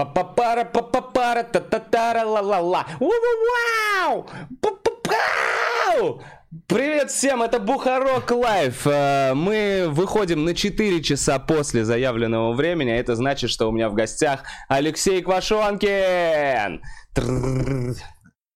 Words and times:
Па-па-пара, 0.00 0.64
па-па-пара, 0.64 1.42
та-та-тара, 1.42 2.24
ла-ла-ла. 2.24 2.86
Вау! 2.98 4.26
Пу-пу-пау! 4.62 6.22
Привет 6.66 7.10
всем, 7.10 7.42
это 7.42 7.58
Бухарог 7.60 8.30
Live. 8.30 8.86
Э, 8.86 9.34
Мы 9.34 9.88
выходим 9.90 10.46
на 10.46 10.54
4 10.54 11.02
часа 11.02 11.38
после 11.38 11.84
заявленного 11.84 12.54
времени, 12.54 12.88
а 12.88 12.96
это 12.96 13.14
значит, 13.14 13.50
что 13.50 13.68
у 13.68 13.72
меня 13.72 13.90
в 13.90 13.94
гостях 13.94 14.44
Алексей 14.68 15.20
Квашонкин. 15.20 16.80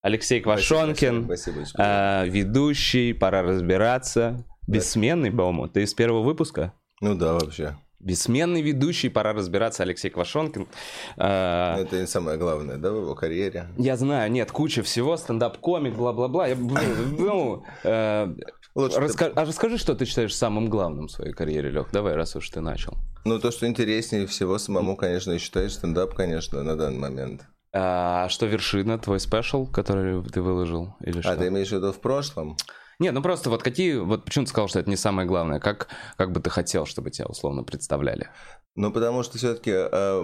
Алексей 0.00 0.40
Квашонкин, 0.40 1.24
Спасибо. 1.26 2.24
ведущий, 2.24 3.12
пора 3.12 3.42
разбираться. 3.42 4.42
Бессменный, 4.66 5.30
по-моему, 5.30 5.68
ты 5.68 5.82
из 5.82 5.92
первого 5.92 6.22
выпуска? 6.22 6.72
Ну 7.02 7.14
да, 7.14 7.34
вообще. 7.34 7.76
Бессменный 8.04 8.60
ведущий, 8.60 9.08
пора 9.08 9.32
разбираться, 9.32 9.82
Алексей 9.82 10.10
Квашонкин. 10.10 10.68
Э, 11.16 11.76
Это 11.80 12.00
не 12.00 12.06
самое 12.06 12.36
главное, 12.36 12.76
да, 12.76 12.92
в 12.92 12.96
его 12.96 13.14
карьере. 13.14 13.68
Я 13.78 13.96
знаю, 13.96 14.30
нет, 14.30 14.52
куча 14.52 14.82
всего, 14.82 15.16
стендап-комик, 15.16 15.94
бла-бла-бла. 15.94 16.46
Я, 16.48 16.54
блин, 16.54 17.16
ну, 17.18 17.64
э, 17.82 18.28
ты- 18.74 19.24
а 19.24 19.44
расскажи, 19.46 19.78
что 19.78 19.94
ты 19.94 20.04
считаешь 20.04 20.36
самым 20.36 20.68
главным 20.68 21.06
в 21.06 21.10
своей 21.12 21.32
карьере, 21.32 21.70
Лех. 21.70 21.88
Давай, 21.92 22.14
раз 22.14 22.36
уж 22.36 22.50
ты 22.50 22.60
начал. 22.60 22.94
Ну, 23.24 23.38
то, 23.38 23.50
что 23.50 23.66
интереснее 23.66 24.26
всего 24.26 24.58
самому, 24.58 24.96
конечно, 24.96 25.32
и 25.32 25.38
считаешь 25.38 25.72
стендап, 25.72 26.12
конечно, 26.14 26.62
на 26.62 26.76
данный 26.76 26.98
момент. 26.98 27.46
А 27.72 28.28
что 28.28 28.44
вершина, 28.46 28.98
твой 28.98 29.18
спешл, 29.18 29.66
который 29.66 30.22
ты 30.24 30.42
выложил? 30.42 30.94
Или 31.00 31.22
что? 31.22 31.32
А, 31.32 31.36
ты 31.36 31.48
имеешь 31.48 31.68
в 31.70 31.72
виду 31.72 31.90
в 31.92 32.00
прошлом? 32.00 32.56
Нет, 32.98 33.14
ну 33.14 33.22
просто 33.22 33.50
вот 33.50 33.62
какие, 33.62 33.96
вот 33.96 34.24
почему 34.24 34.44
ты 34.44 34.50
сказал, 34.50 34.68
что 34.68 34.78
это 34.78 34.90
не 34.90 34.96
самое 34.96 35.26
главное? 35.26 35.60
Как, 35.60 35.88
как 36.16 36.32
бы 36.32 36.40
ты 36.40 36.50
хотел, 36.50 36.86
чтобы 36.86 37.10
тебя 37.10 37.26
условно 37.26 37.64
представляли? 37.64 38.28
Ну, 38.76 38.92
потому 38.92 39.22
что 39.22 39.38
все-таки 39.38 39.72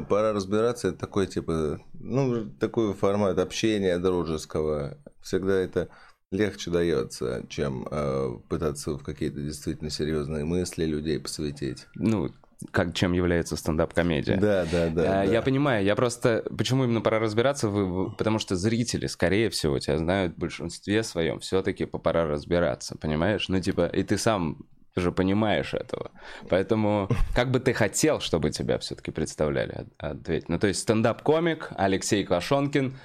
пора 0.09 0.33
разбираться, 0.33 0.89
это 0.89 0.99
такой, 0.99 1.27
типа, 1.27 1.81
ну, 1.95 2.51
такой 2.51 2.95
формат 2.95 3.39
общения 3.39 3.99
дружеского. 3.99 4.99
Всегда 5.23 5.55
это 5.55 5.89
легче 6.33 6.71
дается, 6.71 7.45
чем 7.49 7.87
э, 7.91 8.39
пытаться 8.49 8.93
в 8.93 9.03
какие-то 9.03 9.41
действительно 9.41 9.91
серьезные 9.91 10.45
мысли 10.45 10.85
людей 10.85 11.19
посвятить. 11.19 11.87
Ну, 11.95 12.31
как, 12.71 12.95
чем 12.95 13.13
является 13.13 13.57
стендап-комедия? 13.57 14.37
Да, 14.37 14.67
да, 14.71 14.89
да. 14.89 15.03
А, 15.23 15.27
да. 15.27 15.33
Я 15.33 15.43
понимаю, 15.43 15.85
я 15.85 15.95
просто... 15.97 16.45
Почему 16.57 16.85
именно 16.85 17.01
пора 17.01 17.19
разбираться? 17.19 17.69
Вы, 17.69 18.11
потому 18.13 18.39
что 18.39 18.57
зрители, 18.57 19.07
скорее 19.07 19.51
всего, 19.51 19.79
тебя 19.79 19.99
знают 19.99 20.35
в 20.35 20.39
большинстве 20.39 21.03
своем 21.03 21.39
все-таки 21.41 21.85
по 21.85 21.99
пора 21.99 22.27
разбираться, 22.27 22.97
понимаешь? 22.99 23.49
Ну, 23.49 23.61
типа, 23.61 23.87
и 23.87 24.03
ты 24.03 24.19
сам 24.19 24.59
же 24.97 25.13
понимаешь 25.13 25.73
этого. 25.75 26.11
Поэтому 26.49 27.09
как 27.35 27.51
бы 27.51 27.61
ты 27.61 27.73
хотел, 27.73 28.21
чтобы 28.21 28.51
тебя 28.51 28.79
все-таки 28.79 29.11
представляли? 29.11 29.87
От- 29.99 30.19
Ответь. 30.21 30.49
Ну, 30.49 30.59
то 30.59 30.67
есть 30.67 30.81
стендап-комик 30.81 31.71
Алексей 31.77 32.25
Квашонкин 32.25 32.99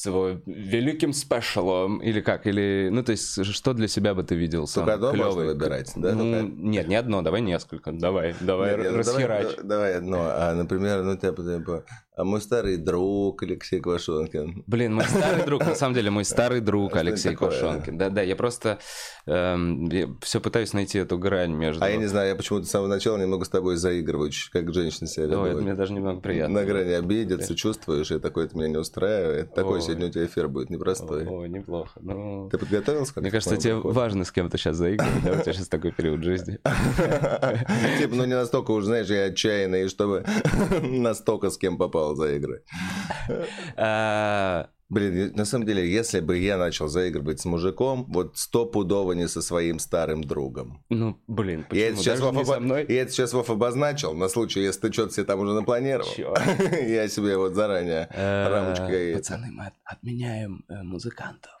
с 0.00 0.06
его 0.06 0.40
великим 0.46 1.12
спешалом, 1.12 1.98
или 1.98 2.22
как? 2.22 2.46
Или, 2.46 2.88
ну, 2.90 3.02
то 3.02 3.12
есть, 3.12 3.44
что 3.44 3.74
для 3.74 3.86
себя 3.86 4.14
бы 4.14 4.22
ты 4.22 4.34
видел 4.34 4.66
сам 4.66 4.86
Только 4.86 4.94
одно 4.94 5.06
можно 5.08 5.24
клёвый? 5.24 5.46
выбирать, 5.48 5.92
да, 5.94 6.14
Ну, 6.14 6.32
только? 6.32 6.54
нет, 6.56 6.88
не 6.88 6.94
одно, 6.96 7.20
давай 7.20 7.42
несколько. 7.42 7.92
Давай, 7.92 8.34
давай, 8.40 8.78
Нет, 8.78 8.92
ну, 8.92 8.96
расхерач. 8.96 9.42
Давай, 9.56 9.64
давай 9.64 9.94
одно. 9.96 10.18
А, 10.22 10.54
например, 10.54 11.02
ну, 11.02 11.16
типа, 11.18 11.42
типа, 11.42 11.84
мой 12.16 12.40
старый 12.40 12.76
друг 12.76 13.42
Алексей 13.42 13.80
Квашонкин. 13.80 14.64
Блин, 14.66 14.94
мой 14.94 15.04
старый 15.04 15.44
друг, 15.44 15.64
на 15.64 15.74
самом 15.74 15.94
деле, 15.94 16.10
мой 16.10 16.24
старый 16.24 16.60
друг 16.60 16.96
А 16.96 17.00
Алексей? 17.00 17.34
Квашонкин. 17.34 17.96
Да-да, 17.96 18.22
я 18.22 18.36
просто 18.36 18.78
все 19.24 20.40
пытаюсь 20.40 20.72
найти 20.72 20.98
эту 20.98 21.18
грань 21.18 21.52
между... 21.52 21.84
А 21.84 21.88
я 21.88 21.96
не 21.96 22.06
знаю, 22.06 22.30
я 22.30 22.34
почему-то 22.34 22.66
с 22.66 22.70
самого 22.70 22.88
начала 22.88 23.16
немного 23.16 23.44
с 23.44 23.48
тобой 23.48 23.76
заигрываю, 23.76 24.30
чуть 24.30 24.50
как 24.50 24.72
женщина 24.72 25.06
себя 25.06 25.38
Ой, 25.38 25.50
это 25.50 25.60
мне 25.60 25.74
даже 25.74 25.92
немного 25.92 26.20
приятно. 26.20 26.60
На 26.60 26.66
грани 26.66 26.92
обидеться, 26.92 27.54
чувствуешь, 27.54 28.10
и 28.10 28.18
такое 28.18 28.46
это 28.46 28.56
меня 28.56 28.68
не 28.68 28.76
устраивает. 28.76 29.54
Такой 29.54 29.74
Ой. 29.74 29.82
сегодня 29.82 30.06
у 30.06 30.10
тебя 30.10 30.26
эфир 30.26 30.48
будет 30.48 30.70
непростой. 30.70 31.26
О, 31.26 31.46
неплохо. 31.46 31.98
Ну, 32.00 32.48
Ты 32.50 32.58
подготовился 32.58 33.14
как 33.14 33.22
мне 33.22 33.30
кажется, 33.30 33.56
тебе 33.56 33.74
важно 33.74 34.24
с 34.24 34.32
кем-то 34.32 34.58
сейчас 34.58 34.76
заигрывать, 34.76 35.22
да, 35.24 35.32
у 35.32 35.42
тебя 35.42 35.52
сейчас 35.52 35.68
такой 35.68 35.92
период 35.92 36.22
жизни. 36.22 36.58
Типа, 37.98 38.14
ну 38.14 38.24
не 38.24 38.34
настолько 38.34 38.72
уж, 38.72 38.84
знаешь, 38.84 39.08
я 39.08 39.24
отчаянный, 39.26 39.88
чтобы 39.88 40.24
настолько 40.82 41.50
с 41.50 41.58
кем 41.58 41.78
попал 41.78 41.99
заигрывать. 42.14 42.62
А, 43.76 44.68
Блин, 44.88 45.32
на 45.36 45.44
самом 45.44 45.66
деле, 45.66 45.88
если 45.88 46.18
бы 46.18 46.36
я 46.36 46.58
начал 46.58 46.88
заигрывать 46.88 47.38
с 47.40 47.44
мужиком, 47.44 48.06
вот 48.08 48.36
стопудово 48.36 49.12
не 49.12 49.28
со 49.28 49.40
своим 49.40 49.78
старым 49.78 50.24
другом. 50.24 50.82
Ну, 50.90 51.16
блин, 51.28 51.64
Я 51.70 51.86
это, 51.90 51.96
почему? 51.96 52.02
сейчас 52.02 52.18
Даже 52.18 52.24
Вов 52.32 52.34
не 52.34 52.44
со 52.44 52.50
оба- 52.54 52.60
мной? 52.60 52.86
я 52.88 53.02
это 53.02 53.12
сейчас 53.12 53.32
Вов 53.32 53.50
обозначил, 53.50 54.14
на 54.14 54.28
случай, 54.28 54.60
если 54.62 54.80
ты 54.88 54.92
что-то 54.92 55.12
себе 55.14 55.24
там 55.26 55.38
уже 55.38 55.52
напланировал. 55.52 56.10
Я 56.88 57.06
себе 57.08 57.36
вот 57.36 57.54
заранее 57.54 58.08
Э, 58.10 58.48
рамочкой... 58.48 59.14
Пацаны, 59.14 59.52
мы 59.52 59.66
от- 59.66 59.74
отменяем 59.84 60.64
э, 60.68 60.82
музыкантов. 60.82 61.52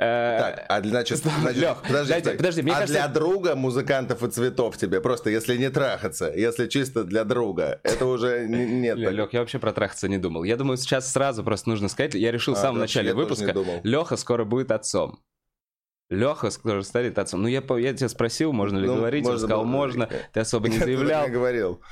Э, 0.00 0.38
Так, 0.40 0.66
а 0.68 0.80
для- 0.80 0.90
значит, 0.90 1.18
значит, 1.40 1.60
Лёх, 1.60 1.82
подожди, 1.82 2.12
дайте- 2.12 2.30
подожди, 2.36 2.62
мне 2.62 2.72
а 2.72 2.74
кажется- 2.76 2.94
для 2.94 3.08
друга 3.08 3.56
музыкантов 3.56 4.22
и 4.22 4.30
цветов 4.30 4.76
тебе 4.76 5.00
просто, 5.00 5.28
если 5.30 5.56
не 5.56 5.70
трахаться, 5.70 6.32
если 6.34 6.68
чисто 6.68 7.02
для 7.04 7.24
друга, 7.24 7.80
это 7.82 8.06
уже 8.06 8.46
не- 8.46 8.64
нет. 8.80 8.96
Лех, 8.96 9.32
я 9.32 9.40
вообще 9.40 9.58
про 9.58 9.72
трахаться 9.72 10.08
не 10.08 10.18
думал. 10.18 10.44
Я 10.44 10.56
думаю, 10.56 10.76
сейчас 10.76 11.10
сразу 11.12 11.42
просто 11.42 11.68
нужно 11.68 11.88
сказать, 11.88 12.14
я 12.14 12.30
решил 12.30 12.54
в 12.54 12.58
А, 12.58 12.60
самом 12.62 12.78
начале 12.78 13.08
я 13.08 13.14
выпуска. 13.14 13.54
Леха 13.82 14.16
скоро 14.16 14.44
будет 14.44 14.70
отцом. 14.70 15.18
Леха 16.10 16.50
скоро 16.50 16.80
станет 16.82 17.18
отцом. 17.18 17.42
Ну, 17.42 17.48
я, 17.48 17.62
я 17.78 17.92
тебя 17.92 18.08
спросил, 18.08 18.52
можно 18.52 18.78
ли 18.78 18.86
Ну, 18.86 18.96
говорить, 18.96 19.24
он 19.26 19.32
можно 19.32 19.46
сказал, 19.46 19.62
было 19.64 19.70
можно. 19.70 20.06
говорить. 20.06 20.26
Ты 20.32 20.40
особо 20.40 20.68
не 20.68 20.76
Я 20.76 20.84
заявлял. 20.84 21.26
не 21.26 21.32
говорил. 21.32 21.82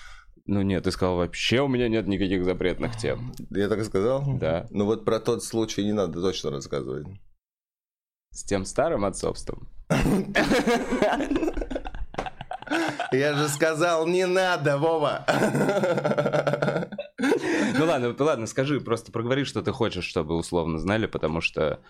Ну 0.47 0.63
нет, 0.63 0.85
ты 0.85 0.93
сказал, 0.93 1.17
вообще 1.17 1.61
у 1.61 1.67
меня 1.69 1.89
нет 1.89 2.07
никаких 2.07 2.45
запретных 2.45 2.97
тем. 2.97 3.33
Я 3.51 3.69
так 3.69 3.81
и 3.81 3.85
сказал? 3.85 4.23
Да. 4.39 4.67
Ну 4.71 4.85
вот 4.85 5.05
про 5.05 5.19
тот 5.19 5.43
случай 5.43 5.85
не 5.85 5.93
надо 5.93 6.21
точно 6.23 6.51
рассказывать. 6.53 7.07
С 8.37 8.45
тем 8.45 8.67
старым 8.67 9.07
отцовством. 9.07 9.67
Я 13.11 13.33
же 13.35 13.49
сказал, 13.49 14.07
не 14.07 14.27
надо, 14.27 14.77
Вова. 14.77 15.25
Ну 17.79 17.87
ладно, 17.87 18.15
ладно, 18.19 18.47
скажи, 18.47 18.79
просто 18.81 19.11
проговори, 19.11 19.45
что 19.45 19.63
ты 19.63 19.73
хочешь, 19.73 20.05
чтобы 20.05 20.37
условно 20.37 20.79
знали, 20.79 21.07
потому 21.07 21.41
что, 21.41 21.81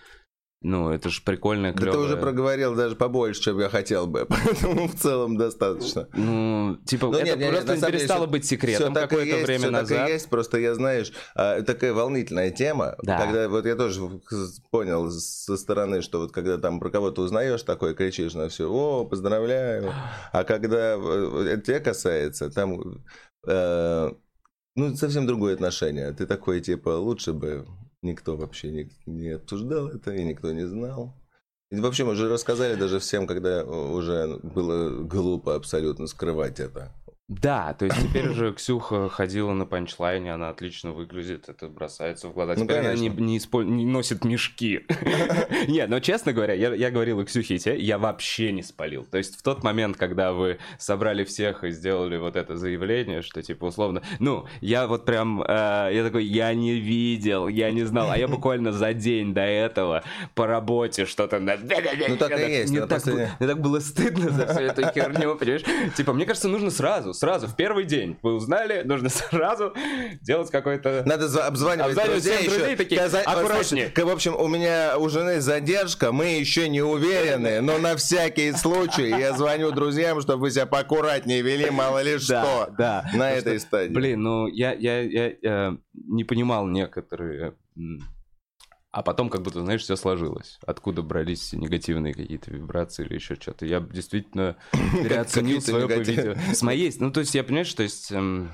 ну, 0.62 0.90
это 0.90 1.10
же 1.10 1.20
прикольно, 1.22 1.72
Да 1.72 1.92
ты 1.92 1.98
уже 1.98 2.16
проговорил 2.16 2.74
даже 2.74 2.96
побольше, 2.96 3.40
чем 3.42 3.60
я 3.60 3.68
хотел 3.68 4.06
бы, 4.06 4.26
поэтому 4.28 4.88
в 4.88 4.94
целом 4.94 5.36
достаточно. 5.36 6.08
Ну, 6.14 6.76
типа, 6.86 7.06
Ну, 7.06 7.12
это 7.14 7.24
нет, 7.26 7.38
нет, 7.38 7.50
просто 7.50 7.66
самом 7.66 7.80
деле 7.80 7.92
перестало 7.92 8.22
всё- 8.24 8.30
быть 8.32 8.44
секретом 8.46 8.94
какое-то 8.94 9.36
время 9.44 9.58
всё 9.58 9.70
так 9.70 9.78
и 9.90 9.94
назад. 9.94 10.08
есть, 10.08 10.28
просто 10.30 10.58
я, 10.58 10.74
знаешь, 10.74 11.12
а, 11.34 11.62
такая 11.62 11.92
волнительная 11.92 12.50
тема, 12.50 12.96
Да. 13.02 13.18
когда 13.20 13.48
вот 13.48 13.66
я 13.66 13.76
тоже 13.76 14.00
понял 14.70 15.10
со 15.10 15.56
стороны, 15.56 16.02
что 16.02 16.20
вот 16.20 16.32
когда 16.32 16.58
там 16.58 16.80
про 16.80 16.90
кого-то 16.90 17.22
узнаешь 17.22 17.62
такое, 17.62 17.94
кричишь 17.94 18.34
на 18.34 18.48
все, 18.48 18.68
о, 18.70 19.04
поздравляю, 19.04 19.92
а 20.32 20.42
когда 20.44 20.94
это 20.96 21.60
тебя 21.60 21.80
касается, 21.80 22.50
там, 22.50 23.02
э, 23.46 24.10
ну, 24.74 24.96
совсем 24.96 25.26
другое 25.26 25.54
отношение, 25.54 26.12
ты 26.12 26.26
такой, 26.26 26.60
типа, 26.60 26.88
лучше 26.90 27.32
бы 27.32 27.66
никто 28.06 28.36
вообще 28.36 28.70
не, 28.70 28.90
не 29.04 29.30
обсуждал 29.30 29.88
это, 29.88 30.14
и 30.14 30.24
никто 30.24 30.52
не 30.52 30.66
знал. 30.66 31.14
И 31.70 31.80
вообще, 31.80 32.04
мы 32.04 32.14
же 32.14 32.28
рассказали 32.28 32.76
даже 32.76 33.00
всем, 33.00 33.26
когда 33.26 33.64
уже 33.64 34.38
было 34.42 35.02
глупо 35.02 35.56
абсолютно 35.56 36.06
скрывать 36.06 36.60
это. 36.60 36.92
Да, 37.28 37.74
то 37.74 37.86
есть 37.86 38.00
теперь 38.00 38.28
уже 38.30 38.52
Ксюха 38.52 39.08
ходила 39.08 39.52
на 39.52 39.66
панчлайне, 39.66 40.32
она 40.32 40.48
отлично 40.48 40.92
выглядит, 40.92 41.48
это 41.48 41.66
бросается 41.68 42.28
в 42.28 42.34
глаза. 42.34 42.54
Ну, 42.56 42.64
Теперь 42.64 42.78
она 42.78 42.94
не, 42.94 43.08
конечно. 43.08 43.24
не, 43.24 43.38
исполь- 43.38 43.64
не 43.64 43.84
носит 43.84 44.24
мешки. 44.24 44.86
Нет, 45.66 45.88
но 45.88 45.98
честно 45.98 46.32
говоря, 46.32 46.54
я, 46.54 46.72
я 46.72 46.90
говорил 46.92 47.20
и 47.20 47.24
Ксюхе, 47.24 47.56
и 47.56 47.82
я 47.84 47.98
вообще 47.98 48.52
не 48.52 48.62
спалил. 48.62 49.04
То 49.04 49.18
есть 49.18 49.36
в 49.36 49.42
тот 49.42 49.64
момент, 49.64 49.96
когда 49.96 50.32
вы 50.32 50.58
собрали 50.78 51.24
всех 51.24 51.64
и 51.64 51.70
сделали 51.72 52.16
вот 52.16 52.36
это 52.36 52.56
заявление, 52.56 53.22
что 53.22 53.42
типа 53.42 53.64
условно, 53.64 54.02
ну, 54.20 54.46
я 54.60 54.86
вот 54.86 55.04
прям, 55.04 55.42
э, 55.42 55.90
я 55.92 56.04
такой, 56.04 56.24
я 56.24 56.54
не 56.54 56.74
видел, 56.74 57.48
я 57.48 57.72
не 57.72 57.82
знал, 57.82 58.12
а 58.12 58.16
я 58.16 58.28
буквально 58.36 58.70
за 58.70 58.92
день 58.92 59.34
до 59.34 59.40
этого 59.42 60.04
по 60.36 60.46
работе 60.46 61.06
что-то... 61.06 61.40
Ну, 61.40 62.16
так 62.18 62.38
и 62.38 62.52
есть, 62.52 62.70
мне 62.70 62.86
так 62.86 63.60
было 63.60 63.80
стыдно 63.80 64.30
за 64.30 64.46
всю 64.46 64.60
эту 64.60 64.82
херню, 64.92 65.34
понимаешь? 65.34 65.64
Типа, 65.96 66.12
мне 66.12 66.24
кажется, 66.24 66.46
нужно 66.46 66.70
сразу, 66.70 67.15
сразу, 67.16 67.46
в 67.48 67.56
первый 67.56 67.84
день. 67.84 68.16
Вы 68.22 68.34
узнали, 68.34 68.82
нужно 68.84 69.08
сразу 69.10 69.74
делать 70.22 70.50
какой-то... 70.50 71.02
Надо 71.06 71.26
зва- 71.26 71.46
обзванивать, 71.46 71.88
Обзванивать 71.90 72.22
друзей, 72.22 72.36
всех 72.38 72.50
друзей, 72.50 72.66
еще. 72.74 72.76
такие, 72.76 73.02
«Вот, 73.02 73.14
«Аккуратнее». 73.26 73.92
В 73.96 74.10
общем, 74.10 74.36
у 74.36 74.46
меня 74.48 74.98
у 74.98 75.08
жены 75.08 75.40
задержка, 75.40 76.12
мы 76.12 76.26
еще 76.38 76.68
не 76.68 76.82
уверены, 76.82 77.60
но 77.60 77.78
на 77.78 77.96
всякий 77.96 78.52
случай 78.52 79.08
я 79.08 79.32
звоню 79.32 79.72
друзьям, 79.72 80.20
чтобы 80.20 80.42
вы 80.42 80.50
себя 80.50 80.66
поаккуратнее 80.66 81.42
вели, 81.42 81.70
мало 81.70 82.02
ли 82.02 82.18
что. 82.20 82.68
да. 82.76 83.04
На 83.14 83.32
этой 83.32 83.58
стадии. 83.60 83.92
Блин, 83.92 84.22
ну, 84.22 84.46
я, 84.46 84.72
я, 84.72 85.00
я, 85.02 85.32
э, 85.42 85.76
не 85.94 86.24
понимал 86.24 86.66
некоторые... 86.66 87.54
А 88.96 89.02
потом 89.02 89.28
как 89.28 89.42
будто, 89.42 89.60
знаешь, 89.60 89.82
все 89.82 89.94
сложилось. 89.94 90.58
Откуда 90.66 91.02
брались 91.02 91.52
негативные 91.52 92.14
какие-то 92.14 92.50
вибрации 92.50 93.04
или 93.04 93.16
еще 93.16 93.34
что-то. 93.34 93.66
Я 93.66 93.80
действительно 93.80 94.56
переоценил 94.72 95.60
свое 95.60 95.86
поведение. 95.86 96.34
С 96.54 96.62
моей... 96.62 96.90
Ну, 96.98 97.10
то 97.10 97.20
есть, 97.20 97.34
я 97.34 97.44
понимаю, 97.44 97.66
что 97.66 97.82
есть... 97.82 98.10
эм, 98.10 98.52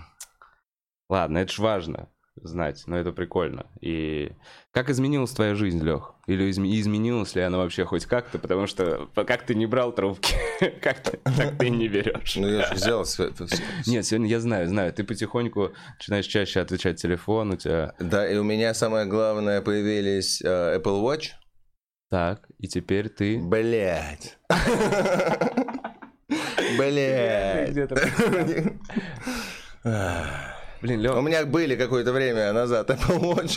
Ладно, 1.09 1.39
это 1.39 1.53
ж 1.53 1.61
важно 1.61 2.09
знать, 2.37 2.83
но 2.87 2.97
это 2.97 3.13
прикольно. 3.13 3.67
И 3.81 4.33
как 4.73 4.89
изменилась 4.91 5.33
твоя 5.33 5.55
жизнь, 5.55 5.83
Лех? 5.83 6.15
Или 6.27 6.49
изм- 6.51 6.67
изменилась 6.67 7.35
ли 7.35 7.43
она 7.43 7.59
вообще 7.59 7.85
хоть 7.85 8.07
как-то? 8.07 8.39
Потому 8.39 8.67
что 8.67 9.09
как 9.15 9.45
ты 9.45 9.55
не 9.55 9.67
брал 9.67 9.93
трубки, 9.93 10.35
как 10.83 11.01
ты, 11.01 11.19
так 11.25 11.59
ты 11.59 11.69
не 11.71 11.89
берешь. 11.89 12.37
Ну, 12.37 12.49
я 12.49 12.67
же 12.67 12.75
взял... 12.75 13.05
с- 13.05 13.19
Нет, 13.87 14.07
сегодня 14.07 14.29
я 14.29 14.41
знаю, 14.41 14.67
знаю. 14.69 14.93
Ты 14.93 15.05
потихоньку 15.05 15.73
начинаешь 15.99 16.27
чаще 16.27 16.61
отвечать 16.61 17.01
телефон, 17.01 17.51
у 17.53 17.57
тебя... 17.57 17.95
Да, 17.99 18.27
и 18.29 18.37
у 18.37 18.45
меня 18.45 18.73
самое 18.75 19.07
главное 19.07 19.61
появились 19.61 20.41
э, 20.43 20.79
Apple 20.79 21.03
Watch. 21.03 21.31
Так, 22.11 22.47
и 22.59 22.69
теперь 22.69 23.09
ты... 23.09 23.39
Блять. 23.39 24.39
Блять. 26.79 27.77
Блин, 30.83 30.99
У 30.99 31.03
Лех, 31.03 31.23
меня 31.23 31.47
были 31.47 31.77
какое-то 31.77 32.13
время 32.13 32.53
назад 32.53 32.91
Apple 32.91 33.21
Watch. 33.21 33.55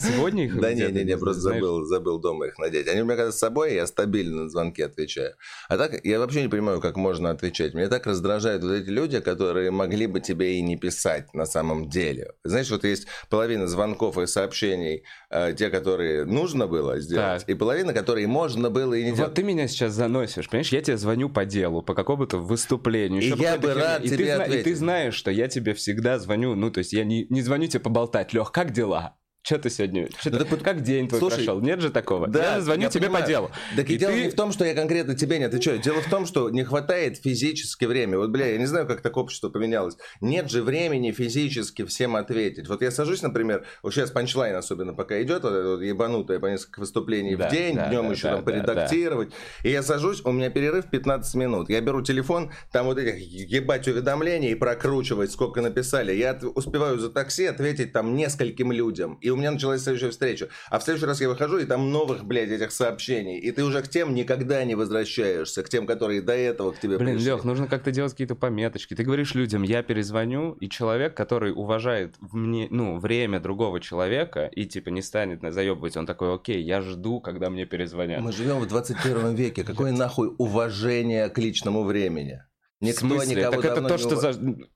сегодня 0.00 0.44
их 0.44 0.60
Да 0.60 0.74
не, 0.74 0.86
не, 0.88 1.02
не, 1.02 1.16
просто 1.16 1.40
забыл, 1.40 1.84
забыл 1.86 2.18
дома 2.18 2.46
их 2.46 2.58
надеть. 2.58 2.86
Они 2.88 3.00
у 3.00 3.06
меня 3.06 3.16
когда 3.16 3.32
с 3.32 3.38
собой, 3.38 3.74
я 3.74 3.86
стабильно 3.86 4.42
на 4.42 4.50
звонки 4.50 4.82
отвечаю. 4.82 5.34
А 5.70 5.78
так, 5.78 6.04
я 6.04 6.18
вообще 6.18 6.42
не 6.42 6.48
понимаю, 6.48 6.82
как 6.82 6.96
можно 6.96 7.30
отвечать. 7.30 7.72
Меня 7.72 7.88
так 7.88 8.06
раздражают 8.06 8.62
вот 8.62 8.72
эти 8.72 8.90
люди, 8.90 9.20
которые 9.20 9.70
могли 9.70 10.06
бы 10.06 10.20
тебе 10.20 10.58
и 10.58 10.60
не 10.60 10.76
писать 10.76 11.32
на 11.32 11.46
самом 11.46 11.88
деле. 11.88 12.32
Знаешь, 12.44 12.70
вот 12.70 12.84
есть 12.84 13.06
половина 13.30 13.66
звонков 13.66 14.18
и 14.18 14.26
сообщений, 14.26 15.04
те, 15.30 15.68
которые 15.68 16.24
нужно 16.24 16.66
было 16.66 16.98
сделать, 17.00 17.40
Так. 17.42 17.48
и 17.50 17.54
половина, 17.54 17.92
которые 17.92 18.26
можно 18.26 18.70
было 18.70 18.94
и 18.94 19.04
не 19.04 19.10
Вот 19.10 19.16
делать. 19.16 19.34
ты 19.34 19.42
меня 19.42 19.68
сейчас 19.68 19.92
заносишь, 19.92 20.48
понимаешь? 20.48 20.72
Я 20.72 20.80
тебе 20.80 20.96
звоню 20.96 21.28
по 21.28 21.44
делу, 21.44 21.82
по 21.82 21.94
какому-то 21.94 22.38
выступлению. 22.38 23.20
И 23.22 23.28
я 23.38 23.58
бы 23.58 23.74
рад 23.74 24.02
и 24.04 24.08
ты, 24.08 24.16
тебе 24.16 24.34
зна- 24.36 24.44
И 24.44 24.48
ты 24.50 24.58
ответить. 24.60 24.78
знаешь, 24.78 25.14
что 25.14 25.30
я 25.30 25.48
тебе 25.48 25.74
всегда 25.74 26.18
звоню, 26.18 26.54
ну, 26.54 26.70
то 26.70 26.78
есть 26.78 26.92
я 26.94 27.04
не, 27.04 27.26
не 27.28 27.42
звоню 27.42 27.66
тебе 27.66 27.80
поболтать. 27.80 28.32
Лех, 28.32 28.52
как 28.52 28.72
дела? 28.72 29.16
Что 29.48 29.58
ты 29.58 29.70
сегодня? 29.70 30.08
Чё 30.22 30.28
Ну 30.30 30.40
ты- 30.40 30.44
вот, 30.44 30.62
как 30.62 30.82
день 30.82 31.08
твой 31.08 31.20
слушай, 31.20 31.36
прошел? 31.36 31.60
Нет 31.62 31.80
же 31.80 31.88
такого. 31.88 32.26
Да, 32.26 32.56
я 32.56 32.60
звоню 32.60 32.82
я 32.82 32.88
тебе 32.90 33.04
понимаю. 33.06 33.24
по 33.24 33.28
делу. 33.30 33.50
Так 33.76 33.88
и, 33.88 33.94
И 33.94 33.96
дело 33.96 34.12
ты- 34.12 34.24
не 34.24 34.28
в 34.28 34.34
том, 34.34 34.52
что 34.52 34.66
я 34.66 34.74
конкретно 34.74 35.14
тебе 35.14 35.38
не 35.38 35.44
отвечаю. 35.44 35.78
Дело 35.78 36.02
в 36.02 36.10
том, 36.10 36.26
что 36.26 36.50
не 36.50 36.64
хватает 36.64 37.16
физически 37.16 37.86
времени. 37.86 38.16
Вот, 38.16 38.28
бля, 38.28 38.44
я 38.52 38.58
не 38.58 38.66
знаю, 38.66 38.86
как 38.86 39.00
так 39.00 39.16
общество 39.16 39.48
поменялось. 39.48 39.96
Нет 40.20 40.50
же 40.50 40.62
времени 40.62 41.12
физически 41.12 41.86
всем 41.86 42.16
ответить. 42.16 42.68
Вот 42.68 42.82
я 42.82 42.90
сажусь, 42.90 43.22
например, 43.22 43.64
вот 43.82 43.94
сейчас 43.94 44.10
панчлайн 44.10 44.54
особенно 44.54 44.92
пока 44.92 45.22
идет, 45.22 45.42
вот 45.44 45.54
это 45.54 45.68
вот 45.76 45.80
ебанутое 45.80 46.40
по 46.40 46.46
несколько 46.48 46.80
выступлений 46.80 47.34
Да, 47.34 47.48
в 47.48 47.50
день, 47.50 47.74
да, 47.76 47.88
днем 47.88 48.02
да, 48.08 48.12
еще 48.12 48.22
да, 48.24 48.36
там 48.36 48.44
да, 48.44 48.50
поредактировать. 48.52 49.32
И 49.64 49.70
я 49.70 49.82
сажусь, 49.82 50.20
у 50.26 50.30
меня 50.32 50.50
перерыв 50.50 50.90
15 50.90 51.34
минут. 51.36 51.70
Я 51.70 51.80
беру 51.80 52.02
телефон, 52.02 52.52
там 52.70 52.84
вот 52.84 52.98
этих 52.98 53.16
ебать 53.18 53.88
уведомлений 53.88 54.50
и 54.50 54.54
прокручивать, 54.54 55.32
сколько 55.32 55.62
написали. 55.62 56.12
Я 56.12 56.38
успеваю 56.54 56.98
за 56.98 57.08
такси 57.08 57.46
ответить 57.46 57.94
там 57.94 58.14
нескольким 58.14 58.72
людям. 58.72 59.14
И 59.22 59.30
у 59.30 59.37
меня 59.38 59.50
началась 59.50 59.82
следующая 59.82 60.10
встреча. 60.10 60.48
А 60.70 60.78
в 60.78 60.82
следующий 60.82 61.06
раз 61.06 61.20
я 61.20 61.28
выхожу, 61.28 61.58
и 61.58 61.64
там 61.64 61.90
новых, 61.90 62.24
блядь, 62.24 62.50
этих 62.50 62.72
сообщений. 62.72 63.38
И 63.38 63.50
ты 63.50 63.64
уже 63.64 63.82
к 63.82 63.88
тем 63.88 64.14
никогда 64.14 64.64
не 64.64 64.74
возвращаешься, 64.74 65.62
к 65.62 65.68
тем, 65.68 65.86
которые 65.86 66.20
до 66.22 66.34
этого 66.34 66.72
к 66.72 66.80
тебе 66.80 66.98
Блин, 66.98 67.14
пришли. 67.14 67.30
Лех, 67.30 67.44
нужно 67.44 67.66
как-то 67.66 67.90
делать 67.90 68.12
какие-то 68.12 68.34
пометочки. 68.34 68.94
Ты 68.94 69.04
говоришь 69.04 69.34
людям, 69.34 69.62
я 69.62 69.82
перезвоню, 69.82 70.52
и 70.52 70.68
человек, 70.68 71.16
который 71.16 71.52
уважает 71.52 72.14
мне, 72.20 72.68
ну, 72.70 72.98
время 72.98 73.40
другого 73.40 73.80
человека 73.80 74.46
и 74.46 74.66
типа 74.66 74.90
не 74.90 75.02
станет 75.02 75.40
заебывать, 75.52 75.96
он 75.96 76.06
такой, 76.06 76.34
окей, 76.34 76.62
я 76.62 76.80
жду, 76.80 77.20
когда 77.20 77.50
мне 77.50 77.64
перезвонят. 77.66 78.20
Мы 78.20 78.32
живем 78.32 78.58
в 78.60 78.66
21 78.66 79.34
веке. 79.34 79.64
Какое 79.64 79.92
нахуй 79.92 80.34
уважение 80.38 81.28
к 81.28 81.38
личному 81.38 81.84
времени? 81.84 82.42
Никто 82.80 83.06
в 83.06 83.08
смысле? 83.08 83.36
никого 83.36 83.60
так 83.60 83.72
это 83.72 83.88
то, 83.88 83.98
что 83.98 84.16
за... 84.16 84.32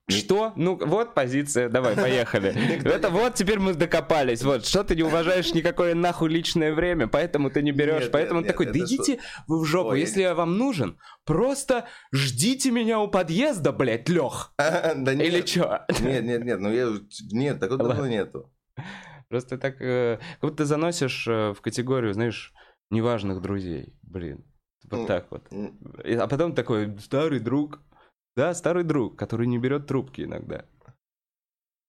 Что? 0.09 0.51
Ну, 0.57 0.75
вот 0.75 1.13
позиция, 1.13 1.69
давай, 1.69 1.95
поехали. 1.95 2.53
Это 2.85 3.09
вот 3.09 3.35
теперь 3.35 3.59
мы 3.59 3.73
докопались. 3.75 4.43
Вот, 4.43 4.65
что 4.65 4.83
ты 4.83 4.95
не 4.95 5.03
уважаешь 5.03 5.53
никакое 5.53 5.95
нахуй 5.95 6.29
личное 6.29 6.73
время, 6.73 7.07
поэтому 7.07 7.49
ты 7.49 7.61
не 7.61 7.71
берешь. 7.71 8.11
Поэтому 8.11 8.43
такой, 8.43 8.65
да 8.65 8.79
идите 8.79 9.19
вы 9.47 9.61
в 9.61 9.65
жопу. 9.65 9.93
Если 9.93 10.21
я 10.21 10.35
вам 10.35 10.57
нужен, 10.57 10.99
просто 11.23 11.87
ждите 12.11 12.71
меня 12.71 12.99
у 12.99 13.07
подъезда, 13.07 13.71
блядь, 13.71 14.09
Лех. 14.09 14.53
Или 14.57 15.45
что? 15.45 15.85
Нет, 16.01 16.23
нет, 16.25 16.43
нет, 16.43 16.59
ну 16.59 16.73
я... 16.73 16.89
Нет, 17.31 17.59
такого 17.61 17.87
давно 17.87 18.07
нету. 18.07 18.51
Просто 19.29 19.57
так, 19.57 19.81
э, 19.81 20.19
как 20.41 20.41
будто 20.41 20.57
ты 20.57 20.65
заносишь 20.65 21.25
э, 21.27 21.53
в 21.53 21.61
категорию, 21.61 22.13
знаешь, 22.13 22.53
неважных 22.91 23.41
друзей. 23.41 23.95
Блин, 24.03 24.45
вот 24.89 24.99
Ну, 24.99 25.05
так 25.07 25.31
вот. 25.31 25.47
А 25.51 26.27
потом 26.27 26.53
такой 26.53 26.99
старый 26.99 27.39
друг. 27.39 27.79
Да, 28.35 28.53
старый 28.53 28.83
друг, 28.83 29.17
который 29.17 29.47
не 29.47 29.59
берет 29.59 29.87
трубки 29.87 30.21
иногда. 30.21 30.65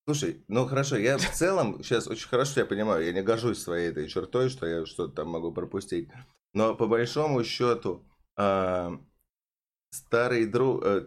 Слушай, 0.06 0.44
ну 0.49 0.67
хорошо, 0.67 0.96
я 0.96 1.17
в 1.17 1.31
целом 1.31 1.82
сейчас 1.82 2.06
очень 2.06 2.29
хорошо 2.29 2.55
тебя 2.55 2.67
понимаю, 2.67 3.06
я 3.06 3.12
не 3.14 3.23
горжусь 3.23 3.62
своей 3.62 3.88
этой 3.88 4.06
чертой, 4.06 4.50
что 4.50 4.67
я 4.67 4.85
что-то 4.85 5.14
там 5.14 5.29
могу 5.29 5.50
пропустить. 5.50 6.11
Но 6.52 6.75
по 6.75 6.87
большому 6.87 7.43
счету, 7.43 8.05
а, 8.37 8.93
старый 9.91 10.46
друг... 10.46 10.85
э, 10.85 11.06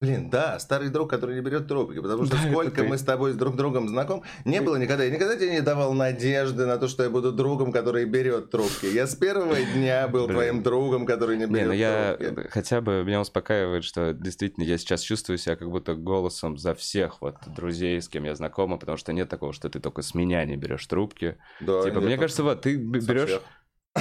Блин, 0.00 0.30
да, 0.30 0.58
старый 0.58 0.88
друг, 0.88 1.10
который 1.10 1.34
не 1.36 1.40
берет 1.40 1.68
трубки, 1.68 2.00
потому 2.00 2.24
что 2.24 2.36
Да, 2.36 2.50
сколько 2.50 2.84
мы 2.84 2.98
с 2.98 3.02
тобой 3.02 3.32
с 3.32 3.36
друг 3.36 3.56
другом 3.56 3.88
знаком, 3.88 4.22
не 4.44 4.60
было 4.60 4.76
никогда. 4.76 5.04
Я 5.04 5.10
никогда 5.10 5.36
тебе 5.36 5.52
не 5.52 5.60
давал 5.60 5.92
надежды 5.94 6.66
на 6.66 6.76
то, 6.78 6.88
что 6.88 7.02
я 7.04 7.10
буду 7.10 7.32
другом, 7.32 7.72
который 7.72 8.04
берет 8.04 8.50
трубки. 8.50 8.86
Я 8.86 9.06
с 9.06 9.14
первого 9.14 9.56
дня 9.74 10.08
был 10.08 10.26
Блин. 10.26 10.36
твоим 10.36 10.62
другом, 10.62 11.06
который 11.06 11.36
не 11.36 11.44
Не, 11.46 11.52
берет 11.52 11.66
ну 11.66 11.72
я 11.72 12.16
трубки. 12.18 12.48
хотя 12.48 12.80
бы 12.80 13.04
меня 13.04 13.20
успокаивает, 13.20 13.84
что 13.84 14.12
действительно 14.12 14.64
я 14.64 14.78
сейчас 14.78 15.00
чувствую 15.02 15.38
себя 15.38 15.56
как 15.56 15.70
будто 15.70 15.94
голосом 15.94 16.58
за 16.58 16.74
всех 16.74 17.20
вот 17.20 17.36
друзей, 17.46 18.00
с 18.00 18.08
кем 18.08 18.24
я 18.24 18.34
знакома, 18.34 18.78
потому 18.78 18.96
что 18.98 19.12
нет 19.12 19.28
такого, 19.28 19.52
что 19.52 19.68
ты 19.68 19.80
только 19.80 20.02
с 20.02 20.14
меня 20.14 20.44
не 20.44 20.56
берешь 20.56 20.86
трубки. 20.86 21.36
Да, 21.60 21.82
типа, 21.82 21.94
нет, 21.96 22.04
мне 22.04 22.14
ну, 22.16 22.22
кажется, 22.22 22.42
вот 22.42 22.62
ты 22.62 22.76
берешь. 22.76 23.40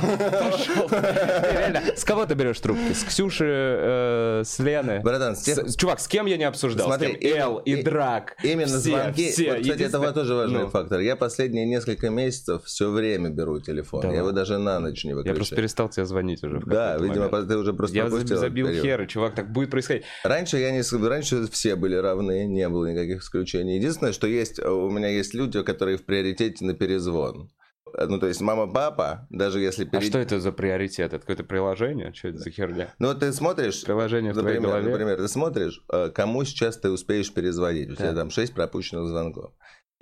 Пошел. 0.03 0.89
Реально, 0.91 1.81
с 1.95 2.03
кого 2.03 2.25
ты 2.25 2.35
берешь 2.35 2.59
трубки? 2.59 2.94
С 2.94 3.03
Ксюши, 3.03 3.45
э, 3.47 4.41
с 4.45 4.59
Лены? 4.59 5.01
Братан, 5.01 5.35
с 5.35 5.44
тех- 5.44 5.67
С- 5.67 5.75
Чувак, 5.75 6.00
с 6.00 6.07
кем 6.07 6.25
я 6.25 6.38
не 6.38 6.44
обсуждал? 6.44 6.88
Смотри, 6.88 7.13
именно- 7.13 7.35
Эл 7.38 7.57
и 7.59 7.71
и- 7.73 7.83
Драк. 7.83 8.35
Именно 8.44 8.67
все, 8.67 8.77
звонки. 8.79 9.31
Все. 9.31 9.44
Вот, 9.44 9.51
кстати, 9.51 9.59
это 9.67 9.73
Единственное- 9.73 10.05
вот 10.07 10.13
тоже 10.15 10.33
важный 10.35 10.59
Ну, 10.61 10.69
фактор. 10.69 11.00
Я 11.00 11.15
последние 11.15 11.65
несколько 11.65 12.09
месяцев 12.09 12.63
все 12.65 12.89
время 12.89 13.29
беру 13.29 13.59
телефон. 13.59 14.01
Да 14.01 14.09
я 14.11 14.17
его 14.19 14.31
даже 14.31 14.57
на 14.57 14.79
ночь 14.79 15.03
не 15.03 15.09
Я 15.11 15.15
выключаю. 15.15 15.35
просто 15.38 15.55
перестал 15.55 15.89
тебе 15.89 16.05
звонить 16.05 16.44
уже. 16.44 16.59
Да, 16.65 16.97
видимо, 16.97 17.29
момент. 17.29 17.47
ты 17.50 17.57
уже 17.57 17.73
просто 17.73 17.95
Я 17.95 18.09
забил 18.09 18.67
период. 18.67 19.09
чувак, 19.09 19.35
так 19.35 19.51
будет 19.51 19.69
происходить. 19.71 20.03
Раньше 20.23 20.57
я 20.57 20.71
не 20.71 20.81
раньше 21.07 21.47
все 21.51 21.75
были 21.75 21.95
равны, 21.95 22.45
не 22.45 22.67
было 22.69 22.85
никаких 22.88 23.21
исключений. 23.21 23.75
Единственное, 23.77 24.13
что 24.13 24.27
есть, 24.27 24.59
э, 24.59 24.67
у 24.69 24.89
меня 24.89 25.07
есть 25.07 25.33
люди, 25.33 25.61
которые 25.63 25.97
в 25.97 26.05
приоритете 26.05 26.65
на 26.65 26.73
перезвон. 26.73 27.50
Э, 27.97 28.05
Ну, 28.07 28.19
то 28.19 28.27
есть 28.27 28.41
мама, 28.41 28.71
папа, 28.71 29.27
даже 29.29 29.59
если 29.59 29.83
А 29.85 29.88
перед- 29.88 30.03
что 30.05 30.19
это 30.19 30.39
за 30.39 30.51
приоритет? 30.51 31.13
Это 31.13 31.19
какое-то 31.19 31.43
приложение? 31.43 32.13
Что 32.13 32.29
это 32.29 32.38
за 32.39 32.50
херня? 32.51 32.93
Ну, 33.00 33.07
вот 33.09 33.19
ты 33.19 33.31
смотришь, 33.33 33.83
Приложение 33.83 34.31
в 34.33 34.38
твоей 34.38 34.57
например, 34.59 34.81
голове? 34.81 34.91
например, 34.91 35.17
ты 35.17 35.27
смотришь, 35.27 35.83
э, 35.91 36.09
кому 36.09 36.43
сейчас 36.45 36.77
ты 36.77 36.89
успеешь 36.89 37.33
перезвонить. 37.33 37.89
У 37.91 37.95
тебя 37.95 38.13
там 38.13 38.29
6 38.29 38.53
пропущенных 38.53 39.07
звонков. 39.07 39.51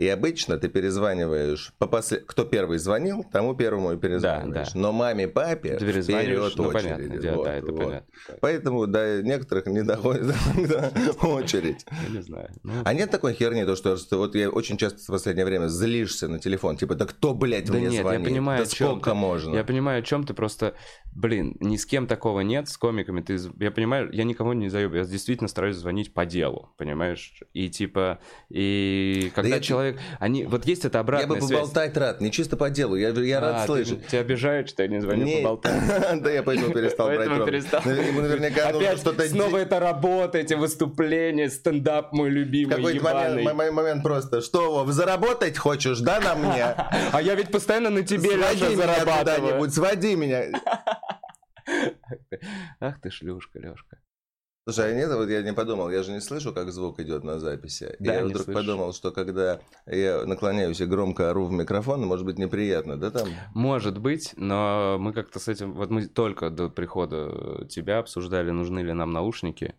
И 0.02 0.08
обычно 0.08 0.58
ты 0.58 0.68
перезваниваешь, 0.68 1.74
по 1.78 1.86
после... 1.86 2.18
кто 2.18 2.44
первый 2.44 2.80
звонил, 2.80 3.24
тому 3.32 3.54
первому 3.56 3.92
и 3.94 3.98
перезваниваешь. 3.98 4.72
да. 4.74 4.80
Но 4.80 4.92
маме, 4.92 5.28
папе 5.28 5.76
вперед 5.78 6.08
Ну, 6.58 6.64
очереди. 6.68 6.74
понятно, 6.74 7.32
Вот, 7.36 7.44
да, 7.46 7.54
это 7.56 7.72
вот. 7.72 7.84
понятно. 7.86 8.08
Поэтому 8.42 8.88
до 8.88 9.22
некоторых 9.22 9.68
не 9.68 9.84
доходит 9.84 10.34
до 10.56 10.92
очередь. 11.28 11.86
Я 12.08 12.16
не 12.18 12.22
знаю. 12.24 12.50
Ну, 12.64 12.74
А 12.84 12.94
нет 12.94 13.12
такой 13.12 13.34
херни, 13.34 13.64
то, 13.64 13.76
что 13.76 13.96
вот 14.18 14.34
я 14.36 14.50
очень 14.50 14.78
часто 14.78 15.00
в 15.04 15.06
последнее 15.08 15.46
время 15.46 15.68
злишься 15.68 16.28
на 16.28 16.40
телефон. 16.40 16.78
Типа, 16.78 16.96
да 16.96 17.06
кто, 17.06 17.34
блядь, 17.36 17.66
Да 17.68 17.74
мне 17.74 17.84
нет, 17.84 17.94
я 17.94 18.02
звонит? 18.02 18.28
понимаю, 18.28 18.58
да 18.64 18.70
о 18.70 18.74
чём 18.74 18.90
сколько 18.90 19.12
ты. 19.12 19.16
можно? 19.16 19.56
Я 19.56 19.64
понимаю, 19.64 20.00
о 20.00 20.02
чем 20.02 20.24
ты 20.26 20.34
просто, 20.34 20.74
блин, 21.14 21.56
ни 21.60 21.78
с 21.78 21.86
кем 21.86 22.08
такого 22.08 22.40
нет, 22.42 22.68
с 22.70 22.78
комиками. 22.78 23.22
Ты, 23.22 23.38
я 23.60 23.70
понимаю, 23.70 24.10
я 24.12 24.24
никого 24.24 24.54
не 24.56 24.68
заебу, 24.70 24.96
я 24.96 25.04
действительно 25.04 25.48
стараюсь 25.48 25.76
звонить 25.76 26.12
по 26.14 26.26
делу, 26.26 26.74
понимаешь? 26.78 27.34
И 27.54 27.70
типа, 27.70 28.20
и 28.50 29.32
когда 29.36 29.56
я- 29.58 29.62
человек, 29.92 30.02
они, 30.20 30.46
вот 30.46 30.66
есть 30.66 30.86
эта 30.86 30.98
Я 30.98 31.02
обратная 31.02 31.28
бы 31.28 31.42
связь. 31.42 31.52
поболтать 31.60 31.98
рад, 31.98 32.22
не 32.22 32.32
чисто 32.32 32.58
по 32.58 32.70
делу, 32.70 32.96
я, 32.96 33.10
я 33.10 33.40
рад 33.40 33.56
А, 33.56 33.60
ты- 33.62 33.66
слышать. 33.68 34.08
Тебя 34.08 34.22
обижают, 34.22 34.70
что 34.70 34.84
я 34.84 34.90
не 34.90 35.00
звоню 35.02 35.26
Не- 35.26 35.38
поболтать. 35.38 35.74
Да 36.22 36.30
я 36.32 36.44
поэтому 36.44 36.74
перестал 36.74 37.08
брать 37.08 37.28
наверняка 38.22 38.70
Опять 38.70 39.00
что-то 39.00 39.28
снова 39.28 39.58
это 39.58 39.80
работа, 39.80 40.38
эти 40.38 40.54
выступления, 40.54 41.50
стендап 41.50 42.14
мой 42.14 42.30
любимый, 42.30 42.76
какой-то 42.76 43.04
момент, 43.04 43.74
момент 43.74 44.04
просто, 44.04 44.42
что, 44.42 44.86
заработать 44.88 45.58
хочешь, 45.58 46.00
да, 46.00 46.20
на 46.20 46.36
мне? 46.36 46.66
А 47.12 47.22
я 47.22 47.36
ведь 47.36 47.52
постоянно 47.52 47.90
на 47.90 48.04
тебе, 48.04 48.36
Леша, 48.36 48.48
Своди 48.56 48.76
меня 48.76 48.76
зарабатываю. 48.78 49.70
своди 49.74 50.16
меня. 50.16 50.44
Ах 52.80 53.00
ты 53.02 53.10
шлюшка, 53.12 53.60
Лешка. 53.60 53.98
Слушай, 54.66 54.92
а 54.92 54.96
нет, 54.96 55.12
вот 55.12 55.28
я 55.28 55.42
не 55.42 55.54
подумал, 55.54 55.90
я 55.90 56.04
же 56.04 56.12
не 56.12 56.22
слышу, 56.22 56.54
как 56.54 56.72
звук 56.72 57.00
идет 57.00 57.24
на 57.24 57.40
записи. 57.40 57.96
И 58.00 58.04
Да, 58.04 58.14
я 58.16 58.22
не 58.22 58.30
вдруг 58.30 58.44
слышишь. 58.44 58.62
подумал, 58.62 58.94
что 58.94 59.12
когда 59.12 59.60
я 59.88 60.24
наклоняюсь 60.26 60.80
и 60.80 60.86
громко 60.86 61.32
ору 61.32 61.46
в 61.46 61.52
микрофон, 61.52 62.06
может 62.06 62.26
быть 62.26 62.38
неприятно, 62.38 62.96
да, 62.96 63.10
там? 63.10 63.28
Может 63.56 63.98
быть, 63.98 64.34
но 64.38 64.98
мы 65.00 65.14
как-то 65.14 65.40
с 65.40 65.48
этим... 65.48 65.74
Вот 65.74 65.90
мы 65.90 66.06
только 66.06 66.52
до 66.52 66.70
прихода 66.70 67.66
тебя 67.70 67.98
обсуждали, 67.98 68.52
нужны 68.52 68.80
ли 68.80 68.94
нам 68.94 69.12
наушники. 69.12 69.74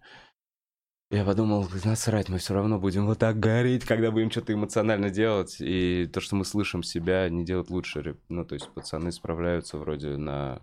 Я 1.12 1.24
подумал, 1.24 1.68
насрать, 1.84 2.28
мы 2.28 2.38
все 2.38 2.54
равно 2.54 2.80
будем 2.80 3.06
вот 3.06 3.18
так 3.18 3.38
гореть, 3.38 3.84
когда 3.84 4.10
будем 4.10 4.30
что-то 4.32 4.54
эмоционально 4.54 5.10
делать. 5.10 5.58
И 5.60 6.10
то, 6.12 6.20
что 6.20 6.34
мы 6.34 6.44
слышим 6.44 6.82
себя, 6.82 7.28
не 7.28 7.44
делать 7.44 7.70
лучше. 7.70 8.16
Ну, 8.28 8.44
то 8.44 8.54
есть 8.54 8.68
пацаны 8.70 9.12
справляются 9.12 9.76
вроде 9.76 10.16
на 10.16 10.62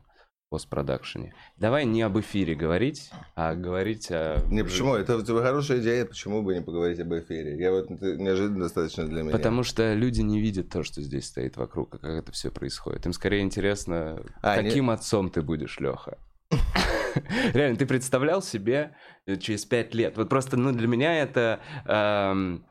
постпродакшене. 0.50 1.34
Давай 1.58 1.86
не 1.86 2.01
об 2.01 2.20
эфире 2.20 2.56
говорить, 2.56 3.12
а 3.36 3.56
говорить 3.56 4.10
о... 4.12 4.44
Не, 4.50 4.63
почему? 4.63 4.96
Это 4.96 5.18
у 5.18 5.22
тебя 5.22 5.41
хорошая 5.41 5.79
идея, 5.79 6.06
почему 6.06 6.41
бы 6.41 6.56
не 6.56 6.62
поговорить 6.62 7.00
об 7.00 7.13
эфире? 7.13 7.58
Я 7.58 7.72
вот 7.72 7.89
неожиданно 7.89 8.62
достаточно 8.62 9.06
для 9.08 9.22
меня. 9.24 9.32
Потому 9.32 9.63
что 9.63 9.94
люди 9.94 10.22
не 10.22 10.39
видят 10.39 10.70
то, 10.70 10.84
что 10.84 11.01
здесь 11.01 11.27
стоит 11.27 11.56
вокруг, 11.58 11.94
а 11.96 11.98
как 12.00 12.24
это 12.24 12.32
все 12.32 12.51
происходит. 12.51 13.06
Им 13.06 13.13
скорее 13.13 13.41
интересно, 13.41 14.24
а, 14.41 14.56
каким 14.56 14.88
не... 14.88 14.91
отцом 14.91 15.29
ты 15.29 15.41
будешь, 15.41 15.79
Леха. 15.79 16.18
Реально, 17.53 17.77
ты 17.77 17.86
представлял 17.86 18.41
себе 18.41 18.96
э, 19.25 19.36
через 19.38 19.65
пять 19.65 19.94
лет? 19.94 20.18
Вот 20.18 20.29
просто, 20.29 20.58
ну, 20.58 20.72
для 20.72 20.88
меня 20.88 21.22
это... 21.22 21.60
Эм, 21.86 22.65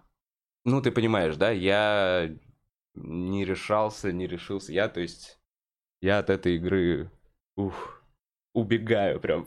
ну, 0.65 0.83
ты 0.83 0.91
понимаешь, 0.91 1.37
да? 1.37 1.51
Я 1.51 2.31
не 2.95 3.45
решался, 3.45 4.13
не 4.13 4.27
решился. 4.27 4.73
Я, 4.73 4.89
то 4.89 5.01
есть, 5.01 5.39
я 6.01 6.19
от 6.19 6.31
этой 6.31 6.57
игры, 6.57 7.11
ух, 7.59 8.03
убегаю 8.55 9.21
прям. 9.21 9.47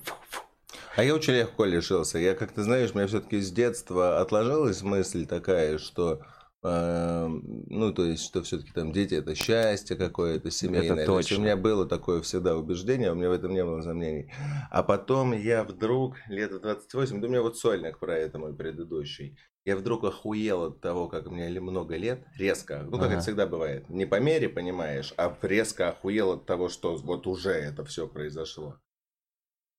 А 0.95 1.03
я 1.03 1.15
очень 1.15 1.33
легко 1.33 1.65
лишился. 1.65 2.19
Я, 2.19 2.35
как 2.35 2.51
ты 2.51 2.63
знаешь, 2.63 2.91
у 2.91 2.97
меня 2.97 3.07
все-таки 3.07 3.39
с 3.39 3.51
детства 3.51 4.19
отложилась 4.19 4.81
мысль 4.83 5.25
такая, 5.25 5.77
что 5.77 6.21
Эм, 6.63 7.63
ну, 7.69 7.91
то 7.91 8.05
есть, 8.05 8.23
что 8.23 8.43
все-таки 8.43 8.71
там 8.71 8.91
дети 8.91 9.15
это 9.15 9.33
счастье 9.33 9.95
какое-то 9.95 10.51
семейное. 10.51 11.03
Это 11.03 11.05
точно. 11.07 11.37
у 11.37 11.41
меня 11.41 11.57
было 11.57 11.87
такое 11.87 12.21
всегда 12.21 12.55
убеждение, 12.55 13.11
у 13.11 13.15
меня 13.15 13.29
в 13.29 13.33
этом 13.33 13.51
не 13.51 13.65
было 13.65 13.81
сомнений. 13.81 14.31
А 14.69 14.83
потом 14.83 15.33
я 15.33 15.63
вдруг, 15.63 16.17
лет 16.27 16.51
в 16.51 16.59
28, 16.59 17.19
да 17.19 17.27
у 17.27 17.29
меня 17.31 17.41
вот 17.41 17.57
сольник 17.57 17.97
про 17.97 18.15
это 18.15 18.37
мой 18.37 18.53
предыдущий, 18.53 19.39
я 19.65 19.75
вдруг 19.75 20.03
охуел 20.03 20.63
от 20.63 20.81
того, 20.81 21.07
как 21.07 21.29
меня 21.29 21.61
много 21.61 21.95
лет, 21.95 22.25
резко, 22.37 22.83
ну, 22.83 22.97
как 22.97 23.07
ага. 23.07 23.13
это 23.13 23.21
всегда 23.21 23.45
бывает, 23.45 23.89
не 23.89 24.05
по 24.05 24.19
мере, 24.19 24.49
понимаешь, 24.49 25.13
а 25.17 25.37
резко 25.41 25.89
охуел 25.89 26.31
от 26.31 26.45
того, 26.45 26.69
что 26.69 26.95
вот 26.95 27.27
уже 27.27 27.51
это 27.51 27.85
все 27.85 28.07
произошло. 28.07 28.79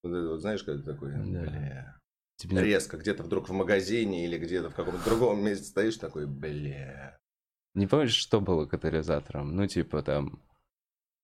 Вот 0.03 0.15
это 0.15 0.29
вот, 0.29 0.41
знаешь, 0.41 0.63
как 0.63 0.77
это 0.77 0.93
такое? 0.93 1.17
Да. 1.25 1.41
Бля. 1.43 1.99
Тебе 2.37 2.63
резко, 2.63 2.97
где-то 2.97 3.23
вдруг 3.23 3.49
в 3.49 3.53
магазине 3.53 4.25
или 4.25 4.37
где-то 4.37 4.71
в 4.71 4.75
каком-то 4.75 5.05
другом 5.05 5.45
месте 5.45 5.65
стоишь 5.65 5.97
такой, 5.97 6.27
бля. 6.27 7.19
Не 7.75 7.87
помнишь, 7.87 8.15
что 8.15 8.41
было 8.41 8.67
катализатором? 8.67 9.55
Ну, 9.55 9.67
типа 9.67 10.03
там 10.03 10.43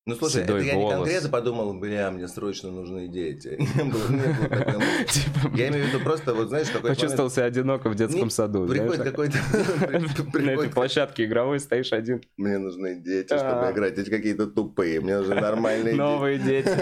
ну 0.09 0.15
слушай, 0.15 0.43
это 0.43 0.57
я 0.57 0.75
не 0.75 0.89
конкретно 0.89 1.29
подумал, 1.29 1.75
бля, 1.75 2.11
мне 2.11 2.27
срочно 2.29 2.71
нужны 2.71 3.09
дети. 3.09 3.59
Типа, 3.59 5.55
я 5.55 5.69
имею 5.69 5.85
в 5.85 5.89
виду 5.89 6.01
просто, 6.03 6.33
вот 6.33 6.49
знаешь, 6.49 6.71
какой 6.71 6.95
Почувствовал 6.95 7.29
себя 7.29 7.45
одиноко 7.45 7.91
в 7.91 7.95
детском 7.95 8.31
саду. 8.31 8.67
Приходит 8.67 9.03
какой-то... 9.03 9.37
На 10.39 10.51
этой 10.53 10.71
площадке 10.71 11.27
игровой 11.27 11.61
стоишь 11.61 11.93
один. 11.93 12.23
Мне 12.39 12.57
нужны 12.57 12.95
дети, 12.95 13.27
чтобы 13.27 13.69
а. 13.69 13.73
играть. 13.73 13.99
Эти 13.99 14.09
какие-то 14.09 14.47
тупые, 14.47 15.01
мне 15.01 15.19
нужны 15.19 15.35
нормальные 15.35 15.95
Новые 15.95 16.39
дети. 16.39 16.75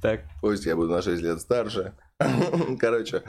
Так. 0.00 0.20
Пусть 0.40 0.66
я 0.66 0.76
буду 0.76 0.92
на 0.92 1.02
6 1.02 1.20
лет 1.20 1.40
старше. 1.40 1.94
Короче, 2.78 3.22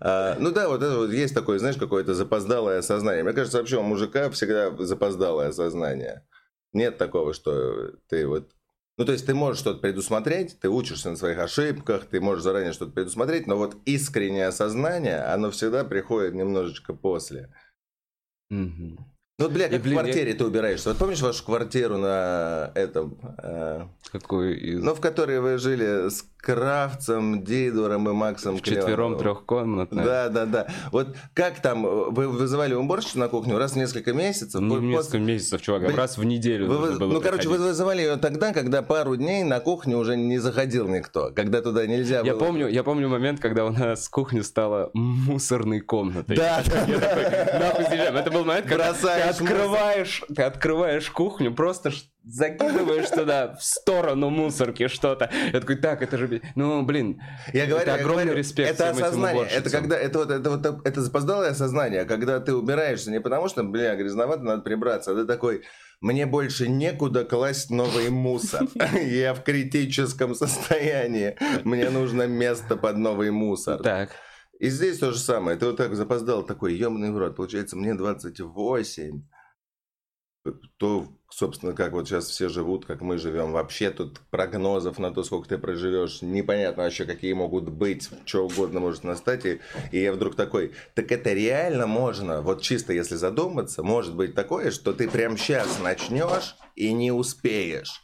а, 0.00 0.36
ну 0.40 0.50
да, 0.50 0.68
вот 0.68 0.82
это 0.82 0.96
вот 0.96 1.10
есть 1.12 1.34
такое, 1.34 1.58
знаешь, 1.60 1.76
какое-то 1.76 2.14
запоздалое 2.14 2.78
осознание. 2.78 3.22
Мне 3.22 3.34
кажется, 3.34 3.58
вообще 3.58 3.76
у 3.76 3.82
мужика 3.82 4.28
всегда 4.30 4.74
запоздалое 4.78 5.50
осознание. 5.50 6.24
Нет 6.72 6.98
такого, 6.98 7.32
что 7.32 7.92
ты 8.08 8.26
вот... 8.26 8.50
Ну, 8.96 9.04
то 9.04 9.12
есть 9.12 9.26
ты 9.26 9.34
можешь 9.34 9.60
что-то 9.60 9.80
предусмотреть, 9.80 10.58
ты 10.58 10.68
учишься 10.68 11.10
на 11.10 11.16
своих 11.16 11.38
ошибках, 11.38 12.06
ты 12.06 12.20
можешь 12.20 12.42
заранее 12.42 12.72
что-то 12.72 12.92
предусмотреть, 12.92 13.46
но 13.46 13.56
вот 13.56 13.76
искреннее 13.84 14.48
осознание, 14.48 15.20
оно 15.22 15.50
всегда 15.50 15.84
приходит 15.84 16.34
немножечко 16.34 16.94
после. 16.94 17.54
Угу. 18.50 18.98
Ну, 19.38 19.44
вот, 19.44 19.52
бля, 19.52 19.68
как 19.68 19.82
блин, 19.82 19.94
в 19.94 20.00
квартире 20.00 20.32
я... 20.32 20.36
ты 20.36 20.44
убираешься. 20.44 20.88
Вот 20.88 20.98
помнишь 20.98 21.20
вашу 21.20 21.44
квартиру 21.44 21.96
на 21.96 22.72
этом... 22.74 23.20
Э... 23.40 23.86
Какую 24.10 24.60
из... 24.60 24.82
Ну, 24.82 24.96
в 24.96 25.00
которой 25.00 25.38
вы 25.38 25.58
жили 25.58 26.08
с 26.08 26.26
Кравцем, 26.38 27.42
Дейдуром 27.42 28.08
и 28.08 28.12
Максом 28.12 28.56
В 28.56 28.62
четвером 28.62 29.18
трехкомнатная. 29.18 30.04
Да, 30.04 30.28
да, 30.28 30.46
да. 30.46 30.66
Вот 30.92 31.16
как 31.34 31.60
там, 31.60 31.82
вы 31.82 32.28
вызывали 32.28 32.74
уборщицу 32.74 33.18
на 33.18 33.28
кухню 33.28 33.58
раз 33.58 33.72
в 33.72 33.76
несколько 33.76 34.12
месяцев? 34.12 34.60
Ну, 34.60 34.78
несколько 34.80 35.18
месяцев, 35.18 35.60
чувак, 35.60 35.82
Блин, 35.82 35.96
раз 35.96 36.16
в 36.16 36.24
неделю 36.24 36.68
вы, 36.68 36.98
было 36.98 37.12
Ну, 37.12 37.20
короче, 37.20 37.48
вы 37.48 37.58
вызывали 37.58 38.02
ее 38.02 38.16
тогда, 38.16 38.52
когда 38.52 38.82
пару 38.82 39.16
дней 39.16 39.42
на 39.42 39.60
кухню 39.60 39.98
уже 39.98 40.16
не 40.16 40.38
заходил 40.38 40.88
никто, 40.88 41.32
когда 41.34 41.60
туда 41.60 41.86
нельзя 41.86 42.20
я 42.20 42.32
было. 42.32 42.38
Помню, 42.38 42.68
я 42.68 42.84
помню 42.84 43.08
момент, 43.08 43.40
когда 43.40 43.66
у 43.66 43.70
нас 43.70 44.08
кухня 44.08 44.42
стала 44.42 44.90
мусорной 44.94 45.80
комнатой. 45.80 46.36
Да, 46.36 46.62
да. 46.64 48.20
Это 48.20 48.30
был 48.30 48.44
момент, 48.44 48.66
когда 48.66 48.92
ты 48.92 49.08
открываешь, 49.08 50.22
ты 50.34 50.42
открываешь 50.42 51.10
кухню, 51.10 51.52
просто 51.52 51.90
закидываешь 52.28 53.08
туда 53.08 53.54
в 53.54 53.62
сторону 53.62 54.30
мусорки 54.30 54.88
что-то. 54.88 55.30
Я 55.52 55.60
такой, 55.60 55.76
так, 55.76 56.02
это 56.02 56.18
же, 56.18 56.42
ну, 56.54 56.82
блин, 56.82 57.20
я 57.52 57.66
говорю, 57.66 57.82
это 57.82 57.94
огромный 57.94 58.24
говорю, 58.24 58.38
респект 58.38 58.70
Это 58.70 58.90
осознание, 58.90 59.46
это 59.46 59.70
когда, 59.70 59.98
это 59.98 60.18
вот, 60.18 60.30
это 60.30 60.50
вот, 60.50 60.86
это 60.86 61.00
запоздалое 61.00 61.50
осознание, 61.50 62.04
когда 62.04 62.38
ты 62.40 62.54
убираешься 62.54 63.10
не 63.10 63.20
потому 63.20 63.48
что, 63.48 63.64
бля, 63.64 63.96
грязновато, 63.96 64.42
надо 64.42 64.62
прибраться, 64.62 65.12
а 65.12 65.14
ты 65.14 65.24
такой, 65.24 65.62
мне 66.00 66.26
больше 66.26 66.68
некуда 66.68 67.24
класть 67.24 67.70
новый 67.70 68.10
мусор. 68.10 68.68
Я 68.94 69.34
в 69.34 69.42
критическом 69.42 70.34
состоянии. 70.34 71.36
Мне 71.64 71.90
нужно 71.90 72.28
место 72.28 72.76
под 72.76 72.98
новый 72.98 73.32
мусор. 73.32 73.82
Так. 73.82 74.10
И 74.60 74.68
здесь 74.70 74.98
то 74.98 75.10
же 75.10 75.18
самое. 75.18 75.58
Ты 75.58 75.66
вот 75.66 75.76
так 75.76 75.96
запоздал, 75.96 76.44
такой, 76.44 76.74
ебаный 76.74 77.10
в 77.10 77.18
рот. 77.18 77.34
Получается, 77.34 77.76
мне 77.76 77.94
28 77.94 79.22
то, 80.76 81.08
собственно, 81.30 81.72
как 81.72 81.92
вот 81.92 82.08
сейчас 82.08 82.28
все 82.28 82.48
живут, 82.48 82.86
как 82.86 83.00
мы 83.00 83.18
живем, 83.18 83.52
вообще 83.52 83.90
тут 83.90 84.20
прогнозов 84.30 84.98
на 84.98 85.10
то, 85.10 85.22
сколько 85.22 85.48
ты 85.48 85.58
проживешь, 85.58 86.22
непонятно 86.22 86.84
вообще, 86.84 87.04
какие 87.04 87.32
могут 87.32 87.68
быть, 87.68 88.08
что 88.24 88.46
угодно 88.46 88.80
может 88.80 89.04
настать. 89.04 89.44
И, 89.46 89.60
и 89.92 90.00
я 90.00 90.12
вдруг 90.12 90.36
такой, 90.36 90.72
так 90.94 91.12
это 91.12 91.32
реально 91.32 91.86
можно, 91.86 92.40
вот 92.40 92.62
чисто 92.62 92.92
если 92.92 93.16
задуматься, 93.16 93.82
может 93.82 94.14
быть 94.14 94.34
такое, 94.34 94.70
что 94.70 94.92
ты 94.92 95.08
прямо 95.08 95.36
сейчас 95.36 95.80
начнешь 95.80 96.56
и 96.76 96.92
не 96.92 97.12
успеешь. 97.12 98.02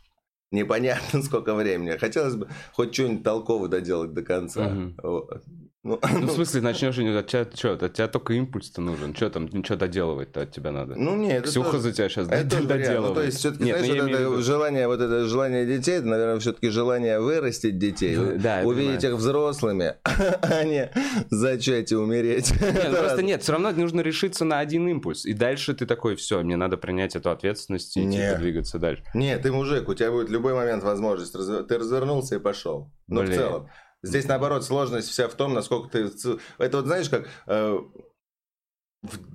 Непонятно, 0.50 1.22
сколько 1.22 1.54
времени. 1.54 1.96
Хотелось 1.96 2.36
бы 2.36 2.48
хоть 2.72 2.94
что-нибудь 2.94 3.24
толково 3.24 3.68
доделать 3.68 4.12
до 4.12 4.22
конца. 4.22 4.66
Угу. 5.02 5.63
Ну, 5.84 6.00
ну, 6.02 6.26
в 6.28 6.30
смысле, 6.30 6.62
начнешь 6.62 6.98
от 6.98 7.26
тебя, 7.26 7.46
что, 7.54 7.72
от 7.72 7.92
тебя 7.92 8.08
только 8.08 8.32
импульс-то 8.32 8.80
нужен. 8.80 9.14
Что 9.14 9.28
там, 9.28 9.50
ничего 9.52 9.76
доделывать-то 9.76 10.40
от 10.40 10.50
тебя 10.50 10.72
надо? 10.72 10.94
Ну, 10.96 11.14
нет. 11.14 11.44
Ксюха 11.44 11.72
тоже, 11.72 11.82
за 11.82 11.92
тебя 11.92 12.08
сейчас 12.08 12.28
это 12.28 12.62
доделывает. 12.62 13.08
Ну, 13.08 13.14
то 13.14 13.22
есть, 13.22 13.36
все-таки, 13.36 13.64
нет, 13.64 13.78
знаешь, 13.80 13.94
ну, 13.94 14.02
вот 14.02 14.10
это 14.10 14.22
виду... 14.22 14.42
желание, 14.42 14.86
вот 14.88 15.00
это 15.02 15.24
желание 15.26 15.66
детей, 15.66 15.96
это, 15.96 16.06
наверное, 16.06 16.40
все-таки 16.40 16.70
желание 16.70 17.20
вырастить 17.20 17.76
детей, 17.76 18.16
да, 18.16 18.62
увидеть 18.64 19.04
их 19.04 19.12
взрослыми, 19.12 19.96
а 20.04 20.64
не 20.64 20.90
зачать 21.28 21.92
и 21.92 21.96
умереть. 21.96 22.50
Нет, 22.62 22.86
ну, 22.88 22.96
просто 22.96 23.22
нет, 23.22 23.42
все 23.42 23.52
равно 23.52 23.70
нужно 23.72 24.00
решиться 24.00 24.46
на 24.46 24.60
один 24.60 24.88
импульс. 24.88 25.26
И 25.26 25.34
дальше 25.34 25.74
ты 25.74 25.84
такой, 25.84 26.16
все, 26.16 26.42
мне 26.42 26.56
надо 26.56 26.78
принять 26.78 27.14
эту 27.14 27.30
ответственность 27.30 27.94
и 27.98 28.10
типа, 28.10 28.38
двигаться 28.38 28.78
дальше. 28.78 29.04
Нет, 29.12 29.42
ты 29.42 29.52
мужик, 29.52 29.86
у 29.86 29.92
тебя 29.92 30.10
будет 30.10 30.30
любой 30.30 30.54
момент 30.54 30.82
возможность. 30.82 31.34
Ты 31.34 31.78
развернулся 31.78 32.36
и 32.36 32.38
пошел. 32.38 32.90
Ну, 33.06 33.22
в 33.22 33.28
целом. 33.28 33.68
Здесь, 34.04 34.26
наоборот, 34.26 34.64
сложность 34.64 35.08
вся 35.08 35.28
в 35.28 35.34
том, 35.34 35.54
насколько 35.54 35.88
ты... 35.88 36.10
Это 36.58 36.76
вот 36.78 36.86
знаешь, 36.86 37.08
как... 37.08 37.26
Э, 37.46 37.78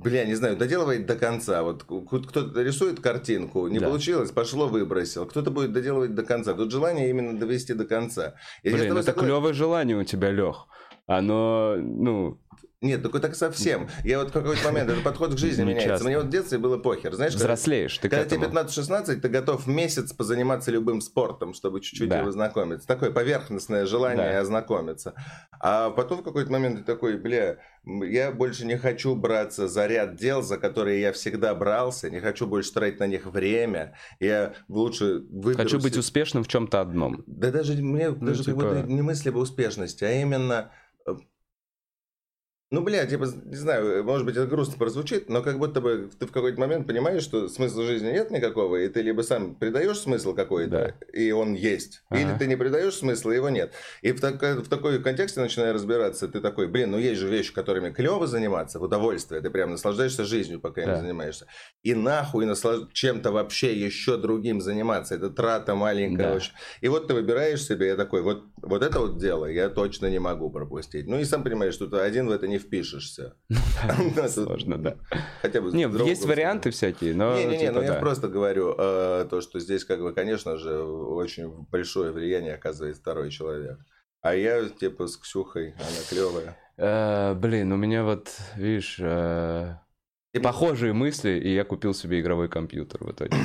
бля, 0.04 0.26
не 0.26 0.36
знаю, 0.36 0.58
доделывает 0.58 1.06
до 1.06 1.16
конца. 1.16 1.64
Вот 1.64 1.84
кто-то 1.84 2.62
рисует 2.62 3.00
картинку, 3.00 3.68
не 3.68 3.80
да. 3.80 3.88
получилось, 3.88 4.32
пошло, 4.32 4.68
выбросил. 4.68 5.26
Кто-то 5.26 5.52
будет 5.52 5.74
доделывать 5.74 6.16
до 6.16 6.24
конца. 6.24 6.54
Тут 6.54 6.72
желание 6.72 7.10
именно 7.10 7.38
довести 7.38 7.74
до 7.74 7.86
конца. 7.86 8.36
И 8.64 8.70
Блин, 8.70 8.94
это 8.94 9.04
такое... 9.04 9.26
клевое 9.26 9.54
желание 9.54 9.98
у 9.98 10.04
тебя, 10.04 10.32
Лех. 10.32 10.68
Оно, 11.08 11.76
ну, 11.78 12.40
нет, 12.82 13.04
только 13.04 13.20
так 13.20 13.36
совсем. 13.36 13.90
Я 14.06 14.20
вот 14.20 14.30
в 14.30 14.32
какой-то 14.32 14.64
момент, 14.64 14.90
этот 14.90 15.04
подход 15.04 15.34
к 15.36 15.38
жизни 15.38 15.64
меняется. 15.64 16.06
Мне 16.06 16.18
вот 16.18 16.28
в 16.28 16.30
детстве 16.30 16.58
было 16.58 16.78
похер. 16.78 17.14
Знаешь, 17.14 17.34
Взрослеешь 17.34 17.98
ты 17.98 18.08
Когда 18.08 18.24
тебе 18.24 18.48
15-16, 18.48 19.20
ты 19.20 19.28
готов 19.28 19.68
месяц 19.68 20.14
позаниматься 20.14 20.72
любым 20.72 21.02
спортом, 21.02 21.54
чтобы 21.54 21.82
чуть-чуть 21.82 22.08
да. 22.08 22.20
его 22.20 22.32
знакомиться. 22.32 22.88
Такое 22.88 23.12
поверхностное 23.12 23.86
желание 23.86 24.32
да. 24.32 24.40
ознакомиться. 24.40 25.14
А 25.60 25.90
потом 25.90 26.20
в 26.20 26.24
какой-то 26.24 26.52
момент 26.54 26.80
ты 26.80 26.84
такой, 26.86 27.18
бля, 27.18 27.58
я 27.86 28.32
больше 28.32 28.66
не 28.66 28.78
хочу 28.78 29.14
браться 29.14 29.68
за 29.68 29.86
ряд 29.86 30.16
дел, 30.16 30.42
за 30.42 30.58
которые 30.58 31.02
я 31.02 31.12
всегда 31.12 31.54
брался, 31.56 32.10
не 32.10 32.22
хочу 32.22 32.48
больше 32.48 32.72
тратить 32.72 33.02
на 33.02 33.08
них 33.08 33.26
время. 33.26 33.96
Я 34.22 34.54
лучше 34.70 35.20
выберусь... 35.30 35.58
Хочу 35.58 35.82
быть 35.82 35.98
успешным 35.98 36.46
в 36.46 36.48
чем-то 36.48 36.80
одном. 36.80 37.26
Да 37.28 37.52
даже 37.52 37.74
мне 37.74 38.12
ну, 38.12 38.26
даже 38.28 38.46
типа... 38.46 38.62
как 38.62 38.70
будто 38.70 38.88
не 38.88 39.02
мысли 39.02 39.28
об 39.28 39.36
успешности, 39.36 40.06
а 40.06 40.12
именно 40.12 40.72
Ну, 42.72 42.82
бля, 42.82 43.08
типа, 43.08 43.26
не 43.46 43.56
знаю, 43.56 44.04
может 44.04 44.28
быть, 44.28 44.38
это 44.38 44.46
грустно 44.46 44.78
прозвучит, 44.78 45.28
но 45.28 45.42
как 45.42 45.58
будто 45.58 45.82
бы 45.82 46.12
ты 46.20 46.28
в 46.28 46.32
какой-то 46.32 46.60
момент 46.60 46.86
понимаешь, 46.86 47.24
что 47.24 47.48
смысла 47.48 47.84
жизни 47.84 48.12
нет 48.12 48.30
никакого, 48.30 48.76
и 48.76 48.88
ты 48.90 49.02
либо 49.02 49.24
сам 49.24 49.56
придаешь 49.56 49.98
смысл 49.98 50.36
какой-то, 50.36 50.70
да. 50.70 50.94
и 51.12 51.32
он 51.32 51.56
есть, 51.56 52.04
ага. 52.10 52.22
или 52.22 52.38
ты 52.38 52.46
не 52.46 52.56
придаешь 52.56 52.94
смысла, 52.94 53.32
и 53.32 53.38
его 53.38 53.50
нет. 53.50 53.74
И 54.04 54.12
в, 54.12 54.22
так, 54.22 54.40
в 54.40 54.70
такой 54.70 55.02
контексте 55.02 55.40
начиная 55.40 55.74
разбираться, 55.74 56.28
ты 56.28 56.42
такой, 56.42 56.68
блин, 56.68 56.92
ну 56.92 57.00
есть 57.00 57.20
же 57.20 57.28
вещи, 57.28 57.52
которыми 57.52 57.90
клево 57.90 58.28
заниматься, 58.28 58.78
в 58.78 58.84
удовольствие, 58.84 59.42
ты 59.42 59.50
прям 59.50 59.72
наслаждаешься 59.72 60.24
жизнью, 60.24 60.60
пока 60.60 60.86
да. 60.86 60.94
им 60.94 61.02
занимаешься. 61.02 61.48
И 61.82 61.96
нахуй 61.96 62.46
наслаж... 62.46 62.82
чем-то 62.94 63.32
вообще 63.32 63.74
еще 63.74 64.16
другим 64.16 64.62
заниматься, 64.62 65.16
это 65.16 65.32
трата 65.32 65.74
маленькая 65.74 66.30
да. 66.30 66.36
очень. 66.36 66.52
И 66.82 66.88
вот 66.88 67.08
ты 67.08 67.16
выбираешь 67.16 67.66
себе, 67.66 67.88
я 67.88 67.96
такой, 67.96 68.22
вот, 68.22 68.44
вот 68.58 68.84
это 68.84 69.00
вот 69.00 69.18
дело 69.18 69.48
я 69.48 69.70
точно 69.70 70.06
не 70.06 70.20
могу 70.20 70.52
пропустить. 70.52 71.08
Ну 71.08 71.18
и 71.20 71.24
сам 71.24 71.44
понимаешь, 71.44 71.74
что 71.74 71.88
ты 71.88 71.98
один 71.98 72.28
в 72.28 72.32
это 72.32 72.48
не 72.48 72.59
впишешься. 72.60 73.36
Сложно, 74.30 74.78
да. 74.78 74.96
Хотя 75.42 75.62
бы 75.62 75.72
Не, 75.72 75.84
есть 76.08 76.26
варианты 76.26 76.72
всякие, 76.72 77.16
но... 77.16 77.36
Не-не-не, 77.36 77.72
ну 77.72 77.82
я 77.82 77.96
просто 77.96 78.28
говорю, 78.28 78.76
э, 78.78 79.28
то, 79.30 79.42
что 79.42 79.60
здесь, 79.60 79.86
как 79.86 80.02
бы, 80.02 80.14
конечно 80.14 80.58
же, 80.58 80.84
очень 80.84 81.50
большое 81.72 82.12
влияние 82.12 82.54
оказывает 82.54 82.98
второй 82.98 83.32
человек. 83.32 83.80
А 84.22 84.36
я, 84.36 84.68
типа, 84.68 85.08
с 85.08 85.18
Ксюхой, 85.18 85.72
она 85.72 86.04
клевая. 86.10 86.58
Э, 86.78 87.34
блин, 87.34 87.72
у 87.72 87.78
меня 87.78 88.04
вот, 88.04 88.30
видишь, 88.56 88.98
э, 89.00 89.76
и 90.32 90.40
похожие 90.40 90.94
мысли, 90.94 91.32
и 91.32 91.54
я 91.54 91.64
купил 91.64 91.96
себе 91.96 92.22
игровой 92.22 92.50
компьютер 92.50 93.04
в 93.04 93.12
итоге. 93.12 93.36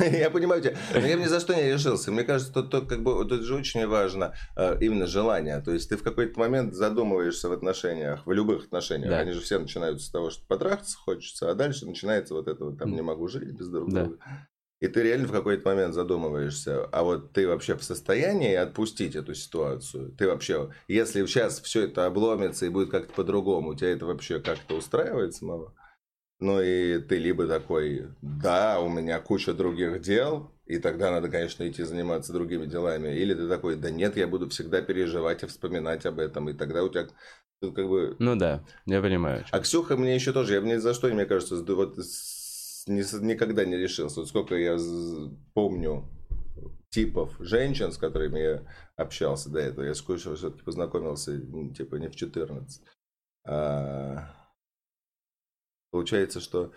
Я 0.18 0.30
понимаю 0.30 0.62
тебя, 0.62 0.76
но 0.94 1.00
я 1.00 1.16
ни 1.16 1.24
за 1.24 1.40
что 1.40 1.52
не 1.54 1.72
решился. 1.72 2.12
Мне 2.12 2.22
кажется, 2.22 2.52
тут, 2.52 2.70
тут, 2.70 2.88
как 2.88 3.02
бы, 3.02 3.24
тут 3.24 3.42
же 3.42 3.56
очень 3.56 3.86
важно 3.88 4.34
э, 4.56 4.78
именно 4.80 5.06
желание. 5.06 5.60
То 5.60 5.72
есть 5.72 5.88
ты 5.88 5.96
в 5.96 6.04
какой-то 6.04 6.38
момент 6.38 6.74
задумываешься 6.74 7.48
в 7.48 7.52
отношениях, 7.52 8.24
в 8.24 8.30
любых 8.30 8.66
отношениях. 8.66 9.10
Да. 9.10 9.18
Они 9.18 9.32
же 9.32 9.40
все 9.40 9.58
начинаются 9.58 10.06
с 10.06 10.10
того, 10.10 10.30
что 10.30 10.46
потрахаться 10.46 10.96
хочется, 10.96 11.50
а 11.50 11.54
дальше 11.54 11.86
начинается 11.86 12.34
вот 12.34 12.46
это 12.46 12.66
вот, 12.66 12.78
там, 12.78 12.92
не 12.92 13.02
могу 13.02 13.26
жить 13.26 13.50
без 13.50 13.68
друг 13.68 13.90
друга. 13.90 14.16
Да. 14.16 14.48
И 14.80 14.88
ты 14.88 15.02
реально 15.02 15.28
в 15.28 15.32
какой-то 15.32 15.68
момент 15.68 15.94
задумываешься, 15.94 16.84
а 16.86 17.02
вот 17.02 17.32
ты 17.32 17.46
вообще 17.46 17.76
в 17.76 17.84
состоянии 17.84 18.54
отпустить 18.54 19.16
эту 19.16 19.34
ситуацию? 19.34 20.12
Ты 20.18 20.26
вообще, 20.28 20.70
если 20.88 21.24
сейчас 21.26 21.60
все 21.60 21.82
это 21.82 22.06
обломится 22.06 22.66
и 22.66 22.68
будет 22.68 22.90
как-то 22.90 23.12
по-другому, 23.12 23.74
тебя 23.74 23.90
это 23.90 24.06
вообще 24.06 24.40
как-то 24.40 24.76
устраивает 24.76 25.34
самого? 25.34 25.72
Ну 26.42 26.60
и 26.60 26.98
ты 26.98 27.18
либо 27.18 27.46
такой, 27.46 28.08
да, 28.20 28.80
у 28.80 28.88
меня 28.88 29.20
куча 29.20 29.54
других 29.54 30.00
дел, 30.00 30.50
и 30.66 30.78
тогда 30.78 31.12
надо, 31.12 31.28
конечно, 31.28 31.68
идти 31.68 31.84
заниматься 31.84 32.32
другими 32.32 32.66
делами. 32.66 33.14
Или 33.14 33.32
ты 33.32 33.48
такой, 33.48 33.76
да 33.76 33.92
нет, 33.92 34.16
я 34.16 34.26
буду 34.26 34.48
всегда 34.48 34.82
переживать 34.82 35.44
и 35.44 35.46
вспоминать 35.46 36.04
об 36.04 36.18
этом. 36.18 36.48
И 36.50 36.52
тогда 36.52 36.82
у 36.82 36.88
тебя 36.88 37.06
как 37.60 37.88
бы... 37.88 38.16
Ну 38.18 38.34
да, 38.34 38.64
я 38.86 39.00
понимаю. 39.00 39.44
А 39.52 39.60
Ксюха 39.60 39.96
мне 39.96 40.16
еще 40.16 40.32
тоже, 40.32 40.54
я 40.54 40.60
ни 40.62 40.74
за 40.78 40.94
что, 40.94 41.06
мне 41.06 41.26
кажется, 41.26 41.62
вот 41.62 41.96
никогда 42.88 43.64
не 43.64 43.76
решился. 43.76 44.18
Вот 44.18 44.28
сколько 44.28 44.56
я 44.56 44.76
помню 45.54 46.08
типов 46.90 47.36
женщин, 47.38 47.92
с 47.92 47.98
которыми 47.98 48.40
я 48.40 48.62
общался 48.96 49.48
до 49.48 49.60
этого. 49.60 49.84
Я 49.84 49.94
с 49.94 50.02
Ксюшей 50.02 50.34
все-таки 50.34 50.64
познакомился, 50.64 51.38
типа, 51.38 51.94
не 51.96 52.08
в 52.08 52.16
14. 52.16 52.82
А 53.46 54.41
Получается, 55.92 56.40
что, 56.40 56.72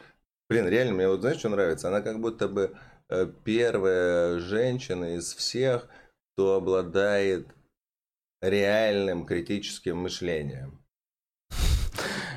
блин, 0.49 0.67
реально, 0.67 0.93
мне 0.93 1.07
вот 1.07 1.21
знаешь, 1.21 1.39
что 1.39 1.49
нравится? 1.49 1.87
Она 1.87 2.01
как 2.01 2.19
будто 2.19 2.47
бы 2.47 2.75
э, 3.09 3.27
первая 3.43 4.39
женщина 4.39 5.15
из 5.15 5.33
всех, 5.33 5.87
кто 6.33 6.55
обладает 6.55 7.47
реальным 8.41 9.25
критическим 9.25 9.97
мышлением. 9.97 10.85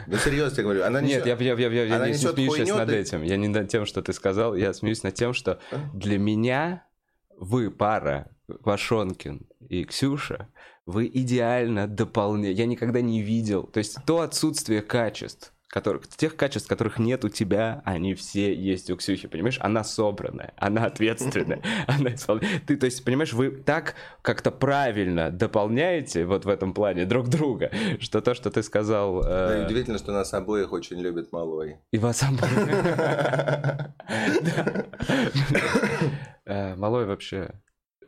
Ну, 0.06 0.16
серьезно 0.16 0.56
я 0.56 0.62
говорю. 0.62 0.84
Она 0.84 1.00
Нет, 1.02 1.26
я, 1.26 1.36
я, 1.36 1.54
я, 1.54 1.68
я, 1.68 1.84
я 1.84 2.08
не 2.08 2.14
смеюсь 2.14 2.68
над 2.70 2.88
этим. 2.90 3.22
Я 3.22 3.36
не 3.36 3.48
над 3.48 3.68
тем, 3.68 3.84
что 3.84 4.00
ты 4.00 4.12
сказал. 4.12 4.54
Я 4.54 4.72
смеюсь 4.72 5.02
над 5.02 5.14
тем, 5.14 5.34
что 5.34 5.60
а? 5.70 5.90
для 5.92 6.18
меня 6.18 6.86
вы 7.36 7.70
пара, 7.70 8.30
Вашонкин 8.46 9.46
и 9.68 9.84
Ксюша, 9.84 10.48
вы 10.86 11.10
идеально 11.12 11.86
дополняете. 11.86 12.58
Я 12.58 12.66
никогда 12.66 13.00
не 13.00 13.20
видел. 13.20 13.64
То 13.64 13.78
есть 13.78 13.98
то 14.06 14.20
отсутствие 14.20 14.80
качеств, 14.80 15.52
которых, 15.68 16.08
тех 16.08 16.34
качеств, 16.34 16.68
которых 16.68 16.98
нет 16.98 17.24
у 17.24 17.28
тебя, 17.28 17.82
они 17.84 18.14
все 18.14 18.54
есть 18.54 18.90
у 18.90 18.96
Ксюхи, 18.96 19.28
понимаешь? 19.28 19.58
Она 19.60 19.84
собранная, 19.84 20.54
она 20.56 20.86
ответственная, 20.86 21.62
она 21.86 22.14
исполняет. 22.14 22.64
Ты, 22.66 22.76
то 22.76 22.86
есть, 22.86 23.04
понимаешь, 23.04 23.34
вы 23.34 23.50
так 23.50 23.94
как-то 24.22 24.50
правильно 24.50 25.30
дополняете 25.30 26.24
вот 26.24 26.46
в 26.46 26.48
этом 26.48 26.72
плане 26.72 27.04
друг 27.04 27.28
друга, 27.28 27.70
что 28.00 28.20
то, 28.22 28.34
что 28.34 28.50
ты 28.50 28.62
сказал... 28.62 29.22
Э... 29.24 29.66
удивительно, 29.66 29.98
что 29.98 30.12
нас 30.12 30.32
обоих 30.32 30.72
очень 30.72 30.98
любит 31.00 31.32
Малой. 31.32 31.76
И 31.92 31.98
вас 31.98 32.22
обоих. 32.22 32.52
Э, 36.50 36.74
Малой 36.76 37.04
вообще 37.04 37.50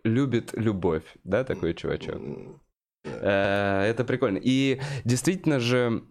любит 0.02 0.52
любовь, 0.54 1.04
да, 1.24 1.44
такой 1.44 1.74
чувачок? 1.74 2.22
Э, 3.04 3.82
это 3.82 4.02
прикольно. 4.04 4.38
И 4.42 4.80
действительно 5.04 5.60
же 5.60 6.04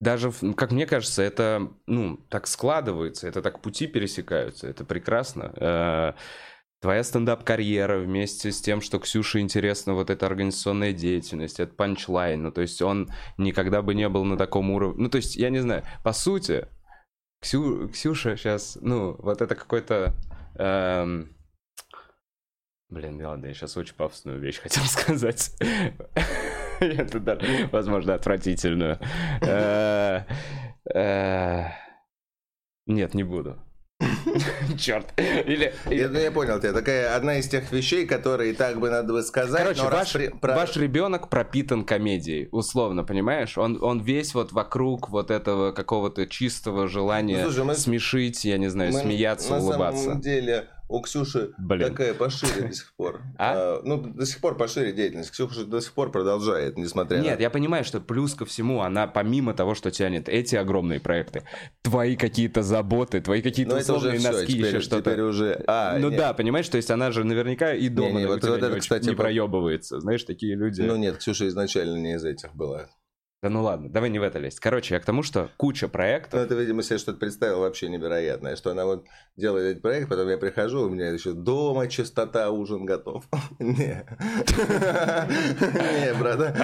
даже, 0.00 0.32
как 0.56 0.72
мне 0.72 0.86
кажется, 0.86 1.22
это, 1.22 1.70
ну, 1.86 2.16
так 2.28 2.46
складывается, 2.46 3.28
это 3.28 3.42
так 3.42 3.60
пути 3.60 3.86
пересекаются, 3.86 4.66
это 4.66 4.84
прекрасно. 4.84 5.52
Э, 5.56 6.12
твоя 6.80 7.04
стендап-карьера 7.04 7.98
вместе 7.98 8.50
с 8.50 8.62
тем, 8.62 8.80
что 8.80 8.98
Ксюше 8.98 9.40
интересна 9.40 9.92
вот 9.92 10.08
эта 10.08 10.24
организационная 10.24 10.94
деятельность, 10.94 11.60
это 11.60 11.74
панчлайн, 11.74 12.42
ну, 12.42 12.50
то 12.50 12.62
есть 12.62 12.80
он 12.80 13.10
никогда 13.36 13.82
бы 13.82 13.94
не 13.94 14.08
был 14.08 14.24
на 14.24 14.38
таком 14.38 14.70
уровне, 14.70 15.02
ну, 15.02 15.10
то 15.10 15.16
есть, 15.16 15.36
я 15.36 15.50
не 15.50 15.60
знаю, 15.60 15.84
по 16.02 16.12
сути, 16.12 16.66
Ксю... 17.42 17.88
Ксюша 17.88 18.36
сейчас, 18.36 18.78
ну, 18.80 19.16
вот 19.18 19.42
это 19.42 19.54
какой-то... 19.54 20.14
Эм... 20.56 21.34
Блин, 22.88 23.24
ладно, 23.24 23.46
я 23.46 23.54
сейчас 23.54 23.76
очень 23.76 23.94
пафосную 23.94 24.40
вещь 24.40 24.58
хотел 24.60 24.82
сказать. 24.86 25.56
Это, 26.80 27.20
да, 27.20 27.38
возможно, 27.72 28.14
отвратительную. 28.14 28.98
Э, 29.42 30.22
э, 30.94 31.64
нет, 32.86 33.14
не 33.14 33.22
буду. 33.22 33.58
Черт. 34.78 35.12
Или... 35.18 35.74
Я, 35.90 36.08
ну, 36.08 36.18
я 36.18 36.30
понял 36.30 36.58
тебя. 36.58 36.72
Такая 36.72 37.14
одна 37.14 37.38
из 37.38 37.48
тех 37.48 37.70
вещей, 37.70 38.06
которые 38.06 38.54
так 38.54 38.80
бы 38.80 38.88
надо 38.88 39.12
бы 39.12 39.22
сказать. 39.22 39.62
Короче, 39.62 39.82
ваш, 39.82 40.12
при... 40.12 40.30
ваш 40.42 40.76
ребенок 40.76 41.28
пропитан 41.28 41.84
комедией, 41.84 42.48
условно, 42.50 43.04
понимаешь? 43.04 43.58
Он, 43.58 43.78
он 43.82 44.00
весь 44.00 44.34
вот 44.34 44.52
вокруг 44.52 45.10
вот 45.10 45.30
этого 45.30 45.72
какого-то 45.72 46.26
чистого 46.26 46.88
желания 46.88 47.38
ну, 47.38 47.50
слушай, 47.50 47.64
мы... 47.64 47.74
смешить, 47.74 48.44
я 48.44 48.56
не 48.56 48.68
знаю, 48.68 48.92
мы 48.92 49.00
смеяться, 49.00 49.50
на 49.50 49.58
улыбаться. 49.58 49.98
На 49.98 50.04
самом 50.04 50.20
деле 50.22 50.68
у 50.90 51.00
Ксюши 51.02 51.52
Блин. 51.56 51.88
такая 51.88 52.14
пошире 52.14 52.68
до 52.68 52.74
сих 52.74 52.92
пор. 52.94 53.20
А? 53.38 53.78
а? 53.78 53.80
Ну, 53.84 53.98
до 53.98 54.26
сих 54.26 54.40
пор 54.40 54.56
пошире 54.56 54.92
деятельность. 54.92 55.30
Ксюша 55.30 55.64
до 55.64 55.80
сих 55.80 55.92
пор 55.92 56.10
продолжает, 56.10 56.76
несмотря 56.76 57.16
Нет, 57.16 57.24
на... 57.24 57.30
Нет, 57.30 57.40
я 57.40 57.50
понимаю, 57.50 57.84
что 57.84 58.00
плюс 58.00 58.34
ко 58.34 58.44
всему, 58.44 58.80
она 58.80 59.06
помимо 59.06 59.54
того, 59.54 59.74
что 59.74 59.90
тянет 59.90 60.28
эти 60.28 60.56
огромные 60.56 61.00
проекты, 61.00 61.44
твои 61.82 62.16
какие-то 62.16 62.62
заботы, 62.62 63.20
твои 63.20 63.40
какие-то 63.40 63.76
условные 63.76 64.18
уже 64.18 64.28
носки, 64.28 64.52
теперь, 64.52 64.66
еще 64.66 64.80
что-то. 64.80 65.10
Теперь 65.10 65.22
уже... 65.22 65.62
А, 65.66 65.96
ну 65.98 66.10
нет. 66.10 66.18
да, 66.18 66.34
понимаешь, 66.34 66.68
то 66.68 66.76
есть 66.76 66.90
она 66.90 67.12
же 67.12 67.24
наверняка 67.24 67.72
и 67.72 67.88
дома 67.88 68.10
не, 68.10 68.18
не, 68.18 68.26
вот, 68.26 68.42
вот 68.42 68.58
это, 68.58 68.74
не, 68.74 68.80
кстати, 68.80 69.08
не 69.08 69.14
проебывается. 69.14 70.00
Знаешь, 70.00 70.24
такие 70.24 70.56
люди... 70.56 70.82
Ну 70.82 70.96
нет, 70.96 71.18
Ксюша 71.18 71.46
изначально 71.48 71.96
не 71.98 72.14
из 72.14 72.24
этих 72.24 72.54
была. 72.54 72.88
Да 73.42 73.48
ну 73.48 73.62
ладно, 73.62 73.88
давай 73.88 74.10
не 74.10 74.18
в 74.18 74.22
это 74.22 74.38
лезть. 74.38 74.60
Короче, 74.60 74.94
я 74.94 75.00
к 75.00 75.06
тому, 75.06 75.22
что 75.22 75.48
куча 75.56 75.88
проектов... 75.88 76.34
Ну, 76.34 76.40
это, 76.40 76.54
видимо, 76.54 76.82
себе 76.82 76.98
что-то 76.98 77.18
представил 77.18 77.60
вообще 77.60 77.88
невероятное, 77.88 78.54
что 78.54 78.70
она 78.70 78.84
вот 78.84 79.06
делает 79.34 79.70
этот 79.70 79.82
проект, 79.82 80.10
потом 80.10 80.28
я 80.28 80.36
прихожу, 80.36 80.82
у 80.82 80.90
меня 80.90 81.08
еще 81.08 81.32
дома 81.32 81.88
чистота, 81.88 82.50
ужин 82.50 82.84
готов. 82.84 83.24
Не. 83.58 84.04
Не, 85.30 86.14
брат. 86.18 86.54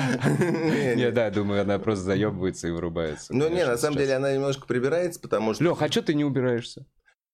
Не, 0.96 1.10
да, 1.12 1.30
думаю, 1.30 1.62
она 1.62 1.78
просто 1.78 2.04
заебывается 2.04 2.68
и 2.68 2.70
вырубается. 2.70 3.34
Ну, 3.34 3.48
не, 3.48 3.64
на 3.64 3.78
самом 3.78 3.96
деле 3.96 4.14
она 4.14 4.34
немножко 4.34 4.66
прибирается, 4.66 5.18
потому 5.18 5.54
что... 5.54 5.64
Лех, 5.64 5.80
а 5.80 5.88
что 5.90 6.02
ты 6.02 6.12
не 6.12 6.26
убираешься? 6.26 6.84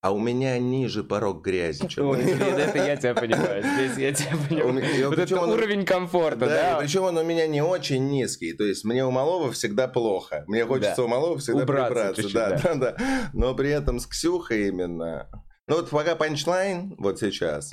А 0.03 0.11
у 0.11 0.19
меня 0.19 0.59
ниже 0.59 1.05
порог 1.05 1.45
грязи, 1.45 1.87
чем 1.87 2.09
Ой, 2.09 2.23
это 2.25 2.79
я 2.79 2.97
тебя 2.97 3.15
понимаю. 3.15 3.63
Здесь 3.63 3.97
я 3.97 4.13
тебя 4.13 4.37
понимаю. 4.49 5.09
Вот 5.09 5.19
это 5.19 5.41
уровень 5.41 5.87
комфорта, 5.87 6.47
да? 6.47 6.79
Причем 6.81 7.05
он 7.05 7.17
у 7.17 7.23
меня 7.23 7.47
не 7.47 7.63
очень 7.63 8.09
низкий. 8.09 8.53
То 8.53 8.65
есть 8.65 8.85
мне 8.85 9.07
у 9.07 9.13
малого 9.13 9.53
всегда 9.53 9.87
плохо. 9.87 10.45
Мне 10.49 10.67
хочется 10.67 11.05
у 11.05 11.09
малого 11.09 11.39
всегда 11.39 11.65
прибраться. 11.65 12.33
Да, 12.35 12.59
да, 12.59 12.75
да. 12.75 12.97
Но 13.33 13.55
при 13.55 13.71
этом 13.71 14.01
с 14.01 14.07
Ксюхой 14.07 14.69
именно. 14.69 15.29
Ну 15.69 15.77
вот 15.77 15.91
пока 15.91 16.17
панчлайн, 16.17 16.97
вот 16.99 17.21
сейчас, 17.21 17.73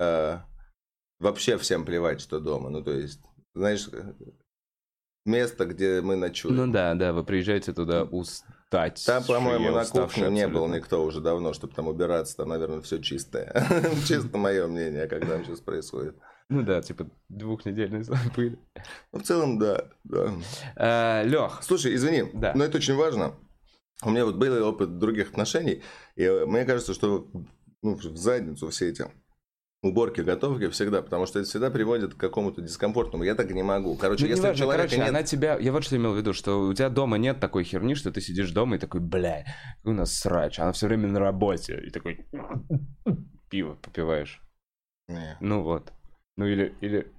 э, 0.00 0.38
вообще 1.20 1.58
всем 1.58 1.84
плевать, 1.84 2.22
что 2.22 2.40
дома. 2.40 2.70
Ну 2.70 2.82
то 2.82 2.92
есть, 2.92 3.20
знаешь, 3.54 3.90
место, 5.26 5.66
где 5.66 6.00
мы 6.00 6.16
ночуем. 6.16 6.56
Ну 6.56 6.72
да, 6.72 6.94
да, 6.94 7.12
вы 7.12 7.24
приезжаете 7.24 7.74
туда 7.74 8.06
устать. 8.68 9.02
Там, 9.06 9.24
по-моему, 9.24 9.70
на 9.70 9.84
кухне 9.84 10.30
не 10.30 10.46
был 10.48 10.68
никто 10.68 11.02
уже 11.04 11.20
давно, 11.20 11.52
чтобы 11.52 11.74
там 11.74 11.88
убираться. 11.88 12.36
Там, 12.36 12.48
наверное, 12.48 12.80
все 12.80 12.98
чистое. 12.98 13.52
Чисто 14.06 14.36
мое 14.38 14.66
мнение, 14.66 15.06
как 15.06 15.26
там 15.26 15.44
сейчас 15.44 15.60
происходит. 15.60 16.16
Ну 16.50 16.62
да, 16.62 16.80
типа 16.80 17.08
двухнедельный 17.28 18.04
слой 18.04 18.18
пыли. 18.34 18.58
Ну, 19.12 19.18
в 19.18 19.22
целом, 19.22 19.58
да, 19.58 19.84
да. 20.04 20.32
Э, 20.76 21.26
Лех, 21.26 21.60
Слушай, 21.62 21.94
извини, 21.94 22.30
Да. 22.32 22.52
но 22.54 22.64
это 22.64 22.78
очень 22.78 22.94
важно. 22.94 23.34
У 24.02 24.10
меня 24.10 24.24
вот 24.24 24.36
был 24.36 24.66
опыт 24.66 24.98
других 24.98 25.30
отношений, 25.30 25.82
и 26.14 26.26
мне 26.46 26.64
кажется, 26.64 26.94
что 26.94 27.28
ну, 27.82 27.94
в 27.96 28.16
задницу 28.16 28.70
все 28.70 28.88
эти 28.90 29.06
уборки, 29.82 30.20
готовки 30.20 30.68
всегда, 30.68 31.02
потому 31.02 31.26
что 31.26 31.38
это 31.38 31.48
всегда 31.48 31.70
приводит 31.70 32.14
к 32.14 32.16
какому-то 32.16 32.60
дискомфортному. 32.60 33.24
Я 33.24 33.34
так 33.34 33.50
не 33.50 33.62
могу. 33.62 33.96
Короче, 33.96 34.24
Ну, 34.24 34.30
если 34.30 34.42
неважно, 34.42 34.54
у 34.54 34.66
человека 34.66 34.88
короче, 34.88 34.98
нет... 34.98 35.08
она 35.08 35.22
тебя... 35.22 35.58
Я 35.58 35.72
вот 35.72 35.84
что 35.84 35.96
имел 35.96 36.12
в 36.12 36.16
виду, 36.16 36.32
что 36.32 36.60
у 36.60 36.74
тебя 36.74 36.88
дома 36.88 37.18
нет 37.18 37.40
такой 37.40 37.64
херни, 37.64 37.94
что 37.94 38.10
ты 38.10 38.20
сидишь 38.20 38.50
дома 38.50 38.76
и 38.76 38.78
такой, 38.78 39.00
бля, 39.00 39.44
у 39.84 39.92
нас 39.92 40.12
срач, 40.14 40.58
она 40.58 40.72
все 40.72 40.86
время 40.88 41.08
на 41.08 41.20
работе. 41.20 41.80
И 41.86 41.90
такой 41.90 42.26
пиво 43.50 43.74
попиваешь. 43.74 44.40
Не. 45.08 45.36
Ну 45.40 45.62
вот. 45.62 45.92
Ну 46.36 46.46
или... 46.46 46.74
или... 46.80 47.12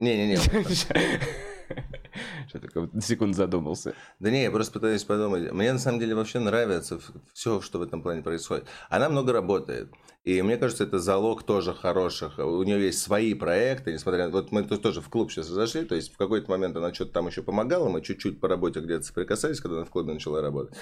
Не-не-не. 0.00 0.38
Что 2.48 2.58
такое? 2.60 2.88
На 2.92 3.00
секунду 3.00 3.36
задумался. 3.36 3.94
Да 4.20 4.30
не, 4.30 4.42
я 4.42 4.50
просто 4.50 4.72
пытаюсь 4.72 5.04
подумать. 5.04 5.52
Мне 5.52 5.72
на 5.72 5.78
самом 5.78 6.00
деле 6.00 6.14
вообще 6.14 6.38
нравится 6.38 7.00
все, 7.32 7.60
что 7.60 7.78
в 7.78 7.82
этом 7.82 8.02
плане 8.02 8.22
происходит. 8.22 8.66
Она 8.88 9.08
много 9.08 9.32
работает. 9.32 9.90
И 10.24 10.40
мне 10.40 10.56
кажется, 10.56 10.84
это 10.84 11.00
залог 11.00 11.42
тоже 11.42 11.74
хороших. 11.74 12.38
У 12.38 12.62
нее 12.62 12.80
есть 12.80 13.00
свои 13.00 13.34
проекты, 13.34 13.92
несмотря 13.92 14.26
на... 14.26 14.30
Вот 14.30 14.52
мы 14.52 14.62
тут 14.62 14.80
тоже 14.80 15.00
в 15.00 15.08
клуб 15.08 15.32
сейчас 15.32 15.48
зашли, 15.48 15.84
то 15.84 15.96
есть 15.96 16.14
в 16.14 16.16
какой-то 16.16 16.48
момент 16.48 16.76
она 16.76 16.94
что-то 16.94 17.12
там 17.12 17.26
еще 17.26 17.42
помогала, 17.42 17.88
мы 17.88 18.02
чуть-чуть 18.02 18.40
по 18.40 18.46
работе 18.46 18.78
где-то 18.78 19.02
соприкасались, 19.02 19.60
когда 19.60 19.78
она 19.78 19.84
в 19.84 19.90
клубе 19.90 20.12
начала 20.12 20.40
работать. 20.40 20.76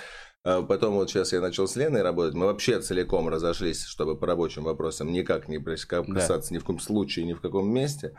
А 0.44 0.61
Потом 0.61 0.94
вот 0.94 1.09
сейчас 1.09 1.33
я 1.33 1.40
начал 1.40 1.66
с 1.66 1.74
Леной 1.74 2.03
работать, 2.03 2.35
мы 2.35 2.46
вообще 2.46 2.81
целиком 2.81 3.31
разошлись, 3.31 3.85
чтобы 3.85 4.14
по 4.14 4.26
рабочим 4.26 4.64
вопросам 4.64 5.11
никак 5.11 5.48
не 5.48 5.59
касаться 5.59 6.53
ни 6.53 6.59
в 6.59 6.64
коем 6.64 6.79
случае, 6.79 7.24
ни 7.24 7.33
в 7.33 7.40
каком 7.40 7.66
месте. 7.72 8.14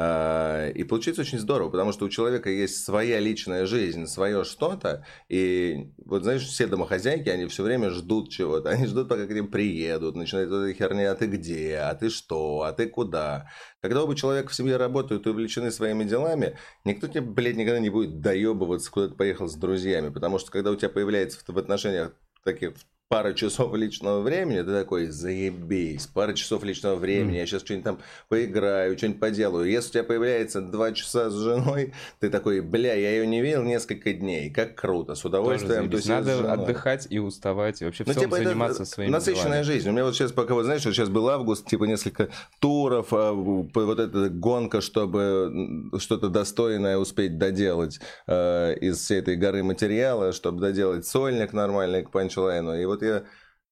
А, 0.00 0.68
И 0.68 0.84
получается 0.84 1.22
очень 1.22 1.40
здорово, 1.40 1.70
потому 1.70 1.90
что 1.90 2.04
у 2.04 2.08
человека 2.08 2.48
есть 2.48 2.84
своя 2.84 3.18
личная 3.18 3.66
жизнь, 3.66 4.06
свое 4.06 4.44
что-то. 4.44 5.04
И 5.28 5.90
вот 6.04 6.22
знаешь, 6.22 6.42
все 6.46 6.68
домохозяйки, 6.68 7.28
они 7.28 7.46
все 7.46 7.64
время 7.64 7.90
ждут 7.90 8.30
чего-то. 8.30 8.70
Они 8.78 8.86
ждут, 8.86 9.08
пока 9.08 9.26
к 9.26 9.30
ним 9.30 9.48
приедут, 9.48 10.14
начинают 10.14 10.50
вот 10.50 10.58
эта 10.58 10.72
херня, 10.74 11.10
а 11.10 11.16
ты 11.16 11.26
где, 11.26 11.78
а 11.78 11.94
ты 11.96 12.10
что, 12.10 12.62
а 12.62 12.72
ты 12.72 12.86
куда. 12.86 13.50
Когда 13.80 14.04
оба 14.04 14.14
человека 14.14 14.50
в 14.50 14.54
семье 14.54 14.76
работают 14.76 15.26
и 15.26 15.30
увлечены 15.30 15.72
своими 15.72 16.04
делами, 16.04 16.56
никто 16.84 17.08
тебе, 17.08 17.22
блядь, 17.22 17.56
никогда 17.56 17.80
не 17.80 17.90
будет 17.90 18.20
доебываться, 18.20 18.92
куда 18.92 19.08
ты 19.08 19.14
поехал 19.14 19.48
с 19.48 19.56
друзьями. 19.56 20.10
Потому 20.10 20.38
что 20.38 20.52
когда 20.52 20.70
у 20.70 20.76
тебя 20.76 20.90
появляется 20.90 21.40
в, 21.44 21.58
отношениях 21.58 22.12
таких 22.44 22.74
пара 23.08 23.32
часов 23.32 23.74
личного 23.74 24.20
времени, 24.20 24.60
ты 24.60 24.70
такой, 24.72 25.06
заебись, 25.06 26.06
пара 26.06 26.34
часов 26.34 26.62
личного 26.62 26.96
времени, 26.96 27.36
я 27.36 27.46
сейчас 27.46 27.62
что-нибудь 27.62 27.84
там 27.84 27.98
поиграю, 28.28 28.96
что-нибудь 28.98 29.20
поделаю. 29.20 29.70
Если 29.70 29.88
у 29.88 29.92
тебя 29.92 30.04
появляется 30.04 30.60
два 30.60 30.92
часа 30.92 31.30
с 31.30 31.34
женой, 31.34 31.94
ты 32.20 32.28
такой, 32.28 32.60
бля, 32.60 32.94
я 32.94 33.10
ее 33.12 33.26
не 33.26 33.40
видел 33.40 33.62
несколько 33.62 34.12
дней, 34.12 34.50
как 34.50 34.74
круто, 34.74 35.14
с 35.14 35.24
удовольствием 35.24 35.90
тусить 35.90 36.08
Надо 36.08 36.52
отдыхать 36.52 37.06
и 37.08 37.18
уставать, 37.18 37.80
и 37.80 37.86
вообще 37.86 38.04
Ну, 38.06 38.12
всем 38.12 38.24
типа, 38.24 38.34
это 38.36 38.44
заниматься 38.44 38.84
своими 38.84 39.10
насыщенная 39.10 39.62
делами. 39.62 39.62
жизнь. 39.62 39.88
У 39.88 39.92
меня 39.92 40.04
вот 40.04 40.14
сейчас 40.14 40.32
пока, 40.32 40.52
вот 40.52 40.64
знаешь, 40.64 40.84
вот 40.84 40.94
сейчас 40.94 41.08
был 41.08 41.28
август, 41.30 41.66
типа 41.66 41.84
несколько 41.84 42.28
туров, 42.58 43.08
а, 43.12 43.32
вот 43.32 43.98
эта 43.98 44.28
гонка, 44.28 44.82
чтобы 44.82 45.90
что-то 45.98 46.28
достойное 46.28 46.98
успеть 46.98 47.38
доделать 47.38 48.00
э, 48.26 48.74
из 48.80 48.98
всей 48.98 49.20
этой 49.20 49.36
горы 49.36 49.62
материала, 49.62 50.32
чтобы 50.32 50.60
доделать 50.60 51.06
сольник 51.06 51.54
нормальный 51.54 52.02
к 52.02 52.10
панчлайну. 52.10 52.74
И 52.74 52.84
вот 52.84 52.97
я 53.02 53.24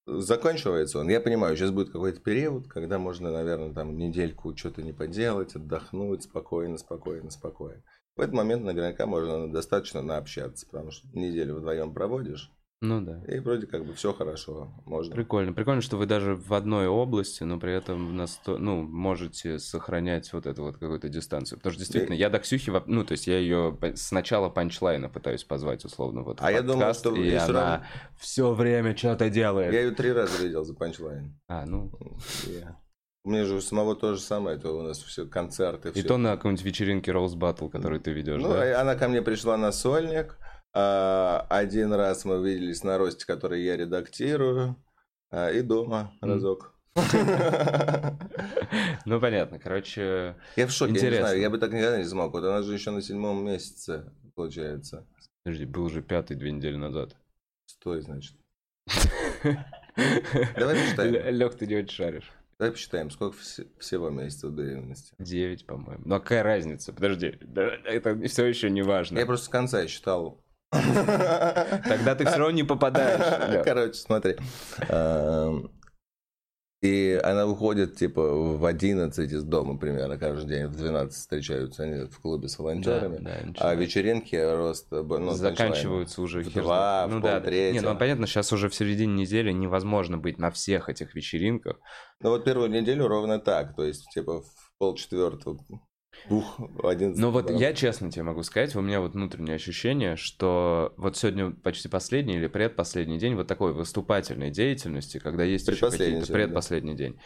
заканчивается 0.07 1.01
он. 1.01 1.09
Я 1.09 1.21
понимаю, 1.21 1.57
сейчас 1.57 1.71
будет 1.71 1.91
какой-то 1.91 2.21
период, 2.21 2.69
когда 2.69 2.99
можно, 2.99 3.31
наверное, 3.31 3.73
там 3.73 3.97
недельку 3.97 4.57
что-то 4.57 4.83
не 4.83 4.93
поделать, 4.93 5.55
отдохнуть 5.57 6.23
спокойно, 6.23 6.79
спокойно, 6.79 7.31
спокойно. 7.31 7.83
В 8.17 8.21
этот 8.21 8.35
момент 8.35 8.65
наверняка 8.65 9.07
можно 9.07 9.53
достаточно 9.53 10.03
наобщаться, 10.03 10.67
потому 10.67 10.91
что 10.91 11.07
неделю 11.13 11.57
вдвоем 11.57 11.93
проводишь, 11.93 12.51
Ну 12.83 13.01
да. 13.01 13.23
и 13.27 13.39
вроде 13.39 13.67
как 13.67 13.87
бы 13.87 13.95
все 13.95 14.13
хорошо, 14.13 14.71
можно. 14.85 15.15
Прикольно. 15.15 15.55
Прикольно, 15.55 15.81
что 15.81 15.97
вы 15.97 16.05
даже 16.05 16.37
в 16.37 16.53
одной 16.53 16.87
области, 16.89 17.43
но 17.43 17.59
при 17.59 17.73
этом 17.73 18.15
насто... 18.17 18.59
ну, 18.59 18.83
можете 18.83 19.59
сохранять 19.59 20.31
вот 20.35 20.45
эту 20.47 20.63
вот 20.65 20.75
какую-то 20.77 21.09
дистанцию. 21.09 21.59
Потому 21.59 21.73
что 21.73 21.81
действительно, 21.81 22.15
я 22.15 22.29
до 22.29 22.39
Ксюхи, 22.39 22.71
ну, 22.87 23.03
то 23.03 23.13
есть 23.13 23.27
я 23.29 23.39
ее 23.39 23.79
с 23.95 24.13
начала 24.13 24.51
панчлайна 24.51 25.09
пытаюсь 25.09 25.43
позвать, 25.43 25.87
условно, 25.87 26.23
вот 26.23 26.39
А 26.43 26.53
я 26.53 26.61
думал, 26.61 26.81
подкаст, 26.81 27.01
что 27.01 27.17
и 27.17 27.33
она 27.35 27.47
равно- 27.49 27.87
все 28.21 28.53
время 28.53 28.95
что-то 28.95 29.31
делает. 29.31 29.73
Я 29.73 29.81
ее 29.81 29.91
три 29.93 30.13
раза 30.13 30.43
видел 30.43 30.63
за 30.63 30.75
панчлайн. 30.75 31.35
А, 31.49 31.65
ну, 31.65 31.91
Я- 32.47 32.79
У 33.25 33.31
меня 33.31 33.45
же 33.47 33.55
у 33.57 33.61
самого 33.63 33.97
то 33.97 34.15
же 34.15 34.21
самое, 34.21 34.59
это 34.59 34.71
у 34.71 34.83
нас 34.83 34.99
все 35.03 35.27
концерты. 35.27 35.89
и 35.89 35.93
всё. 35.93 36.07
то 36.09 36.17
на 36.19 36.37
какой-нибудь 36.37 36.63
вечеринке 36.65 37.11
Rose 37.11 37.35
Battle, 37.37 37.71
который 37.71 38.01
ты 38.01 38.13
ведешь, 38.13 38.41
Ну, 38.43 38.51
да? 38.53 38.69
и 38.69 38.73
она 38.73 38.97
ко 38.97 39.09
мне 39.09 39.23
пришла 39.23 39.57
на 39.57 39.73
сольник. 39.73 40.37
А, 40.79 41.47
Один 41.49 41.93
раз 41.95 42.25
мы 42.27 42.37
виделись 42.47 42.85
на 42.85 42.99
росте, 42.99 43.25
который 43.27 43.63
я 43.63 43.77
редактирую. 43.77 44.77
а, 45.31 45.51
И 45.51 45.63
дома 45.63 46.13
разок. 46.21 46.75
Ну, 49.05 49.21
понятно, 49.21 49.59
короче... 49.59 50.37
Я 50.57 50.67
в 50.67 50.71
шоке, 50.71 50.95
я 50.95 51.11
не 51.11 51.17
знаю, 51.17 51.41
я 51.41 51.51
бы 51.51 51.59
так 51.59 51.73
никогда 51.73 51.99
не 51.99 52.05
смог. 52.05 52.33
Вот 52.33 52.45
она 52.45 52.63
же 52.63 52.73
еще 52.75 52.91
на 52.91 53.01
седьмом 53.03 53.45
месяце, 53.45 54.13
получается. 54.35 55.07
Подожди, 55.45 55.65
был 55.65 55.85
уже 55.85 56.03
пятый 56.03 56.37
две 56.37 56.51
недели 56.53 56.77
назад. 56.77 57.17
Стой, 57.67 58.01
значит. 58.01 58.35
Давай 60.57 60.75
посчитаем. 60.77 61.35
Лег, 61.37 61.55
ты 61.55 61.67
не 61.67 61.77
очень 61.77 61.89
шаришь. 61.95 62.31
Давай 62.59 62.73
посчитаем, 62.73 63.11
сколько 63.11 63.37
вс- 63.37 63.67
всего 63.79 64.11
месяцев 64.11 64.51
беременности. 64.53 65.15
Девять, 65.19 65.67
по-моему. 65.67 66.03
Ну, 66.07 66.15
а 66.17 66.21
какая 66.21 66.43
разница? 66.43 66.93
Подожди, 66.93 67.39
это 67.85 68.19
все 68.29 68.47
еще 68.47 68.71
не 68.71 68.83
важно. 68.83 69.19
Я 69.19 69.27
просто 69.27 69.47
с 69.47 69.49
конца 69.51 69.87
считал. 69.87 70.43
Тогда 71.89 72.15
ты 72.15 72.25
все 72.27 72.37
равно 72.37 72.51
не 72.51 72.63
попадаешь. 72.65 73.63
Короче, 73.65 73.95
смотри. 73.95 74.37
Эм, 74.89 75.71
И 76.83 77.19
она 77.25 77.47
выходит, 77.47 77.97
типа, 77.97 78.23
в 78.57 78.65
11 78.65 79.33
из 79.33 79.43
дома 79.45 79.79
примерно 79.79 80.19
каждый 80.19 80.49
день, 80.49 80.67
в 80.67 80.77
12 80.77 81.17
встречаются 81.17 81.83
они 81.85 82.05
в 82.07 82.21
клубе 82.21 82.49
с 82.49 82.59
волонтерами. 82.59 83.19
Да, 83.19 83.39
да, 83.45 83.71
А 83.71 83.75
вечеринки 83.75 84.37
рост 84.37 84.87
ну, 84.91 85.31
заканчиваются 85.33 86.21
уже 86.23 86.43
в 86.43 86.53
два, 86.53 87.07
знает. 87.09 87.11
в 87.11 87.15
ну 87.15 87.21
да. 87.21 87.41
Не, 87.73 87.81
ну 87.81 87.97
понятно, 87.97 88.27
сейчас 88.27 88.53
уже 88.53 88.69
в 88.69 88.75
середине 88.75 89.15
недели 89.15 89.53
невозможно 89.53 90.19
быть 90.19 90.39
на 90.39 90.51
всех 90.51 90.89
этих 90.89 91.15
вечеринках. 91.15 91.79
Ну 92.21 92.31
вот 92.31 92.45
первую 92.45 92.71
неделю 92.71 93.09
ровно 93.09 93.39
так, 93.39 93.75
то 93.75 93.83
есть, 93.85 94.09
типа, 94.11 94.43
в 94.43 94.73
полчетвертого, 94.79 95.59
в 96.29 96.87
11 96.87 97.21
Но 97.21 97.31
вот 97.31 97.51
я 97.51 97.73
честно 97.73 98.11
тебе 98.11 98.23
могу 98.25 98.43
сказать, 98.43 98.75
у 98.77 98.81
меня 98.81 99.01
вот 99.01 99.15
внутреннее 99.15 99.57
ощущение, 99.57 100.17
что 100.17 100.93
вот 100.97 101.17
сегодня 101.17 101.51
почти 101.51 101.89
последний 101.89 102.35
или 102.37 102.47
предпоследний 102.47 103.19
день 103.19 103.35
вот 103.35 103.47
такой 103.47 103.73
выступательной 103.73 104.51
деятельности, 104.51 105.19
когда 105.19 105.45
есть 105.45 105.67
еще 105.69 105.77
Предпоследний 105.79 106.07
какие-то 106.07 106.27
сегодня, 106.27 106.45
да. 106.45 106.49
предпоследний 106.49 106.95
день. 106.95 107.19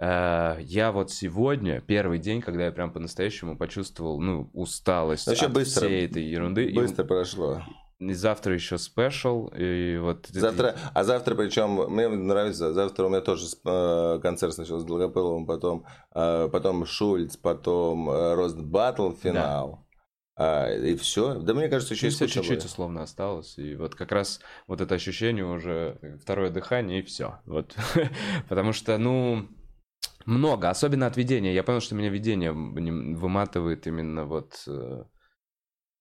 Э, 0.00 0.56
Я 0.60 0.92
вот 0.92 1.10
сегодня, 1.10 1.80
первый 1.80 2.18
день, 2.18 2.40
когда 2.40 2.64
я 2.66 2.72
прям 2.72 2.92
по-настоящему 2.92 3.56
почувствовал, 3.56 4.20
ну, 4.20 4.50
усталость 4.52 5.26
Вообще 5.26 5.46
от 5.46 5.52
быстро- 5.52 5.86
всей 5.86 6.06
этой 6.06 6.24
ерунды. 6.24 6.66
И- 6.66 6.74
Быстро 6.74 7.04
прошло. 7.04 7.62
И 8.00 8.12
завтра 8.12 8.54
еще 8.54 8.76
спешл, 8.76 9.48
и 9.56 9.98
вот... 9.98 10.26
Завтра, 10.26 10.76
а 10.92 11.04
завтра, 11.04 11.34
причем, 11.36 11.92
мне 11.92 12.08
нравится, 12.08 12.72
завтра 12.72 13.06
у 13.06 13.08
меня 13.08 13.20
тоже 13.20 13.46
э, 13.64 14.18
концерт 14.20 14.54
сначала 14.54 14.80
с 14.80 14.84
Долгопыловым, 14.84 15.46
потом, 15.46 15.86
э, 16.12 16.48
потом 16.52 16.84
Шульц, 16.86 17.36
потом 17.36 18.10
э, 18.10 18.34
Рост 18.34 18.58
Баттл, 18.58 19.12
финал. 19.12 19.86
А, 20.36 20.68
и 20.68 20.96
все. 20.96 21.34
Да 21.36 21.54
мне 21.54 21.68
кажется, 21.68 21.94
еще 21.94 22.08
и 22.08 22.10
скучно 22.10 22.42
чуть-чуть 22.42 22.58
будет. 22.58 22.64
условно 22.64 23.02
осталось, 23.02 23.56
и 23.58 23.76
вот 23.76 23.94
как 23.94 24.10
раз 24.10 24.40
вот 24.66 24.80
это 24.80 24.96
ощущение 24.96 25.46
уже 25.46 26.18
второе 26.20 26.50
дыхание, 26.50 26.98
и 26.98 27.02
все. 27.02 27.38
Вот. 27.46 27.76
Потому 28.48 28.72
что, 28.72 28.98
ну, 28.98 29.48
много, 30.26 30.70
особенно 30.70 31.06
от 31.06 31.16
ведения. 31.16 31.54
Я 31.54 31.62
понял, 31.62 31.80
что 31.80 31.94
меня 31.94 32.08
ведение 32.08 32.50
нем- 32.52 33.14
выматывает 33.14 33.86
именно 33.86 34.24
вот 34.24 34.64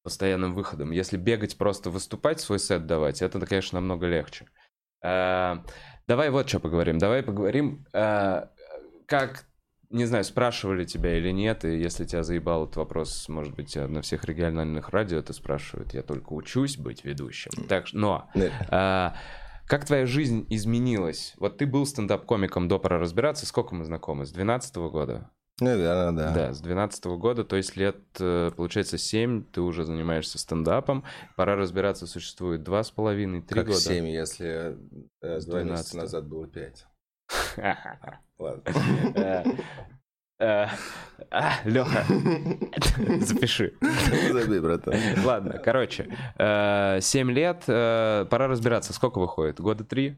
постоянным 0.03 0.53
выходом. 0.53 0.91
Если 0.91 1.17
бегать, 1.17 1.57
просто 1.57 1.89
выступать, 1.89 2.39
свой 2.39 2.59
сет 2.59 2.85
давать, 2.85 3.21
это, 3.21 3.39
конечно, 3.45 3.79
намного 3.79 4.05
легче. 4.07 4.47
Э, 5.03 5.57
Давай 6.05 6.29
вот 6.29 6.49
что 6.49 6.59
поговорим. 6.59 6.97
Давай 6.97 7.23
поговорим, 7.23 7.85
э, 7.93 8.45
как, 9.07 9.45
не 9.89 10.05
знаю, 10.05 10.25
спрашивали 10.25 10.83
тебя 10.83 11.17
или 11.17 11.31
нет, 11.31 11.63
и 11.63 11.77
если 11.79 12.03
тебя 12.03 12.23
заебал 12.23 12.65
этот 12.65 12.75
вопрос, 12.75 13.29
может 13.29 13.55
быть, 13.55 13.75
на 13.77 14.01
всех 14.01 14.25
региональных 14.25 14.89
радио 14.89 15.19
это 15.19 15.31
спрашивают. 15.31 15.93
Я 15.93 16.01
только 16.03 16.33
учусь 16.33 16.77
быть 16.77 17.05
ведущим. 17.05 17.51
Так, 17.69 17.87
что- 17.87 17.97
но 17.97 18.29
а, 18.69 19.15
как 19.65 19.85
твоя 19.85 20.05
жизнь 20.05 20.45
изменилась? 20.49 21.35
Вот 21.37 21.57
ты 21.57 21.65
был 21.65 21.85
стендап-комиком 21.85 22.67
до 22.67 22.79
«Пора 22.79 22.99
разбираться». 22.99 23.45
Сколько 23.45 23.75
мы 23.75 23.85
знакомы? 23.85 24.25
С 24.25 24.31
12 24.33 24.89
года? 24.89 25.31
Наверное, 25.61 26.11
да. 26.11 26.33
Да, 26.33 26.53
с 26.53 26.61
12 26.61 27.05
года, 27.05 27.43
то 27.43 27.55
есть 27.55 27.75
лет, 27.75 27.97
э, 28.19 28.49
получается, 28.55 28.97
7 28.97 29.43
ты 29.43 29.61
уже 29.61 29.85
занимаешься 29.85 30.39
стендапом. 30.39 31.03
Пора 31.35 31.55
разбираться, 31.55 32.07
существует 32.07 32.61
2,5-3 32.61 33.55
года. 33.63 33.71
Как 33.71 33.75
7, 33.75 34.07
если 34.07 34.77
э, 35.21 35.39
2 35.39 35.63
месяца 35.63 35.97
назад 35.97 36.27
было 36.27 36.47
5. 36.47 36.85
Леха, 41.65 42.05
э, 42.09 43.19
запиши. 43.21 43.77
Забей, 44.31 44.59
братан. 44.59 44.95
Ладно, 45.23 45.59
короче, 45.59 46.05
7 46.35 47.31
лет, 47.31 47.63
пора 47.65 48.47
разбираться, 48.47 48.91
сколько 48.91 49.19
выходит? 49.19 49.61
Года 49.61 49.83
3? 49.83 50.17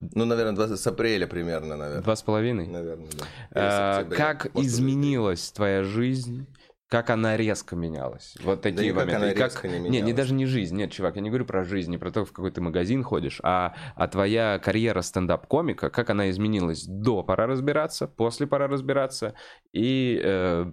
Ну, 0.00 0.24
наверное, 0.24 0.54
20 0.54 0.80
с 0.80 0.86
апреля 0.86 1.26
примерно, 1.26 1.76
наверное. 1.76 2.02
Два 2.02 2.16
с 2.16 2.22
половиной? 2.22 2.66
Наверное, 2.66 3.08
да. 3.18 3.26
Или 3.60 4.00
октября. 4.00 4.16
Как 4.16 4.46
изменилась 4.56 5.52
твоя 5.52 5.82
жизнь? 5.84 6.46
Как 6.90 7.08
она 7.10 7.36
резко 7.36 7.76
менялась? 7.76 8.34
Вот 8.42 8.62
такие 8.62 8.86
никак 8.90 8.96
моменты. 9.06 9.16
она 9.16 9.30
И 9.30 9.34
как- 9.34 9.44
резко 9.52 9.68
не 9.68 9.74
Не, 9.74 9.80
не 9.80 9.88
менялась. 9.98 10.14
даже 10.16 10.34
не 10.34 10.44
жизнь. 10.46 10.76
Нет, 10.76 10.90
чувак, 10.90 11.14
я 11.14 11.22
не 11.22 11.28
говорю 11.30 11.44
про 11.46 11.62
жизнь, 11.64 11.88
не 11.92 11.98
про 11.98 12.10
то, 12.10 12.24
в 12.24 12.32
какой 12.32 12.50
ты 12.50 12.60
магазин 12.60 13.04
ходишь, 13.04 13.38
а, 13.44 13.76
а 13.94 14.08
твоя 14.08 14.58
карьера 14.58 15.00
стендап-комика, 15.00 15.88
как 15.88 16.10
она 16.10 16.30
изменилась 16.30 16.84
до 16.86 17.22
«Пора 17.22 17.46
разбираться», 17.46 18.08
после 18.08 18.48
«Пора 18.48 18.66
разбираться», 18.66 19.34
и 19.72 20.20
э, 20.20 20.66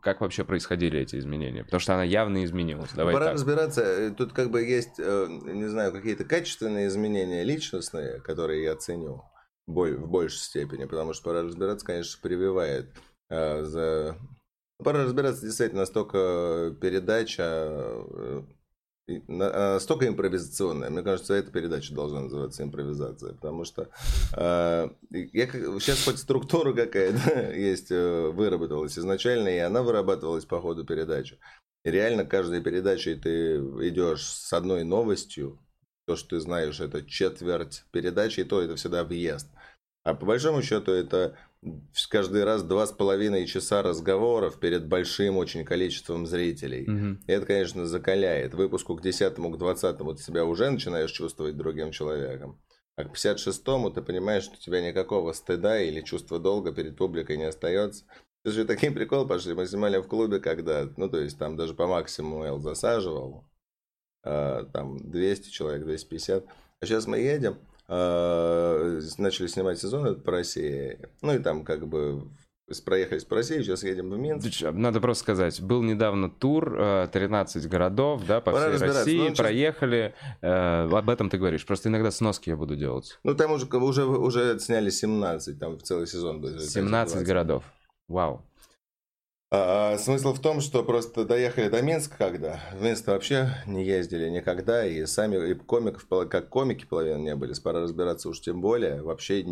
как 0.00 0.20
вообще 0.20 0.44
происходили 0.44 1.00
эти 1.00 1.16
изменения? 1.16 1.64
Потому 1.64 1.80
что 1.80 1.94
она 1.94 2.04
явно 2.04 2.44
изменилась. 2.44 2.90
Давай 2.94 3.12
Пора 3.14 3.26
так. 3.26 3.34
разбираться. 3.34 3.82
Э, 3.82 4.10
Тут 4.16 4.32
как 4.32 4.50
бы 4.52 4.62
есть, 4.62 5.00
э, 5.00 5.26
не 5.28 5.66
знаю, 5.66 5.90
какие-то 5.90 6.24
качественные 6.24 6.86
изменения 6.86 7.42
личностные, 7.42 8.20
которые 8.20 8.62
я 8.62 8.76
ценю 8.76 9.22
в 9.66 10.06
большей 10.06 10.38
степени, 10.38 10.84
потому 10.84 11.14
что 11.14 11.24
пора 11.24 11.42
разбираться, 11.42 11.84
конечно, 11.84 12.16
прививает 12.22 12.94
э, 13.28 13.64
за... 13.64 14.16
Пора 14.82 15.04
разбираться 15.04 15.42
действительно 15.42 15.80
настолько 15.80 16.74
передача, 16.80 17.42
э, 17.42 18.42
настолько 19.26 20.06
импровизационная. 20.06 20.90
Мне 20.90 21.02
кажется, 21.02 21.34
эта 21.34 21.50
передача 21.50 21.94
должна 21.94 22.20
называться 22.20 22.62
импровизация, 22.62 23.32
потому 23.32 23.64
что 23.64 23.88
э, 24.36 24.88
я 25.10 25.46
сейчас 25.46 26.04
хоть 26.04 26.18
структура 26.18 26.72
какая-то 26.74 27.52
есть, 27.56 27.90
э, 27.90 28.28
выработалась 28.28 28.98
изначально, 28.98 29.48
и 29.48 29.58
она 29.58 29.82
вырабатывалась 29.82 30.44
по 30.44 30.60
ходу 30.60 30.84
передачи. 30.84 31.38
И 31.84 31.90
реально 31.90 32.24
каждой 32.24 32.62
передачей 32.62 33.16
ты 33.16 33.56
идешь 33.56 34.24
с 34.24 34.52
одной 34.52 34.84
новостью, 34.84 35.58
то, 36.06 36.14
что 36.16 36.30
ты 36.30 36.40
знаешь, 36.40 36.80
это 36.80 37.04
четверть 37.04 37.84
передачи, 37.90 38.40
и 38.40 38.44
то 38.44 38.62
это 38.62 38.76
всегда 38.76 39.04
въезд. 39.04 39.48
А 40.04 40.14
по 40.14 40.24
большому 40.24 40.62
счету 40.62 40.92
это 40.92 41.36
каждый 42.08 42.44
раз 42.44 42.62
два 42.62 42.86
с 42.86 42.92
половиной 42.92 43.46
часа 43.46 43.82
разговоров 43.82 44.60
перед 44.60 44.86
большим 44.86 45.36
очень 45.36 45.64
количеством 45.64 46.26
зрителей. 46.26 46.84
И 47.26 47.32
это, 47.32 47.46
конечно, 47.46 47.86
закаляет. 47.86 48.54
Выпуску 48.54 48.96
к 48.96 49.02
10 49.02 49.34
к 49.34 49.56
20 49.58 49.98
ты 49.98 50.22
себя 50.22 50.44
уже 50.44 50.70
начинаешь 50.70 51.10
чувствовать 51.10 51.56
другим 51.56 51.90
человеком. 51.90 52.60
А 52.96 53.04
к 53.04 53.14
56-му 53.14 53.90
ты 53.90 54.02
понимаешь, 54.02 54.44
что 54.44 54.54
у 54.54 54.60
тебя 54.60 54.80
никакого 54.80 55.32
стыда 55.32 55.80
или 55.80 56.00
чувства 56.00 56.40
долга 56.40 56.72
перед 56.72 56.96
публикой 56.96 57.36
не 57.36 57.44
остается. 57.44 58.04
Это 58.44 58.54
же 58.54 58.64
такие 58.64 58.90
приколы 58.92 59.26
пошли. 59.28 59.54
Мы 59.54 59.66
снимали 59.66 59.98
в 59.98 60.08
клубе, 60.08 60.40
когда, 60.40 60.88
ну, 60.96 61.08
то 61.08 61.18
есть 61.20 61.38
там 61.38 61.56
даже 61.56 61.74
по 61.74 61.86
максимуму 61.86 62.44
Эл 62.44 62.60
засаживал. 62.60 63.44
а, 64.24 64.64
там 64.72 64.98
200 64.98 65.50
человек, 65.50 65.84
250. 65.84 66.44
А 66.80 66.86
сейчас 66.86 67.06
мы 67.06 67.18
едем, 67.18 67.58
а, 67.88 69.00
начали 69.18 69.46
снимать 69.46 69.78
сезон 69.78 70.20
по 70.20 70.32
России. 70.32 70.98
Ну, 71.22 71.34
и 71.34 71.38
там 71.38 71.64
как 71.64 71.86
бы 71.86 72.28
проехались 72.84 73.24
по 73.24 73.36
России, 73.36 73.62
сейчас 73.62 73.82
едем 73.82 74.10
в 74.10 74.18
Минск. 74.18 74.50
Чё, 74.50 74.72
Надо 74.72 75.00
просто 75.00 75.22
сказать, 75.22 75.60
был 75.62 75.82
недавно 75.82 76.28
тур, 76.30 76.76
э, 76.78 77.08
13 77.10 77.66
городов, 77.66 78.22
да, 78.26 78.40
по 78.42 78.52
Пора 78.52 78.72
всей. 78.76 78.86
России, 78.88 79.18
Ну, 79.18 79.24
сейчас- 79.28 79.38
проехали, 79.38 80.14
э, 80.42 80.88
об 80.92 81.08
этом 81.08 81.30
ты 81.30 81.38
говоришь, 81.38 81.64
просто 81.64 81.88
иногда 81.88 82.10
сноски 82.10 82.50
я 82.50 82.56
буду 82.56 82.76
делать. 82.76 83.18
Ну, 83.24 83.34
там 83.34 83.52
уже, 83.52 83.66
уже, 83.66 84.04
уже 84.04 84.50
отсняли 84.50 84.90
17, 84.90 85.58
там 85.58 85.80
целый 85.80 86.06
сезон 86.06 86.42
будет. 86.42 86.60
17 86.60 87.14
20. 87.14 87.26
городов, 87.26 87.64
вау. 88.06 88.42
А, 89.50 89.96
смысл 89.96 90.34
в 90.34 90.40
том, 90.40 90.60
что 90.60 90.82
просто 90.84 91.24
доехали 91.24 91.68
до 91.68 91.80
Минска 91.80 92.16
когда. 92.18 92.60
В 92.74 92.82
Минск 92.82 93.06
вообще 93.06 93.48
не 93.66 93.82
ездили 93.84 94.28
никогда, 94.28 94.86
и 94.86 95.06
сами 95.06 95.52
и 95.52 95.54
комиков, 95.54 96.06
как 96.28 96.50
комики 96.50 96.84
половина 96.84 97.16
не 97.16 97.34
были, 97.34 97.54
пора 97.62 97.80
разбираться 97.80 98.28
уж 98.28 98.40
тем 98.42 98.60
более, 98.60 99.00
вообще 99.02 99.42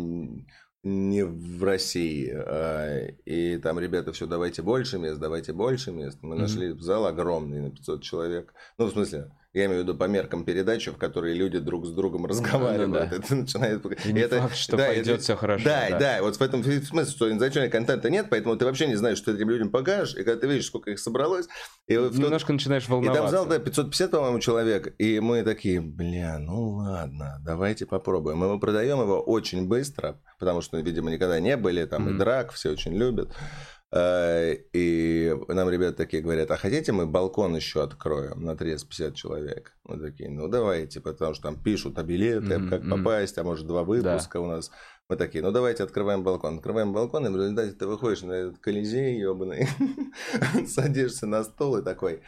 не 0.83 1.23
в 1.25 1.63
России. 1.63 2.31
А, 2.31 3.07
И 3.25 3.57
там 3.57 3.79
ребята 3.79 4.13
все, 4.13 4.27
давайте 4.27 4.61
больше 4.61 4.99
мест, 4.99 5.19
давайте 5.19 5.51
больше 5.51 5.91
мест. 5.91 6.19
Мы 6.21 6.35
Мгм. 6.35 6.41
нашли 6.43 6.77
зал 6.79 7.07
огромный 7.07 7.59
на 7.61 7.71
500 7.71 8.03
человек. 8.03 8.53
Ну, 8.77 8.85
в 8.85 8.91
смысле, 8.91 9.31
я 9.57 9.65
имею 9.65 9.81
в 9.81 9.83
виду 9.83 9.95
по 9.97 10.05
меркам 10.05 10.43
передачи, 10.45 10.91
в 10.91 10.97
которой 10.97 11.33
люди 11.33 11.59
друг 11.59 11.85
с 11.85 11.91
другом 11.91 12.25
разговаривают. 12.25 12.87
Ну 12.89 12.93
да. 12.93 13.15
Это 13.15 13.35
начинает... 13.35 13.85
И 14.05 14.13
не 14.13 14.21
это- 14.21 14.41
факт, 14.41 14.55
что 14.55 14.77
да, 14.77 14.85
пойдет 14.87 15.07
это- 15.07 15.21
все 15.23 15.35
хорошо. 15.35 15.63
да, 15.65 15.97
да, 15.99 16.17
вот 16.21 16.35
в 16.37 16.41
этом 16.41 16.63
смысле, 16.63 17.05
что 17.05 17.31
изначально 17.31 17.69
контента 17.69 18.09
нет, 18.09 18.27
поэтому 18.29 18.55
ты 18.55 18.65
вообще 18.65 18.87
не 18.87 18.95
знаешь, 18.95 19.17
что 19.17 19.31
ты 19.31 19.37
этим 19.37 19.49
людям 19.49 19.69
покажешь, 19.69 20.15
и 20.15 20.23
когда 20.23 20.39
ты 20.41 20.47
видишь, 20.47 20.65
сколько 20.67 20.91
их 20.91 20.99
собралось, 20.99 21.47
и, 21.87 21.97
в 21.97 22.09
тот- 22.09 22.17
Немножко 22.17 22.53
начинаешь 22.53 22.83
и 22.83 22.87
там 22.87 22.97
волноваться. 23.03 23.29
зал, 23.37 23.45
да, 23.45 23.59
550, 23.59 24.11
по-моему, 24.11 24.39
человек, 24.39 24.93
и 24.97 25.19
мы 25.19 25.43
такие, 25.43 25.81
бля, 25.81 26.37
ну 26.39 26.69
ладно, 26.77 27.39
давайте 27.43 27.85
попробуем. 27.85 28.43
И 28.43 28.47
мы 28.47 28.59
продаем 28.59 28.99
его 29.01 29.19
очень 29.19 29.67
быстро, 29.67 30.19
потому 30.39 30.61
что, 30.61 30.77
видимо, 30.79 31.09
никогда 31.11 31.39
не 31.39 31.57
были, 31.57 31.85
там 31.85 32.03
Мгм. 32.03 32.15
и 32.15 32.19
драк, 32.19 32.51
все 32.51 32.69
очень 32.71 32.95
любят. 32.95 33.33
Э, 33.91 34.53
И 34.73 35.33
нам 35.47 35.69
ребята 35.69 35.97
такие 35.97 36.21
говорят, 36.21 36.51
а 36.51 36.57
хотите 36.57 36.91
мы 36.91 37.05
балкон 37.05 37.55
еще 37.55 37.83
откроем 37.83 38.43
на 38.43 38.55
350 38.57 39.15
человек? 39.15 39.77
Мы 39.85 39.97
такие, 39.97 40.29
ну 40.29 40.47
давайте, 40.47 40.99
потому 40.99 41.33
что 41.33 41.43
там 41.43 41.61
пишут 41.63 41.97
о 41.97 42.03
билеты, 42.03 42.59
Мгм, 42.59 42.69
как 42.69 42.89
попасть, 42.89 43.37
а 43.37 43.43
может 43.43 43.65
два 43.67 43.83
выпуска 43.83 44.37
у 44.39 44.47
нас. 44.47 44.71
Мы 45.09 45.15
такие, 45.15 45.41
ну 45.41 45.51
давайте 45.51 45.83
открываем 45.83 46.23
балкон. 46.23 46.57
Открываем 46.57 46.91
балкон, 46.91 47.25
и 47.25 47.29
в 47.29 47.35
результате 47.37 47.71
ты 47.71 47.87
выходишь 47.87 48.23
на 48.23 48.33
этот 48.33 48.57
колизей 48.59 49.17
ебаный, 49.19 49.67
садишься 50.67 51.27
на 51.27 51.43
стол 51.45 51.77
и 51.77 51.81
такой, 51.83 52.21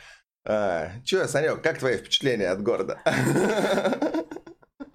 а, 0.46 0.92
Че, 1.04 1.28
Санек, 1.28 1.62
как 1.62 1.80
твои 1.80 1.98
впечатления 1.98 2.50
от 2.50 2.64
города? 2.64 3.00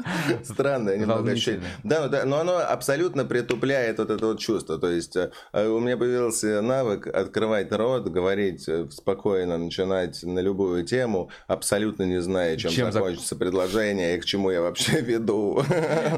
Странное 0.44 0.96
немного 0.96 1.32
ощущение. 1.32 1.62
Да, 1.82 2.02
ну 2.02 2.08
да, 2.08 2.24
но 2.24 2.38
оно 2.40 2.58
абсолютно 2.58 3.24
притупляет 3.24 3.98
вот 3.98 4.10
это 4.10 4.26
вот 4.26 4.38
чувство. 4.38 4.78
То 4.78 4.90
есть 4.90 5.16
э, 5.16 5.30
у 5.52 5.80
меня 5.80 5.96
появился 5.96 6.60
навык 6.60 7.06
открывать 7.06 7.72
рот, 7.72 8.08
говорить 8.08 8.68
э, 8.68 8.88
спокойно, 8.90 9.58
начинать 9.58 10.22
на 10.22 10.40
любую 10.40 10.84
тему, 10.84 11.30
абсолютно 11.46 12.04
не 12.04 12.20
зная, 12.20 12.56
чем, 12.56 12.70
Чем 12.70 12.88
зак- 12.88 12.92
закончится 12.92 13.36
предложение 13.36 14.16
и 14.16 14.20
к 14.20 14.24
чему 14.24 14.50
я 14.50 14.60
вообще 14.60 15.00
веду. 15.00 15.62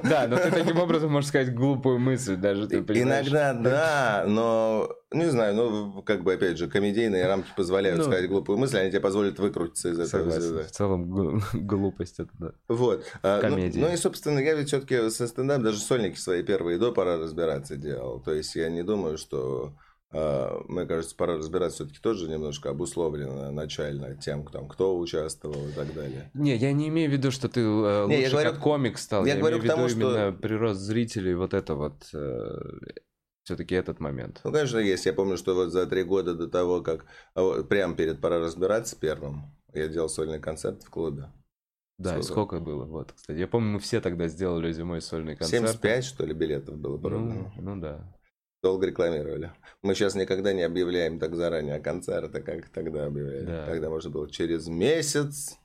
Да, 0.02 0.26
но 0.28 0.36
ты 0.36 0.50
таким 0.50 0.78
образом 0.78 1.12
можешь 1.12 1.28
сказать 1.28 1.54
глупую 1.54 1.98
мысль, 1.98 2.36
даже. 2.36 2.64
Иногда 2.64 3.52
да, 3.52 4.24
но 4.26 4.88
не 5.24 5.30
знаю, 5.30 5.54
ну 5.54 6.02
как 6.02 6.22
бы 6.24 6.32
опять 6.34 6.58
же 6.58 6.68
комедийные 6.68 7.26
рамки 7.26 7.48
позволяют 7.56 7.98
Ну. 7.98 8.04
сказать 8.04 8.28
глупую 8.28 8.58
мысль, 8.58 8.78
они 8.78 8.90
тебе 8.90 9.00
позволят 9.00 9.38
выкрутиться 9.38 9.90
из 9.90 9.98
этого. 9.98 10.30
Согласен. 10.30 10.64
В 10.64 10.70
целом 10.70 11.42
глупость 11.52 12.20
это 12.20 12.30
да. 12.38 12.52
Вот. 12.68 13.04
А, 13.22 13.36
ну- 13.36 13.48
комедии. 13.50 13.78
Ну, 13.80 13.92
и, 13.92 13.96
собственно, 13.96 14.38
я 14.38 14.54
ведь 14.54 14.68
все-таки 14.68 15.10
со 15.10 15.26
стендап 15.26 15.62
даже 15.62 15.78
сольники 15.78 16.18
свои 16.18 16.42
первые 16.42 16.78
до 16.78 16.92
пора 16.92 17.16
разбираться 17.18 17.76
делал. 17.76 18.20
То 18.20 18.32
есть 18.32 18.54
я 18.56 18.68
не 18.68 18.82
думаю, 18.82 19.18
что 19.18 19.72
а, 20.12 20.60
мне 20.68 20.86
кажется, 20.86 21.16
пора 21.16 21.36
разбираться 21.36 21.78
все-таки 21.84 22.00
тоже 22.00 22.28
немножко 22.28 22.70
обусловлено 22.70 23.50
начально 23.50 24.14
тем, 24.16 24.46
там, 24.46 24.68
кто 24.68 24.96
участвовал 24.96 25.68
и 25.68 25.72
так 25.72 25.92
далее. 25.94 26.30
Не, 26.32 26.56
я 26.56 26.72
не 26.72 26.88
имею 26.88 27.10
в 27.10 27.12
виду, 27.12 27.30
что 27.32 27.48
ты 27.48 27.60
э, 27.60 28.06
Не, 28.06 28.14
я 28.14 28.18
лучше 28.20 28.30
говорю- 28.30 28.50
как 28.52 28.60
комик 28.60 28.98
стал. 28.98 29.26
я 29.26 29.34
Я, 29.34 29.40
говорю 29.40 29.56
имею 29.58 29.68
в 29.68 29.72
к 29.72 29.74
тому, 29.76 29.88
виду 29.88 30.00
что- 30.00 30.10
именно 30.16 30.32
прирост 30.32 30.80
зрителей, 30.80 31.34
вот 31.34 31.54
это 31.54 31.74
вот 31.74 31.94
все-таки 33.46 33.76
этот 33.76 34.00
момент. 34.00 34.40
Ну, 34.42 34.50
конечно, 34.52 34.78
есть. 34.78 35.06
Я 35.06 35.12
помню, 35.12 35.36
что 35.36 35.54
вот 35.54 35.70
за 35.70 35.86
три 35.86 36.02
года 36.02 36.34
до 36.34 36.48
того, 36.48 36.82
как 36.82 37.06
а, 37.34 37.62
прямо 37.62 37.94
перед 37.94 38.20
пора 38.20 38.40
разбираться 38.40 38.96
первым, 38.98 39.56
я 39.72 39.86
делал 39.86 40.08
сольный 40.08 40.40
концерт 40.40 40.82
в 40.82 40.90
клубе. 40.90 41.30
Да, 41.96 42.18
и 42.18 42.22
Сколько? 42.22 42.56
сколько 42.56 42.60
было? 42.60 42.84
Вот, 42.84 43.12
кстати. 43.12 43.38
Я 43.38 43.46
помню, 43.46 43.70
мы 43.74 43.78
все 43.78 44.00
тогда 44.00 44.26
сделали 44.26 44.72
зимой 44.72 45.00
сольный 45.00 45.36
концерт. 45.36 45.62
75, 45.68 46.04
что 46.04 46.26
ли, 46.26 46.34
билетов 46.34 46.76
было 46.76 46.96
Ну, 46.96 47.02
продано. 47.02 47.52
ну 47.56 47.80
да. 47.80 48.12
Долго 48.64 48.84
рекламировали. 48.86 49.52
Мы 49.80 49.94
сейчас 49.94 50.16
никогда 50.16 50.52
не 50.52 50.62
объявляем 50.62 51.20
так 51.20 51.36
заранее 51.36 51.78
концерты, 51.78 52.42
как 52.42 52.68
тогда 52.70 53.06
объявляли. 53.06 53.46
Да. 53.46 53.66
Тогда 53.66 53.88
можно 53.90 54.10
было 54.10 54.28
через 54.28 54.66
месяц. 54.66 55.56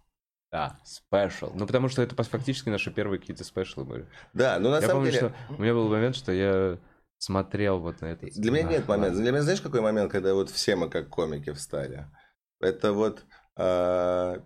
Да, 0.52 0.80
спешл. 0.84 1.52
Ну, 1.56 1.66
потому 1.66 1.88
что 1.90 2.04
это 2.04 2.16
фактически 2.24 2.70
наши 2.70 2.92
первые 2.92 3.20
какие-то 3.20 3.44
спешлы 3.44 3.86
были. 3.86 4.06
Да, 4.34 4.60
ну 4.60 4.70
на 4.70 4.76
я 4.76 4.82
самом 4.82 4.98
помню, 4.98 5.12
деле... 5.12 5.30
что 5.48 5.54
у 5.58 5.62
меня 5.62 5.74
был 5.74 5.90
момент, 5.90 6.16
что 6.16 6.32
я 6.32 6.78
смотрел 7.22 7.80
вот 7.80 8.02
на 8.02 8.08
этот... 8.08 8.32
Для 8.34 8.52
меня 8.52 8.64
нет 8.64 8.88
момента. 8.88 9.20
Для 9.20 9.32
меня 9.32 9.44
знаешь, 9.44 9.62
какой 9.62 9.82
момент, 9.82 10.12
когда 10.12 10.34
вот 10.34 10.50
все 10.50 10.76
мы 10.76 10.90
как 10.90 11.10
комики 11.10 11.54
встали? 11.54 12.08
Это 12.60 12.94
вот 12.94 13.26
а, 13.56 14.44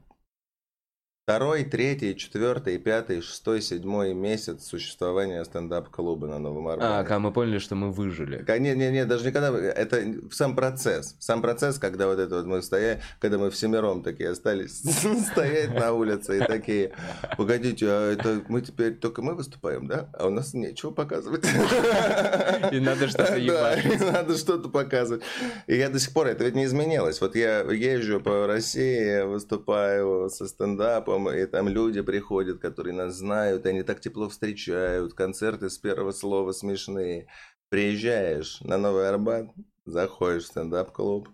Второй, 1.27 1.63
третий, 1.63 2.15
четвертый, 2.15 2.77
пятый, 2.77 3.19
шестой, 3.19 3.59
седьмой 3.59 4.13
месяц 4.13 4.67
существования 4.67 5.43
стендап-клуба 5.43 6.27
на 6.27 6.37
Новом 6.37 6.67
Арбате. 6.67 6.87
А, 6.87 7.01
когда 7.01 7.17
мы 7.17 7.33
поняли, 7.33 7.57
что 7.57 7.73
мы 7.73 7.91
выжили. 7.91 8.45
Не, 8.59 8.75
не, 8.75 8.91
не, 8.91 9.05
даже 9.05 9.25
никогда. 9.25 9.49
Это 9.57 10.03
сам 10.29 10.55
процесс. 10.55 11.15
Сам 11.17 11.41
процесс, 11.41 11.79
когда 11.79 12.05
вот 12.05 12.19
это 12.19 12.35
вот 12.35 12.45
мы 12.45 12.61
стояли, 12.61 13.01
когда 13.19 13.39
мы 13.39 13.49
всемиром 13.49 14.03
такие 14.03 14.29
остались 14.29 14.83
стоять 15.31 15.73
на 15.73 15.93
улице 15.93 16.37
и 16.37 16.45
такие, 16.45 16.91
погодите, 17.37 17.87
а 17.89 18.11
это 18.11 18.43
мы 18.47 18.61
теперь 18.61 18.93
только 18.93 19.23
мы 19.23 19.33
выступаем, 19.33 19.87
да? 19.87 20.07
А 20.13 20.27
у 20.27 20.29
нас 20.29 20.53
нечего 20.53 20.91
показывать. 20.91 21.43
И 22.71 22.79
надо 22.79 23.07
что-то 23.07 23.35
ебать. 23.35 23.99
надо 23.99 24.37
что-то 24.37 24.69
показывать. 24.69 25.23
И 25.65 25.75
я 25.75 25.89
до 25.89 25.97
сих 25.97 26.13
пор, 26.13 26.27
это 26.27 26.43
ведь 26.43 26.53
не 26.53 26.65
изменилось. 26.65 27.19
Вот 27.19 27.35
я 27.35 27.61
езжу 27.61 28.19
по 28.19 28.45
России, 28.45 29.23
выступаю 29.23 30.29
со 30.29 30.47
стендапом, 30.47 31.14
и 31.29 31.45
там 31.45 31.67
люди 31.67 32.01
приходят, 32.01 32.59
которые 32.59 32.93
нас 32.93 33.15
знают, 33.15 33.65
и 33.65 33.69
они 33.69 33.83
так 33.83 33.99
тепло 33.99 34.29
встречают, 34.29 35.13
концерты 35.13 35.69
с 35.69 35.77
первого 35.77 36.11
слова 36.11 36.51
смешные. 36.51 37.27
Приезжаешь 37.69 38.61
на 38.61 38.77
Новый 38.77 39.09
Арбат, 39.09 39.47
заходишь 39.85 40.43
в 40.43 40.47
стендап-клуб, 40.47 41.29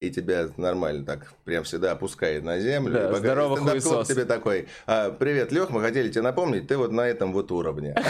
и 0.00 0.10
тебя 0.10 0.48
нормально 0.56 1.04
так 1.04 1.32
прям 1.44 1.64
всегда 1.64 1.92
опускает 1.92 2.44
на 2.44 2.60
землю. 2.60 2.94
Да, 2.94 3.14
здорово, 3.14 3.56
хуесос. 3.56 4.08
тебе 4.08 4.24
такой, 4.24 4.68
а, 4.86 5.10
привет, 5.10 5.50
Лех, 5.52 5.70
мы 5.70 5.80
хотели 5.80 6.10
тебе 6.10 6.22
напомнить, 6.22 6.68
ты 6.68 6.76
вот 6.76 6.92
на 6.92 7.02
этом 7.02 7.32
вот 7.32 7.50
уровне. 7.50 7.94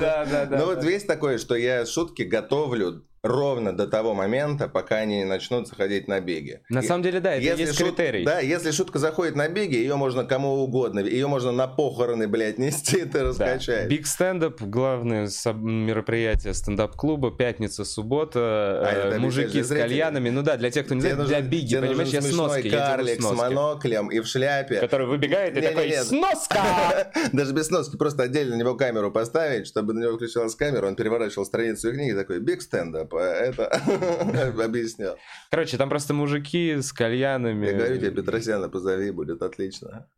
Да, 0.00 0.26
да, 0.26 0.46
да. 0.46 0.58
Ну 0.58 0.66
вот 0.66 0.84
весь 0.84 1.04
такой, 1.04 1.38
что 1.38 1.54
я 1.54 1.86
шутки 1.86 2.22
готовлю 2.22 3.04
ровно 3.26 3.76
до 3.76 3.86
того 3.86 4.14
момента, 4.14 4.68
пока 4.68 4.96
они 4.96 5.24
начнут 5.24 5.68
заходить 5.68 6.08
на 6.08 6.20
беги. 6.20 6.60
На 6.68 6.82
самом 6.82 7.02
деле, 7.02 7.20
да, 7.20 7.34
это 7.34 7.44
Если 7.44 7.62
есть 7.62 7.80
шут- 7.80 7.96
критерий. 7.96 8.24
Да, 8.24 8.40
если 8.40 8.70
шутка 8.70 8.98
заходит 8.98 9.36
на 9.36 9.48
беги, 9.48 9.76
ее 9.76 9.96
можно 9.96 10.24
кому 10.24 10.54
угодно, 10.62 11.00
ее 11.00 11.26
можно 11.26 11.52
на 11.52 11.66
похороны, 11.66 12.28
блядь, 12.28 12.58
нести, 12.58 13.04
ты 13.04 13.22
раскачаешь. 13.22 13.88
Биг 13.88 14.06
стендап, 14.06 14.60
главное 14.60 15.28
мероприятие 15.54 16.54
стендап-клуба, 16.54 17.30
пятница, 17.30 17.84
суббота, 17.84 18.40
А, 18.40 19.12
э, 19.14 19.18
мужики 19.18 19.62
с 19.62 19.68
кальянами. 19.68 20.30
Ну 20.30 20.42
да, 20.42 20.56
для 20.56 20.70
тех, 20.70 20.86
кто 20.86 20.94
не 20.94 21.00
знает, 21.00 21.24
для 21.26 21.40
биги, 21.40 21.76
понимаешь, 21.76 22.08
я 22.08 22.20
я 22.20 22.30
делаю 22.30 22.70
карлик 22.70 23.22
с 23.22 23.32
моноклем 23.32 24.08
и 24.08 24.20
в 24.20 24.26
шляпе. 24.26 24.80
Который 24.80 25.06
выбегает 25.06 25.56
и 25.56 25.60
такой, 25.60 25.92
сноска! 25.92 27.12
Даже 27.32 27.52
без 27.52 27.66
сноски, 27.66 27.96
просто 27.96 28.24
отдельно 28.24 28.56
на 28.56 28.60
него 28.60 28.74
камеру 28.74 29.10
поставить, 29.10 29.66
чтобы 29.66 29.92
на 29.92 30.00
него 30.00 30.16
включалась 30.16 30.54
камера, 30.54 30.86
он 30.86 30.96
переворачивал 30.96 31.44
страницу 31.44 31.92
книги 31.92 32.12
такой, 32.12 32.40
биг 32.40 32.62
стендап, 32.62 33.12
а 33.16 33.24
это 33.24 33.66
объяснял. 34.64 35.16
Короче, 35.50 35.76
там 35.76 35.88
просто 35.88 36.14
мужики 36.14 36.76
с 36.80 36.92
кальянами. 36.92 37.66
Я 37.66 37.72
говорю 37.74 37.96
тебе, 37.96 38.10
Петросяна 38.10 38.68
позови, 38.68 39.10
будет 39.10 39.42
отлично. 39.42 40.08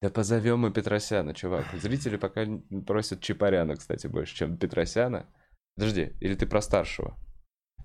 Да 0.00 0.10
позовем 0.10 0.60
мы 0.60 0.72
Петросяна, 0.72 1.34
чувак. 1.34 1.66
Зрители 1.80 2.16
пока 2.16 2.46
просят 2.86 3.20
Чапаряна, 3.20 3.76
кстати, 3.76 4.06
больше, 4.06 4.36
чем 4.36 4.56
Петросяна. 4.56 5.26
Подожди, 5.76 6.12
или 6.20 6.34
ты 6.34 6.46
про 6.46 6.60
старшего? 6.60 7.16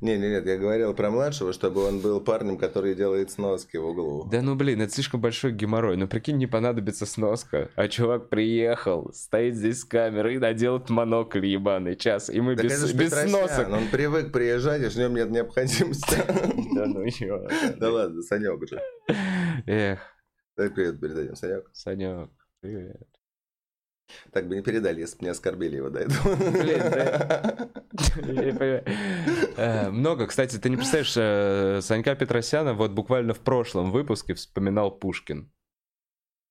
Не, 0.04 0.18
не, 0.18 0.30
нет, 0.32 0.46
я 0.46 0.58
говорил 0.58 0.94
про 0.94 1.10
младшего, 1.10 1.54
чтобы 1.54 1.86
он 1.86 2.02
был 2.02 2.20
парнем, 2.20 2.58
который 2.58 2.94
делает 2.94 3.32
сноски 3.32 3.78
в 3.78 3.86
углу. 3.86 4.28
Да 4.30 4.42
ну 4.42 4.54
блин, 4.54 4.82
это 4.82 4.92
слишком 4.92 5.22
большой 5.22 5.54
геморрой. 5.54 5.96
Ну 5.96 6.10
прикинь, 6.10 6.36
не 6.36 6.46
понадобится 6.46 7.06
сноска. 7.06 7.70
А 7.76 7.88
чувак 7.88 8.28
приехал, 8.28 9.14
стоит 9.14 9.56
здесь 9.56 9.80
с 9.80 9.86
камерой 9.86 10.36
и 10.36 10.40
наделает 10.40 10.90
монокль 10.90 11.46
ебаный 11.46 11.96
час. 11.96 12.30
И 12.30 12.42
мы 12.42 12.58
Так 12.58 12.66
без, 12.66 12.84
без 12.92 13.12
Петросян, 13.12 13.30
сносок. 13.30 13.70
он 13.72 13.88
привык 13.88 14.34
приезжать, 14.34 14.82
и 14.82 14.90
в 14.90 14.96
нем 14.98 15.14
нет 15.16 15.30
необходимости. 15.32 16.18
Да 16.76 16.86
ну 16.88 17.04
ё. 17.06 17.48
Да 17.78 17.90
ладно, 17.90 18.22
Санек 18.24 18.62
уже. 18.62 18.82
Эх, 19.66 20.00
привет 20.56 21.00
передадим, 21.00 21.36
Санек. 21.36 21.70
Санек, 21.72 22.30
привет. 22.60 23.08
Так 24.32 24.48
бы 24.48 24.56
не 24.56 24.62
передали, 24.62 25.02
если 25.02 25.18
бы 25.18 25.26
не 25.26 25.30
оскорбили 25.32 25.78
его 25.78 25.90
до 25.90 26.00
этого. 26.00 26.36
Блин, 26.36 26.80
да. 26.92 27.70
Э, 29.56 29.90
Много, 29.92 30.28
кстати, 30.28 30.58
ты 30.58 30.70
не 30.70 30.78
представляешь, 30.78 31.14
э, 31.16 31.80
Санька 31.82 32.16
Петросяна 32.16 32.74
вот 32.74 32.92
буквально 32.92 33.34
в 33.34 33.40
прошлом 33.40 33.92
выпуске 33.92 34.34
вспоминал 34.34 34.92
Пушкин. 34.92 35.52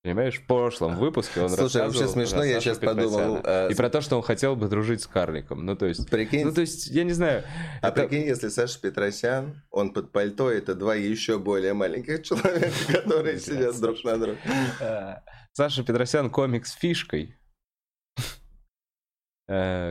Понимаешь, 0.04 0.40
в 0.40 0.46
прошлом 0.46 0.96
выпуске 0.96 1.40
он 1.42 1.48
Слушай, 1.50 1.82
вообще 1.82 2.08
смешно, 2.08 2.42
я 2.42 2.60
сейчас 2.60 2.78
подумал, 2.78 3.40
а, 3.44 3.68
И 3.68 3.74
про 3.74 3.88
то, 3.88 4.00
что 4.00 4.16
он 4.16 4.22
хотел 4.22 4.56
бы 4.56 4.66
дружить 4.68 5.00
с 5.02 5.06
карликом. 5.06 5.64
Ну, 5.64 5.76
то 5.76 5.86
есть... 5.86 6.10
Прикинь, 6.10 6.44
Ну, 6.44 6.52
то 6.52 6.60
есть, 6.60 6.88
я 6.88 7.04
не 7.04 7.12
знаю. 7.12 7.44
а 7.80 7.88
это- 7.90 8.02
прикинь, 8.08 8.26
если 8.26 8.48
Саша 8.48 8.80
Петросян, 8.80 9.62
он 9.70 9.92
под 9.92 10.10
пальто, 10.10 10.50
это 10.50 10.74
два 10.74 10.96
еще 10.96 11.38
более 11.38 11.72
маленьких 11.72 12.24
человека, 12.24 12.70
которые 12.92 13.38
сидят 13.38 13.78
друг 13.80 14.02
на 14.02 14.18
друге. 14.18 14.38
э, 14.80 15.14
Саша 15.52 15.84
Петросян 15.84 16.30
комик 16.30 16.66
с 16.66 16.72
фишкой, 16.72 17.22
э, 17.22 17.41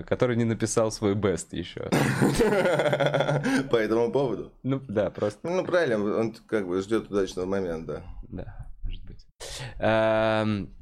который 0.07 0.35
не 0.35 0.45
написал 0.45 0.91
свой 0.91 1.13
бест 1.15 1.53
еще. 1.53 1.81
По 3.69 3.75
этому 3.75 4.11
поводу. 4.11 4.51
Ну, 4.63 4.81
да, 4.87 5.09
просто 5.09 5.39
Ну, 5.47 5.63
правильно, 5.65 5.97
он 6.17 6.33
как 6.47 6.67
бы 6.67 6.81
ждет 6.81 7.09
удачного 7.11 7.45
момента. 7.45 8.03
Да, 8.29 8.67
может 8.83 9.03
быть. 9.05 9.25
Эм, 9.79 10.73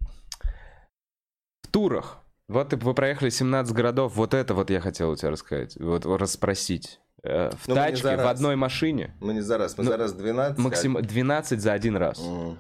В 1.64 1.68
турах. 1.72 2.20
Вот 2.48 2.74
вы 2.74 2.94
проехали 2.94 3.30
17 3.30 3.74
городов, 3.76 4.16
вот 4.16 4.34
это 4.34 4.54
вот 4.56 4.70
я 4.72 4.80
хотел 4.82 5.12
у 5.12 5.16
тебя 5.16 5.30
рассказать, 5.32 5.76
вот 5.80 6.06
расспросить. 6.06 7.00
Э, 7.24 7.52
В 7.52 7.68
Ну, 7.68 7.76
мы 7.76 7.82
не 7.82 7.88
тачке, 7.92 8.16
в 8.18 8.28
одной 8.28 8.56
машине, 8.56 9.16
Мы 9.20 9.34
не 9.34 9.42
за 9.42 9.58
раз, 9.58 9.78
мы 9.78 9.84
Ну, 9.84 9.92
за 9.92 9.98
раз 9.98 10.14
12. 10.14 10.58
максим 10.58 10.94
12 11.02 11.60
за 11.62 11.74
один 11.74 11.96
раз. 11.98 12.20
М. 12.20 12.58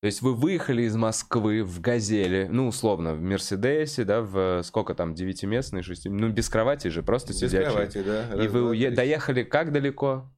То 0.00 0.06
есть 0.06 0.22
вы 0.22 0.34
выехали 0.34 0.82
из 0.82 0.96
Москвы 0.96 1.62
в 1.62 1.80
«Газели», 1.80 2.48
ну, 2.50 2.68
условно, 2.68 3.14
в 3.14 3.20
«Мерседесе», 3.20 4.04
да, 4.04 4.22
в 4.22 4.62
сколько 4.62 4.94
там, 4.94 5.14
девятиместный, 5.14 5.82
шести... 5.82 6.08
Ну, 6.08 6.30
без 6.30 6.48
кровати 6.48 6.88
же, 6.88 7.02
просто 7.02 7.34
Без 7.34 7.40
сидячий. 7.40 7.70
кровати, 7.70 8.02
да. 8.02 8.34
И 8.34 8.38
Раз, 8.38 8.52
вы 8.52 8.60
два, 8.60 8.72
уе- 8.74 8.90
доехали 8.90 9.42
как 9.42 9.72
далеко? 9.72 10.32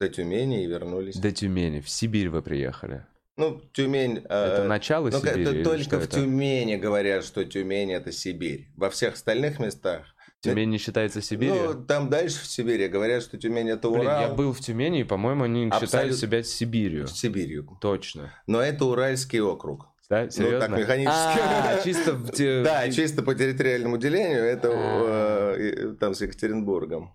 До 0.00 0.08
Тюмени 0.08 0.64
и 0.64 0.66
вернулись. 0.66 1.16
До 1.16 1.30
Тюмени, 1.30 1.80
в 1.80 1.90
Сибирь 1.90 2.30
вы 2.30 2.40
приехали. 2.40 3.04
Ну, 3.36 3.60
Тюмень... 3.74 4.18
Это 4.24 4.62
э, 4.62 4.66
начало 4.66 5.10
Ну, 5.10 5.18
Сибири? 5.20 5.42
это 5.42 5.62
только 5.64 5.98
в 5.98 6.04
это? 6.04 6.16
Тюмени 6.16 6.76
говорят, 6.76 7.22
что 7.22 7.44
Тюмень 7.44 7.92
это 7.92 8.12
Сибирь. 8.12 8.70
Во 8.76 8.88
всех 8.88 9.12
остальных 9.14 9.58
местах. 9.58 10.06
Тюмень 10.42 10.70
не 10.70 10.78
считается 10.78 11.20
Сибирью? 11.22 11.74
Ну, 11.74 11.84
там 11.84 12.08
дальше 12.08 12.40
в 12.42 12.46
Сибири 12.46 12.88
говорят, 12.88 13.22
что 13.22 13.36
Тюмень 13.38 13.68
это 13.70 13.88
Блин, 13.88 14.02
Урал. 14.02 14.20
я 14.22 14.28
был 14.28 14.52
в 14.52 14.60
Тюмени, 14.60 15.00
и, 15.00 15.04
по-моему, 15.04 15.44
они 15.44 15.64
считали 15.66 15.84
Абсолютно. 15.84 16.16
себя 16.16 16.42
Сибирью. 16.42 17.06
Сибирью. 17.08 17.66
Точно. 17.80 18.32
Но 18.46 18.60
это 18.60 18.84
Уральский 18.84 19.40
округ. 19.40 19.88
Да, 20.08 20.30
серьезно? 20.30 20.60
так 20.68 20.78
механически. 20.78 21.40
А, 21.40 21.80
чисто 21.82 22.12
в 22.12 22.30
Да, 22.62 22.88
чисто 22.92 23.22
по 23.24 23.34
территориальному 23.34 23.98
делению 23.98 24.44
это 24.44 24.70
А. 24.72 25.54
э, 25.56 25.68
и- 25.94 25.96
там 25.96 26.14
с 26.14 26.20
Екатеринбургом. 26.20 27.12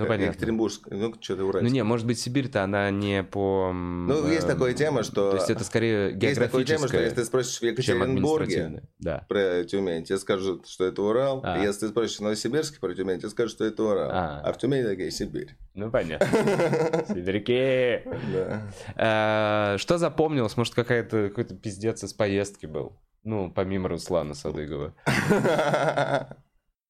Ну, 0.00 0.06
Э, 0.06 0.08
понятно. 0.08 0.32
Екатеринбург, 0.32 0.72
ну, 0.90 1.14
что-то 1.20 1.42
Ну, 1.42 1.48
уральский. 1.48 1.72
не, 1.72 1.84
может 1.84 2.06
быть, 2.06 2.18
Сибирь-то 2.18 2.62
она 2.64 2.90
не 2.90 3.22
по... 3.22 3.70
Ну, 3.72 4.26
есть 4.28 4.46
такая 4.46 4.72
тема, 4.74 5.02
что- 5.02 5.30
То 5.30 5.36
есть 5.36 5.50
это 5.50 5.62
скорее 5.64 6.10
Есть 6.20 6.38
такая 6.40 6.64
тема, 6.64 6.88
что 6.88 6.98
если 7.00 7.16
ты 7.16 7.24
спросишь 7.24 7.58
в 7.60 7.62
Екатеринбурге. 7.62 8.82
Да. 8.98 9.24
про 9.28 9.64
Тюмень, 9.64 10.04
тебе 10.04 10.18
скажут, 10.18 10.66
что 10.68 10.84
это 10.84 11.02
Урал. 11.02 11.40
А. 11.44 11.58
Если 11.58 11.80
ты 11.80 11.88
спросишь 11.88 12.18
в 12.18 12.20
Новосибирске 12.22 12.78
про 12.80 12.94
Тюмень, 12.94 13.18
тебе 13.18 13.28
скажут, 13.30 13.52
что 13.52 13.64
это 13.64 13.82
Урал. 13.82 14.10
А. 14.12 14.40
А, 14.44 14.52
в 14.52 14.58
Тюмени 14.58 14.82
такая 14.84 15.10
Сибирь. 15.10 15.56
Ну, 15.74 15.90
понятно. 15.90 16.26
Сибиряки. 17.08 18.02
Да. 18.34 18.62
А, 18.96 19.76
Что 19.78 19.98
запомнилось? 19.98 20.56
Может, 20.56 20.74
какая-то 20.74 21.28
какой-то 21.28 21.54
пиздец 21.54 22.02
из 22.04 22.12
поездки 22.12 22.66
был? 22.66 22.92
Ну, 23.24 23.50
помимо 23.54 23.88
Руслана 23.88 24.34
Садыгова. 24.34 24.94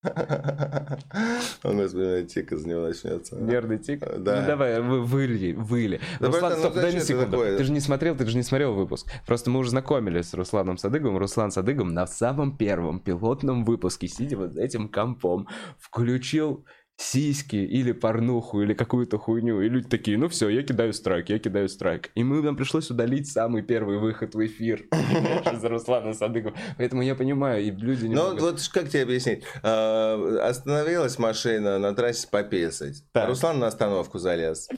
Он, 1.63 1.77
господи, 1.77 2.27
тик 2.27 2.53
из 2.53 2.65
него 2.65 2.83
начнется. 2.87 3.37
Нервный 3.37 3.79
тик? 3.79 4.01
Да. 4.01 4.41
Ну 4.41 4.47
давай, 4.47 4.81
вы, 4.81 5.03
выли, 5.03 5.53
выли. 5.53 6.01
Да 6.19 6.29
Руслан, 6.29 6.41
просто, 6.41 6.57
ну 6.57 6.71
стоп, 6.71 6.75
дай 6.75 6.93
на 6.93 6.97
это 6.97 7.07
секунду. 7.07 7.31
такое? 7.31 7.59
Ты 7.59 7.65
же 7.65 7.73
не 7.73 7.81
смотрел, 7.81 8.17
ты 8.17 8.27
же 8.27 8.37
не 8.37 8.43
смотрел 8.43 8.75
выпуск. 8.75 9.07
Просто 9.27 9.51
мы 9.51 9.61
уже 9.61 9.71
знакомились 9.71 10.31
с 10.31 10.35
Русланом 10.35 10.79
Садыговым. 10.79 11.19
Руслан 11.19 11.51
Садыгом 11.51 11.93
на 11.93 12.07
самом 12.07 12.57
первом 12.57 13.01
пилотном 13.01 13.65
выпуске, 13.65 14.09
сидя 14.09 14.39
вот 14.39 14.53
за 14.53 14.63
этим 14.63 14.89
компом, 14.89 15.49
включил 15.79 16.65
сиськи 17.01 17.57
или 17.57 17.93
порнуху 17.93 18.63
или 18.63 18.75
какую-то 18.75 19.19
хуйню. 19.19 19.63
И 19.63 19.69
люди 19.69 19.89
такие, 19.89 20.19
ну 20.19 20.29
все, 20.29 20.49
я 20.49 20.63
кидаю 20.63 20.93
страйк, 20.93 21.31
я 21.31 21.39
кидаю 21.39 21.69
страйк. 21.69 22.11
И 22.15 22.23
мы, 22.23 22.43
нам 22.43 22.57
пришлось 22.57 22.91
удалить 22.91 23.27
самый 23.31 23.63
первый 23.63 23.99
выход 23.99 24.35
в 24.35 24.47
эфир 24.47 24.83
из-за 25.53 25.69
Руслана 25.69 26.13
Садыгова. 26.13 26.55
Поэтому 26.77 27.03
я 27.03 27.15
понимаю, 27.15 27.63
и 27.63 27.71
люди 27.71 28.07
не 28.07 28.15
Ну, 28.15 28.37
вот 28.39 28.61
как 28.73 28.89
тебе 28.91 29.03
объяснить? 29.03 29.45
А, 29.63 30.47
Остановилась 30.49 31.19
машина 31.19 31.79
на 31.79 31.95
трассе 31.95 32.29
пописать. 32.31 33.03
Так. 33.13 33.29
Руслан 33.29 33.59
на 33.59 33.69
остановку 33.69 34.19
залез. 34.19 34.69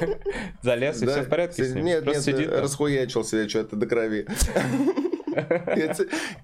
Залез, 0.62 1.02
и 1.02 1.06
все 1.06 1.22
в 1.22 1.28
порядке 1.28 1.64
с 1.64 1.74
ним? 1.74 1.84
Нет, 1.84 2.06
нет, 2.06 2.22
сидит 2.22 2.50
там. 2.50 2.62
расхуячил 2.62 3.22
себе 3.24 3.48
что-то 3.48 3.76
до 3.76 3.86
крови. 3.86 4.26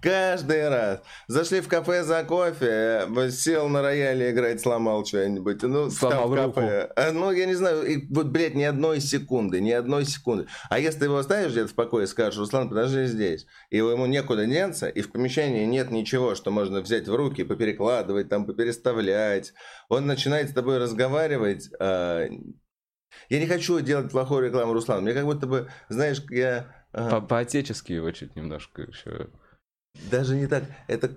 Каждый 0.00 0.68
раз. 0.68 1.00
Зашли 1.28 1.60
в 1.60 1.68
кафе 1.68 2.02
за 2.04 2.24
кофе, 2.24 3.06
э, 3.16 3.30
сел 3.30 3.68
на 3.68 3.82
рояле 3.82 4.30
играть, 4.30 4.60
сломал 4.60 5.04
что-нибудь. 5.04 5.62
Ну, 5.62 5.90
Сломал 5.90 6.34
руку. 6.34 6.60
кафе. 6.60 6.90
А, 6.96 7.12
Ну, 7.12 7.30
я 7.32 7.46
не 7.46 7.54
знаю, 7.54 7.84
и 7.86 8.06
вот, 8.12 8.26
блядь, 8.26 8.54
ни 8.54 8.62
одной 8.64 9.00
секунды, 9.00 9.60
ни 9.60 9.70
одной 9.70 10.04
секунды. 10.04 10.46
А 10.70 10.78
если 10.78 11.00
ты 11.00 11.04
его 11.06 11.18
оставишь 11.18 11.52
где-то 11.52 11.68
в 11.68 11.74
покое 11.74 12.06
скажешь, 12.06 12.38
Руслан, 12.38 12.68
подожди 12.68 13.04
здесь, 13.04 13.46
и 13.70 13.78
ему 13.78 14.06
некуда 14.06 14.46
деться, 14.46 14.88
и 14.88 15.02
в 15.02 15.10
помещении 15.12 15.64
нет 15.64 15.90
ничего, 15.90 16.34
что 16.34 16.50
можно 16.50 16.80
взять 16.80 17.08
в 17.08 17.14
руки, 17.14 17.44
поперекладывать, 17.44 18.28
там, 18.28 18.46
попереставлять, 18.46 19.52
он 19.88 20.06
начинает 20.06 20.50
с 20.50 20.52
тобой 20.52 20.78
разговаривать, 20.78 21.70
а, 21.78 22.26
я 23.28 23.40
не 23.40 23.46
хочу 23.46 23.80
делать 23.80 24.10
плохую 24.10 24.46
рекламу 24.46 24.72
Руслану. 24.72 25.02
Мне 25.02 25.12
как 25.14 25.24
будто 25.24 25.46
бы, 25.46 25.68
знаешь, 25.88 26.22
я... 26.30 26.81
По- 26.92 27.20
По-отечески 27.20 27.92
его 27.92 28.10
чуть 28.12 28.36
немножко 28.36 28.82
еще. 28.82 29.28
Даже 30.10 30.36
не 30.36 30.46
так. 30.46 30.64
Это... 30.88 31.14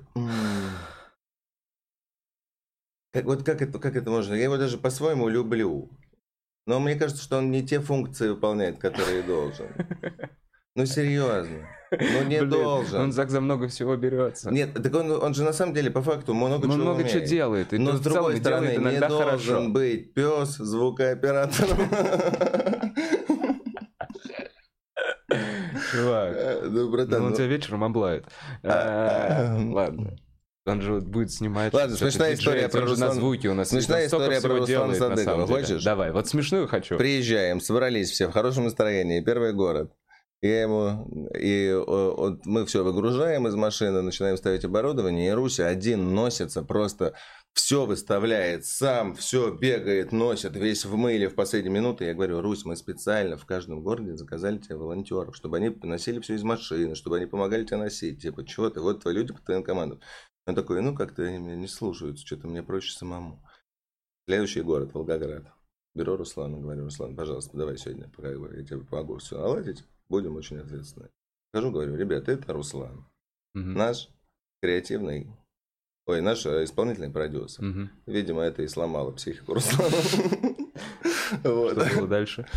Как, 3.14 3.26
вот 3.26 3.44
как 3.44 3.62
это, 3.62 3.80
как 3.80 3.96
это 3.96 4.10
можно? 4.10 4.34
Я 4.34 4.44
его 4.44 4.58
даже 4.58 4.78
по-своему 4.78 5.30
люблю. 5.30 5.90
Но 6.68 6.80
мне 6.80 6.96
кажется, 6.96 7.24
что 7.24 7.38
он 7.38 7.52
не 7.52 7.66
те 7.66 7.80
функции 7.80 8.30
выполняет, 8.30 8.80
которые 8.80 9.22
должен. 9.24 9.68
Ну, 10.76 10.86
серьезно. 10.86 11.70
Ну, 11.92 12.24
не 12.24 12.40
Блин, 12.40 12.50
должен. 12.50 13.02
Он 13.02 13.12
так 13.14 13.30
за 13.30 13.40
много 13.40 13.70
всего 13.70 13.96
берется. 13.96 14.52
Нет, 14.52 14.74
так 14.74 14.94
он, 14.94 15.10
он 15.12 15.34
же 15.34 15.44
на 15.44 15.54
самом 15.54 15.74
деле 15.74 15.90
по 15.92 16.02
факту 16.02 16.34
много 16.34 16.66
Он 16.66 16.72
чего 16.74 16.76
много 16.76 17.08
чего 17.08 17.24
делает. 17.24 17.72
И 17.72 17.78
Но 17.78 17.96
с 17.96 18.02
другой 18.02 18.38
стороны, 18.38 18.76
не 18.76 19.00
должен 19.00 19.18
хорошо. 19.18 19.70
быть 19.70 20.14
пес 20.14 20.58
звукооператором. 20.58 21.78
Чувак. 25.96 26.36
Э, 26.36 26.60
Ну, 26.64 26.70
Ну, 26.70 26.92
братан, 26.92 27.24
он 27.24 27.30
ну, 27.32 27.36
тебя 27.36 27.48
вечером 27.48 27.84
облает. 27.84 28.26
А, 28.64 29.56
а, 29.58 29.72
Ладно. 29.72 30.18
Он 30.68 30.82
же 30.82 31.00
будет 31.00 31.32
снимать... 31.32 31.74
Ладно, 31.74 31.96
смешная 31.96 32.34
история 32.34 32.70
про 32.70 32.82
он 32.82 32.88
же 32.88 33.00
на 33.00 33.12
звуки 33.14 33.46
у 33.48 33.54
нас. 33.54 33.70
смешная 33.70 34.02
он 34.02 34.08
история 34.08 34.42
про 34.42 34.58
Руслана 34.58 34.96
Садыкова. 34.96 35.48
Хочешь? 35.48 35.84
Давай, 35.84 36.12
вот 36.12 36.28
смешную 36.28 36.68
хочу. 36.68 36.98
Приезжаем, 36.98 37.62
собрались 37.62 38.10
все 38.10 38.28
в 38.28 38.32
хорошем 38.32 38.64
настроении, 38.64 39.22
первый 39.22 39.54
город. 39.54 39.94
Я 40.42 40.62
ему, 40.62 41.08
и 41.40 41.74
вот 41.86 42.46
мы 42.46 42.66
все 42.66 42.84
выгружаем 42.84 43.48
из 43.48 43.56
машины, 43.56 44.02
начинаем 44.02 44.38
ставить 44.38 44.66
оборудование, 44.66 45.30
и 45.30 45.34
Руся 45.34 45.68
один 45.68 46.14
носится, 46.14 46.62
просто 46.62 47.14
все 47.56 47.86
выставляет, 47.86 48.66
сам 48.66 49.16
все 49.16 49.50
бегает, 49.50 50.12
носит, 50.12 50.56
весь 50.58 50.84
в 50.86 50.96
мыле 50.98 51.30
в 51.30 51.36
последние 51.36 51.74
минуты. 51.74 52.04
Я 52.04 52.14
говорю, 52.14 52.42
Русь, 52.42 52.66
мы 52.66 52.76
специально 52.76 53.38
в 53.38 53.46
каждом 53.46 53.82
городе 53.82 54.16
заказали 54.16 54.58
тебе 54.58 54.76
волонтеров, 54.76 55.36
чтобы 55.36 55.58
они 55.58 55.70
носили 55.82 56.20
все 56.20 56.36
из 56.36 56.44
машины, 56.44 56.96
чтобы 56.96 57.16
они 57.18 57.26
помогали 57.26 57.64
тебе 57.64 57.78
носить. 57.78 58.22
Типа, 58.22 58.46
чего 58.46 58.70
ты, 58.70 58.82
вот 58.82 59.02
твои 59.02 59.16
люди 59.16 59.34
по 59.34 59.42
твоим 59.42 59.64
командам. 59.64 60.02
Он 60.46 60.54
такой, 60.54 60.82
ну 60.82 60.94
как-то 60.94 61.24
они 61.24 61.40
меня 61.40 61.56
не 61.56 61.68
слушаются, 61.68 62.26
что-то 62.26 62.48
мне 62.48 62.62
проще 62.62 62.92
самому. 62.92 63.42
Следующий 64.28 64.62
город, 64.62 64.94
Волгоград. 64.94 65.52
Беру 65.96 66.18
Руслана, 66.18 66.60
говорю, 66.60 66.84
Руслан, 66.84 67.16
пожалуйста, 67.16 67.56
давай 67.56 67.78
сегодня, 67.78 68.10
пока 68.10 68.30
я 68.30 68.64
тебе 68.64 68.80
помогу 68.80 69.18
все 69.18 69.38
наладить, 69.38 69.86
будем 70.10 70.36
очень 70.36 70.58
ответственны. 70.58 71.10
Скажу, 71.52 71.72
говорю, 71.72 71.96
ребята, 71.96 72.34
это 72.34 72.52
Руслан, 72.52 73.10
Мгм. 73.54 73.76
наш 73.76 74.10
креативный, 74.62 75.32
ой, 76.06 76.22
наш 76.22 76.46
э, 76.46 76.64
исполнительный 76.64 77.10
продюсер. 77.10 77.64
Мгм. 77.64 77.92
Видимо, 78.06 78.42
это 78.42 78.64
и 78.64 78.68
сломало 78.68 79.12
психику 79.12 79.54
Руслана. 79.54 79.90
Что 81.40 81.96
было 81.98 82.08
дальше? 82.08 82.48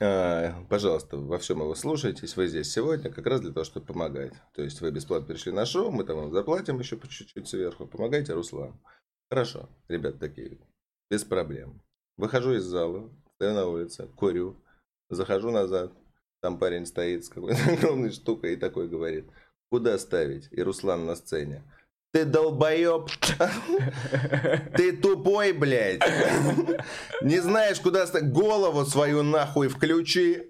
А, 0.00 0.64
Пожалуйста, 0.68 1.16
во 1.16 1.38
всем 1.38 1.60
его 1.60 1.74
слушайтесь. 1.74 2.36
Вы 2.36 2.48
здесь 2.48 2.70
сегодня 2.70 3.10
как 3.10 3.26
раз 3.26 3.40
для 3.40 3.52
того, 3.52 3.64
чтобы 3.64 3.86
помогать. 3.86 4.32
То 4.54 4.62
есть 4.62 4.80
вы 4.80 4.90
бесплатно 4.90 5.26
пришли 5.26 5.52
на 5.52 5.66
шоу, 5.66 5.90
мы 5.90 6.04
там 6.04 6.16
вам 6.16 6.32
заплатим 6.32 6.78
еще 6.78 6.96
по 6.96 7.08
чуть-чуть 7.08 7.48
сверху. 7.48 7.86
Помогайте 7.86 8.32
Руслану. 8.32 8.80
Хорошо, 9.30 9.68
ребят 9.88 10.18
такие, 10.18 10.58
без 11.10 11.24
проблем. 11.24 11.80
Выхожу 12.16 12.54
из 12.54 12.64
зала, 12.64 13.10
стою 13.34 13.54
на 13.54 13.66
улице, 13.66 14.08
курю, 14.16 14.56
захожу 15.10 15.50
назад. 15.50 15.92
Там 16.40 16.58
парень 16.58 16.86
стоит 16.86 17.24
с 17.24 17.28
какой-то 17.28 17.58
огромной 17.72 18.10
штукой 18.10 18.52
и 18.54 18.56
такой 18.56 18.88
говорит, 18.88 19.26
куда 19.70 19.96
ставить? 19.98 20.48
И 20.52 20.62
Руслан 20.62 21.06
на 21.06 21.16
сцене. 21.16 21.62
Ты 22.14 22.24
долбоеб! 22.24 23.10
Ты 24.76 24.92
тупой, 24.92 25.52
блядь! 25.52 26.00
Не 27.22 27.40
знаешь, 27.40 27.80
куда? 27.80 28.06
Голову 28.22 28.84
свою 28.84 29.24
нахуй 29.24 29.66
включи! 29.66 30.46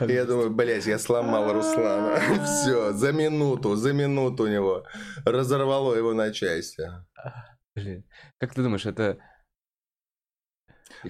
Я 0.00 0.24
думаю, 0.24 0.50
блядь, 0.50 0.86
я 0.86 0.98
сломал 0.98 1.52
Руслана. 1.52 2.18
Все, 2.44 2.92
за 2.92 3.12
минуту, 3.12 3.76
за 3.76 3.92
минуту 3.92 4.44
у 4.44 4.48
него 4.48 4.84
разорвало 5.24 5.94
его 5.94 6.12
на 6.12 6.32
части. 6.32 6.90
Блин. 7.76 8.04
Как 8.40 8.52
ты 8.52 8.64
думаешь, 8.64 8.86
это 8.86 9.18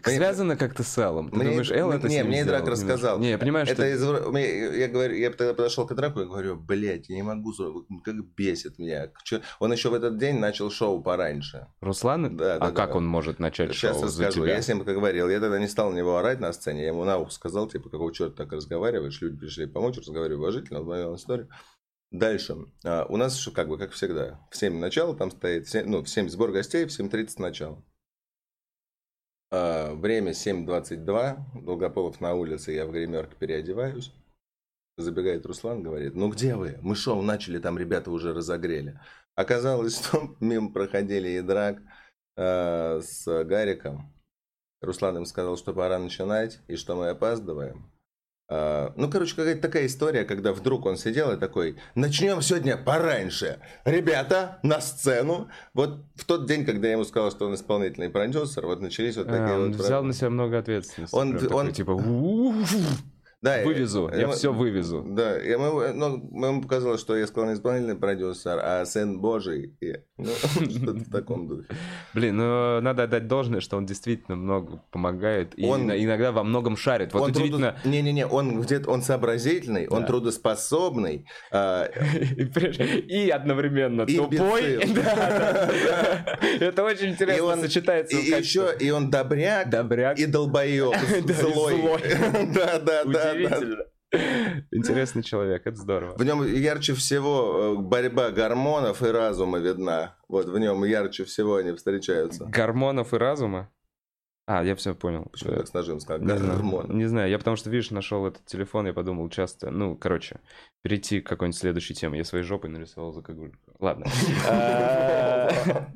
связано 0.02 0.56
как-то 0.56 0.82
с 0.82 0.98
Эллом? 0.98 1.30
Ты 1.30 1.36
Мне- 1.36 1.50
думаешь, 1.50 1.70
Эл 1.70 1.90
это 1.90 2.08
с 2.08 2.10
не, 2.10 2.22
мне 2.24 2.44
Драк 2.44 2.66
рассказал. 2.66 3.18
Не, 3.18 3.30
я 3.30 3.38
понимаю, 3.38 3.66
что... 3.66 3.74
Это 3.74 3.88
из... 3.88 4.02
Я 4.76 4.88
говорю, 4.88 5.14
я 5.14 5.30
тогда 5.30 5.54
подошел 5.54 5.86
к 5.86 5.94
Драку 5.94 6.20
и 6.20 6.26
говорю, 6.26 6.56
блядь, 6.56 7.08
я 7.08 7.16
не 7.16 7.22
могу, 7.22 7.52
как 8.04 8.14
бесит 8.36 8.78
меня. 8.78 9.10
Он 9.58 9.72
еще 9.72 9.90
в 9.90 9.94
этот 9.94 10.18
день 10.18 10.38
начал 10.38 10.70
шоу 10.70 11.02
пораньше. 11.02 11.68
Руслан? 11.80 12.36
Да, 12.36 12.58
да, 12.58 12.66
а 12.66 12.70
как 12.72 12.90
да. 12.90 12.96
он 12.96 13.06
может 13.06 13.38
начать 13.38 13.72
Сейчас 13.72 13.98
шоу 13.98 14.08
за 14.08 14.24
расскажу. 14.24 14.44
тебя? 14.44 14.56
Я 14.56 14.62
с 14.62 14.68
ним 14.68 14.82
говорил, 14.82 15.28
я 15.28 15.40
тогда 15.40 15.58
не 15.58 15.68
стал 15.68 15.90
на 15.90 15.96
него 15.96 16.16
орать 16.16 16.40
на 16.40 16.52
сцене, 16.52 16.82
я 16.82 16.88
ему 16.88 17.04
на 17.04 17.18
ухо 17.18 17.30
сказал, 17.30 17.68
типа, 17.68 17.88
какого 17.88 18.12
черта 18.12 18.44
так 18.44 18.52
разговариваешь, 18.52 19.20
люди 19.20 19.38
пришли 19.38 19.66
помочь, 19.66 19.98
разговариваю 19.98 20.40
уважительно, 20.40 20.80
он 20.80 21.16
историю. 21.16 21.48
Дальше. 22.10 22.56
А, 22.84 23.04
у 23.08 23.16
нас, 23.16 23.48
как 23.54 23.68
бы, 23.68 23.76
как 23.78 23.92
всегда, 23.92 24.40
в 24.50 24.56
7 24.56 24.78
начало 24.78 25.14
там 25.14 25.30
стоит, 25.30 25.66
в 25.66 25.70
7, 25.70 25.86
ну, 25.86 26.02
в 26.02 26.08
7 26.08 26.28
сбор 26.28 26.52
гостей, 26.52 26.86
в 26.86 26.88
7.30 26.88 27.34
начало. 27.38 27.84
А, 29.50 29.94
время 29.94 30.32
7.22, 30.32 31.62
Долгополов 31.62 32.20
на 32.20 32.34
улице, 32.34 32.72
я 32.72 32.86
в 32.86 32.92
гримерке 32.92 33.34
переодеваюсь. 33.38 34.12
Забегает 34.96 35.46
Руслан, 35.46 35.82
говорит, 35.82 36.14
ну 36.14 36.28
где 36.28 36.56
вы? 36.56 36.78
Мы 36.82 36.96
шоу 36.96 37.22
начали, 37.22 37.58
там 37.58 37.78
ребята 37.78 38.10
уже 38.10 38.34
разогрели. 38.34 38.98
Оказалось, 39.34 39.98
что 40.04 40.36
мимо 40.40 40.72
проходили 40.72 41.28
и 41.28 41.40
драк 41.40 41.78
э, 42.36 43.00
с 43.00 43.44
Гариком. 43.44 44.12
Руслан 44.80 45.18
им 45.18 45.26
сказал, 45.26 45.56
что 45.56 45.72
пора 45.72 45.98
начинать, 45.98 46.60
и 46.68 46.76
что 46.76 46.96
мы 46.96 47.08
опаздываем. 47.08 47.90
А, 48.50 48.92
ну, 48.96 49.10
короче, 49.10 49.36
какая-то 49.36 49.60
такая 49.60 49.86
история, 49.86 50.24
когда 50.24 50.52
вдруг 50.54 50.86
он 50.86 50.96
сидел 50.96 51.30
и 51.32 51.36
такой, 51.36 51.76
начнем 51.94 52.40
сегодня 52.40 52.78
пораньше. 52.78 53.58
Ребята, 53.84 54.58
на 54.62 54.80
сцену. 54.80 55.48
Вот 55.74 55.98
в 56.14 56.24
тот 56.24 56.46
день, 56.46 56.64
когда 56.64 56.86
я 56.86 56.94
ему 56.94 57.04
сказал, 57.04 57.30
что 57.30 57.46
он 57.46 57.54
исполнительный 57.54 58.08
продюсер, 58.08 58.64
вот 58.66 58.80
начались 58.80 59.16
вот 59.18 59.26
такие 59.26 59.54
А, 59.54 59.56
он 59.60 59.72
вот... 59.72 59.80
взял 59.84 60.02
на 60.02 60.14
себя 60.14 60.30
много 60.30 60.58
ответственности. 60.58 61.14
Он- 61.14 61.32
Прям 61.32 61.42
такой, 61.42 61.56
он- 61.66 61.72
типа, 61.72 61.90
«У-у-у, 61.90 62.54
Да, 63.40 63.62
вывезу, 63.64 64.10
я- 64.12 64.22
я 64.22 64.28
все 64.30 64.52
вывезу. 64.52 65.04
Да, 65.08 65.36
я, 65.36 65.52
ему, 65.52 65.80
ну, 65.94 66.46
ему 66.48 66.60
показалось, 66.62 67.00
что 67.00 67.16
я 67.16 67.24
сказал 67.28 67.48
не 67.50 67.54
исполнительный 67.54 67.94
продюсер, 67.94 68.58
а 68.60 68.84
сын 68.84 69.20
Божий. 69.20 69.76
И, 69.80 69.94
ну, 70.16 70.26
что-то 70.54 70.94
в 71.04 71.10
таком 71.12 71.46
духе. 71.46 71.66
Блин, 72.14 72.36
ну 72.36 72.80
надо 72.80 73.04
отдать 73.04 73.28
должное, 73.28 73.60
что 73.60 73.76
он 73.76 73.86
действительно 73.86 74.36
много 74.36 74.82
помогает 74.90 75.52
и 75.56 75.64
Он- 75.64 75.88
иногда 75.92 76.32
во 76.32 76.42
многом 76.42 76.76
шарит. 76.76 77.12
Вот 77.14 77.22
он 77.22 77.30
удивительно. 77.30 77.76
трудо- 77.84 77.88
Не-не-не, 77.88 78.26
он 78.26 78.60
где-то, 78.60 78.90
он 78.90 79.02
сообразительный, 79.02 79.86
он 79.86 80.00
Да. 80.00 80.06
трудоспособный. 80.08 81.24
а, 81.52 81.84
И 82.36 83.26
И 83.26 83.30
одновременно 83.30 84.02
Имбецил. 84.02 84.24
тупой. 84.30 84.74
Это 86.60 86.82
очень 86.84 87.06
И 87.06 87.10
интересно 87.10 87.44
он- 87.44 87.60
сочетается. 87.60 88.16
И 88.16 88.20
еще, 88.30 88.74
и 88.78 88.90
он 88.90 89.10
добряк, 89.10 89.70
Добряк. 89.70 90.18
и 90.18 90.26
долбоеб, 90.26 90.92
и 90.94 91.32
злой. 91.32 91.74
злой. 91.80 92.00
Удивительно. 93.32 93.84
Интересный 94.70 95.22
человек, 95.22 95.66
это 95.66 95.76
здорово. 95.76 96.16
В 96.16 96.24
нем 96.24 96.42
ярче 96.42 96.94
всего 96.94 97.74
э, 97.76 97.80
борьба 97.80 98.30
гормонов 98.30 99.02
и 99.02 99.08
разума 99.08 99.58
видна. 99.58 100.16
Вот 100.28 100.46
в 100.46 100.58
нем 100.58 100.82
ярче 100.84 101.24
всего 101.24 101.56
они 101.56 101.72
встречаются. 101.72 102.46
Гормонов 102.46 103.12
и 103.12 103.18
разума? 103.18 103.70
А, 104.46 104.64
я 104.64 104.74
все 104.76 104.94
понял. 104.94 105.26
Почему 105.30 105.56
так 105.56 105.68
с 105.68 105.74
нажимом 105.74 106.00
сказал? 106.00 106.22
Не 106.26 106.38
знаю, 106.38 106.54
Гормон. 106.54 106.96
не 106.96 107.04
знаю, 107.04 107.28
я 107.28 107.36
потому 107.36 107.58
что, 107.58 107.68
видишь, 107.68 107.90
нашел 107.90 108.26
этот 108.26 108.46
телефон, 108.46 108.86
я 108.86 108.94
подумал 108.94 109.28
часто, 109.28 109.70
ну, 109.70 109.94
короче, 109.94 110.40
перейти 110.80 111.20
к 111.20 111.28
какой-нибудь 111.28 111.60
следующей 111.60 111.92
теме. 111.92 112.16
Я 112.16 112.24
своей 112.24 112.44
жопой 112.44 112.70
нарисовал 112.70 113.12
закогульку. 113.12 113.58
Ладно. 113.78 114.06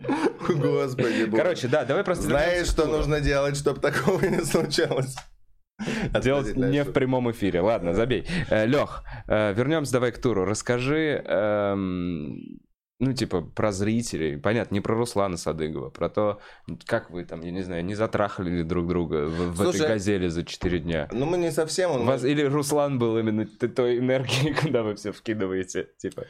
Господи. 0.48 1.30
Короче, 1.34 1.68
да, 1.68 1.86
давай 1.86 2.04
просто... 2.04 2.24
Знаешь, 2.24 2.66
что 2.66 2.84
нужно 2.84 3.20
делать, 3.20 3.56
чтобы 3.56 3.80
такого 3.80 4.20
не 4.26 4.44
случалось? 4.44 5.16
Делать 6.22 6.56
не 6.56 6.84
в 6.84 6.92
прямом 6.92 7.30
эфире. 7.30 7.60
Ладно, 7.60 7.94
забей. 7.94 8.26
Лех, 8.50 9.04
вернемся 9.26 9.92
давай 9.92 10.12
к 10.12 10.18
туру. 10.18 10.44
Расскажи, 10.44 11.22
эм, 11.26 12.60
ну, 13.02 13.12
типа, 13.12 13.40
про 13.42 13.72
зрителей. 13.72 14.36
Понятно, 14.36 14.74
не 14.74 14.80
про 14.80 14.94
Руслана 14.94 15.36
Садыгова, 15.36 15.90
про 15.90 16.08
то, 16.08 16.40
как 16.86 17.10
вы 17.10 17.24
там, 17.24 17.40
я 17.40 17.50
не 17.50 17.62
знаю, 17.62 17.84
не 17.84 17.96
затрахали 17.96 18.58
ли 18.58 18.62
друг 18.62 18.86
друга 18.86 19.26
в, 19.26 19.56
в 19.56 19.68
этой 19.68 19.88
газели 19.88 20.28
за 20.28 20.44
4 20.44 20.78
дня. 20.78 21.08
Ну, 21.10 21.26
мы 21.26 21.36
не 21.36 21.50
совсем... 21.50 21.90
Он... 21.90 22.06
Вас, 22.06 22.24
или 22.24 22.44
Руслан 22.44 23.00
был 23.00 23.18
именно 23.18 23.44
той 23.44 23.98
энергией, 23.98 24.54
куда 24.62 24.84
вы 24.84 24.94
все 24.94 25.10
вкидываете, 25.10 25.88
типа... 25.98 26.26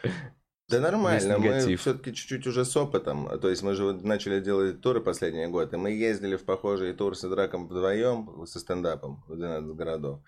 Да 0.72 0.80
нормально, 0.80 1.38
мы 1.38 1.76
все-таки 1.76 2.14
чуть-чуть 2.14 2.46
уже 2.46 2.64
с 2.64 2.76
опытом. 2.76 3.28
То 3.40 3.48
есть 3.48 3.62
мы 3.62 3.74
же 3.74 3.84
вот 3.84 4.02
начали 4.02 4.40
делать 4.40 4.80
туры 4.80 5.00
последние 5.00 5.48
годы. 5.48 5.76
Мы 5.76 5.92
ездили 5.92 6.36
в 6.36 6.44
похожие 6.44 6.92
туры 6.92 7.14
с 7.14 7.22
Драком 7.22 7.68
вдвоем, 7.68 8.46
со 8.46 8.58
стендапом 8.58 9.22
в 9.28 9.36
12 9.36 9.76
городов. 9.76 10.20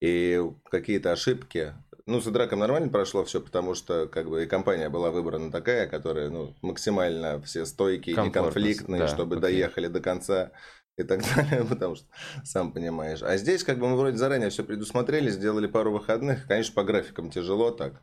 И 0.00 0.42
какие-то 0.70 1.12
ошибки 1.12 1.74
ну, 2.06 2.20
с 2.20 2.24
драком 2.24 2.58
нормально 2.58 2.88
прошло 2.88 3.24
все, 3.24 3.40
потому 3.40 3.74
что 3.74 4.08
как 4.08 4.28
бы 4.28 4.42
и 4.42 4.46
компания 4.46 4.88
была 4.88 5.10
выбрана 5.10 5.52
такая, 5.52 5.86
которая 5.86 6.30
ну, 6.30 6.54
максимально 6.60 7.40
все 7.42 7.64
стойкие, 7.64 8.16
неконфликтные, 8.16 9.02
да, 9.02 9.08
чтобы 9.08 9.36
окей. 9.36 9.42
доехали 9.42 9.86
до 9.86 10.00
конца 10.00 10.50
и 10.96 11.04
так 11.04 11.22
далее, 11.36 11.64
потому 11.64 11.94
что 11.94 12.06
сам 12.44 12.72
понимаешь. 12.72 13.22
А 13.22 13.36
здесь 13.36 13.62
как 13.62 13.78
бы 13.78 13.88
мы 13.88 13.96
вроде 13.96 14.16
заранее 14.16 14.50
все 14.50 14.64
предусмотрели, 14.64 15.30
сделали 15.30 15.66
пару 15.66 15.92
выходных. 15.92 16.46
Конечно, 16.48 16.74
по 16.74 16.82
графикам 16.82 17.30
тяжело 17.30 17.70
так. 17.70 18.02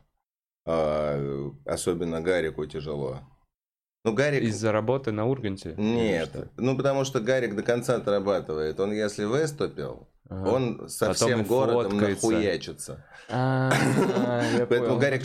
А, 0.66 1.52
особенно 1.64 2.20
Гарику 2.20 2.66
тяжело. 2.66 3.20
Ну, 4.04 4.14
Гарик... 4.14 4.42
Из-за 4.42 4.72
работы 4.72 5.12
на 5.12 5.26
Урганте? 5.26 5.74
Нет. 5.76 6.50
Ну, 6.56 6.76
потому 6.76 7.04
что 7.04 7.20
Гарик 7.20 7.54
до 7.54 7.62
конца 7.62 7.96
отрабатывает. 7.96 8.80
Он 8.80 8.92
если 8.92 9.24
выступил. 9.24 10.08
Он 10.30 10.88
со 10.88 11.12
всем 11.12 11.42
городом 11.42 11.98
нахуячится. 11.98 13.04
А, 13.28 13.70
Поэтому 14.68 14.96
Гарик 14.98 15.22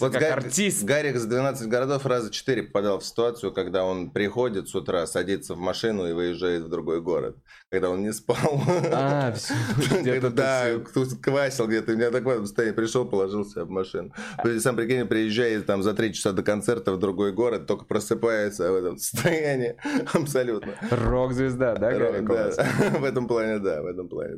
вот 0.00 0.14
артист. 0.16 0.84
Гарик 0.84 1.16
с 1.16 1.24
12 1.24 1.68
городов 1.68 2.04
раза 2.06 2.30
4 2.30 2.64
попадал 2.64 2.98
в 3.00 3.04
ситуацию, 3.04 3.52
когда 3.52 3.84
он 3.84 4.10
приходит 4.10 4.68
с 4.68 4.74
утра, 4.74 5.06
садится 5.06 5.54
в 5.54 5.58
машину 5.58 6.06
и 6.06 6.12
выезжает 6.12 6.62
в 6.62 6.68
другой 6.68 7.00
город. 7.00 7.36
Когда 7.70 7.90
он 7.90 8.02
не 8.02 8.12
спал. 8.12 8.62
А, 8.92 9.32
все. 9.36 9.54
Да, 10.34 10.64
кто-то 10.84 11.16
квасил 11.16 11.66
где-то. 11.66 11.92
У 11.92 11.96
меня 11.96 12.10
так 12.10 12.24
в 12.24 12.28
этом 12.28 12.46
состоянии 12.46 12.74
пришел, 12.74 13.04
положился 13.04 13.64
в 13.64 13.70
машину. 13.70 14.12
Сам 14.58 14.76
прикинь, 14.76 15.06
приезжает 15.06 15.66
там 15.66 15.82
за 15.82 15.94
3 15.94 16.12
часа 16.12 16.32
до 16.32 16.42
концерта 16.42 16.92
в 16.92 16.98
другой 16.98 17.32
город, 17.32 17.66
только 17.66 17.84
просыпается 17.84 18.70
в 18.70 18.74
этом 18.74 18.98
состоянии. 18.98 19.76
Абсолютно. 20.12 20.74
Рок-звезда, 20.90 21.76
да, 21.76 21.92
Гарик? 21.92 22.28
В 22.28 23.04
этом 23.04 23.28
плане, 23.28 23.58
да, 23.58 23.82
в 23.82 23.86
этом 23.86 24.08
плане 24.08 24.33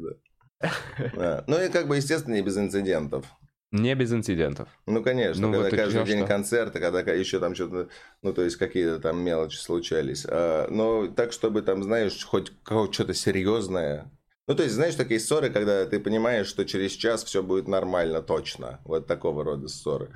да. 1.14 1.44
Ну 1.46 1.62
и 1.62 1.68
как 1.68 1.88
бы, 1.88 1.96
естественно, 1.96 2.34
не 2.34 2.42
без 2.42 2.56
инцидентов. 2.56 3.26
Не 3.72 3.94
без 3.94 4.12
инцидентов. 4.12 4.68
Ну, 4.86 5.02
конечно, 5.02 5.48
ну, 5.48 5.52
когда 5.52 5.68
вот 5.68 5.76
каждый 5.76 6.04
день 6.04 6.18
что? 6.18 6.26
концерты, 6.26 6.78
когда 6.78 7.00
еще 7.00 7.40
там 7.40 7.54
что-то, 7.54 7.88
ну, 8.22 8.32
то 8.32 8.42
есть 8.42 8.56
какие-то 8.56 9.00
там 9.00 9.20
мелочи 9.20 9.56
случались. 9.56 10.24
А, 10.28 10.68
но 10.70 11.08
так, 11.08 11.32
чтобы 11.32 11.62
там, 11.62 11.82
знаешь, 11.82 12.24
хоть 12.24 12.52
что-то 12.64 13.12
серьезное. 13.12 14.10
Ну, 14.46 14.54
то 14.54 14.62
есть, 14.62 14.76
знаешь, 14.76 14.94
такие 14.94 15.18
ссоры, 15.18 15.50
когда 15.50 15.84
ты 15.84 15.98
понимаешь, 15.98 16.46
что 16.46 16.64
через 16.64 16.92
час 16.92 17.24
все 17.24 17.42
будет 17.42 17.66
нормально, 17.66 18.22
точно. 18.22 18.80
Вот 18.84 19.08
такого 19.08 19.42
рода 19.42 19.66
ссоры. 19.66 20.10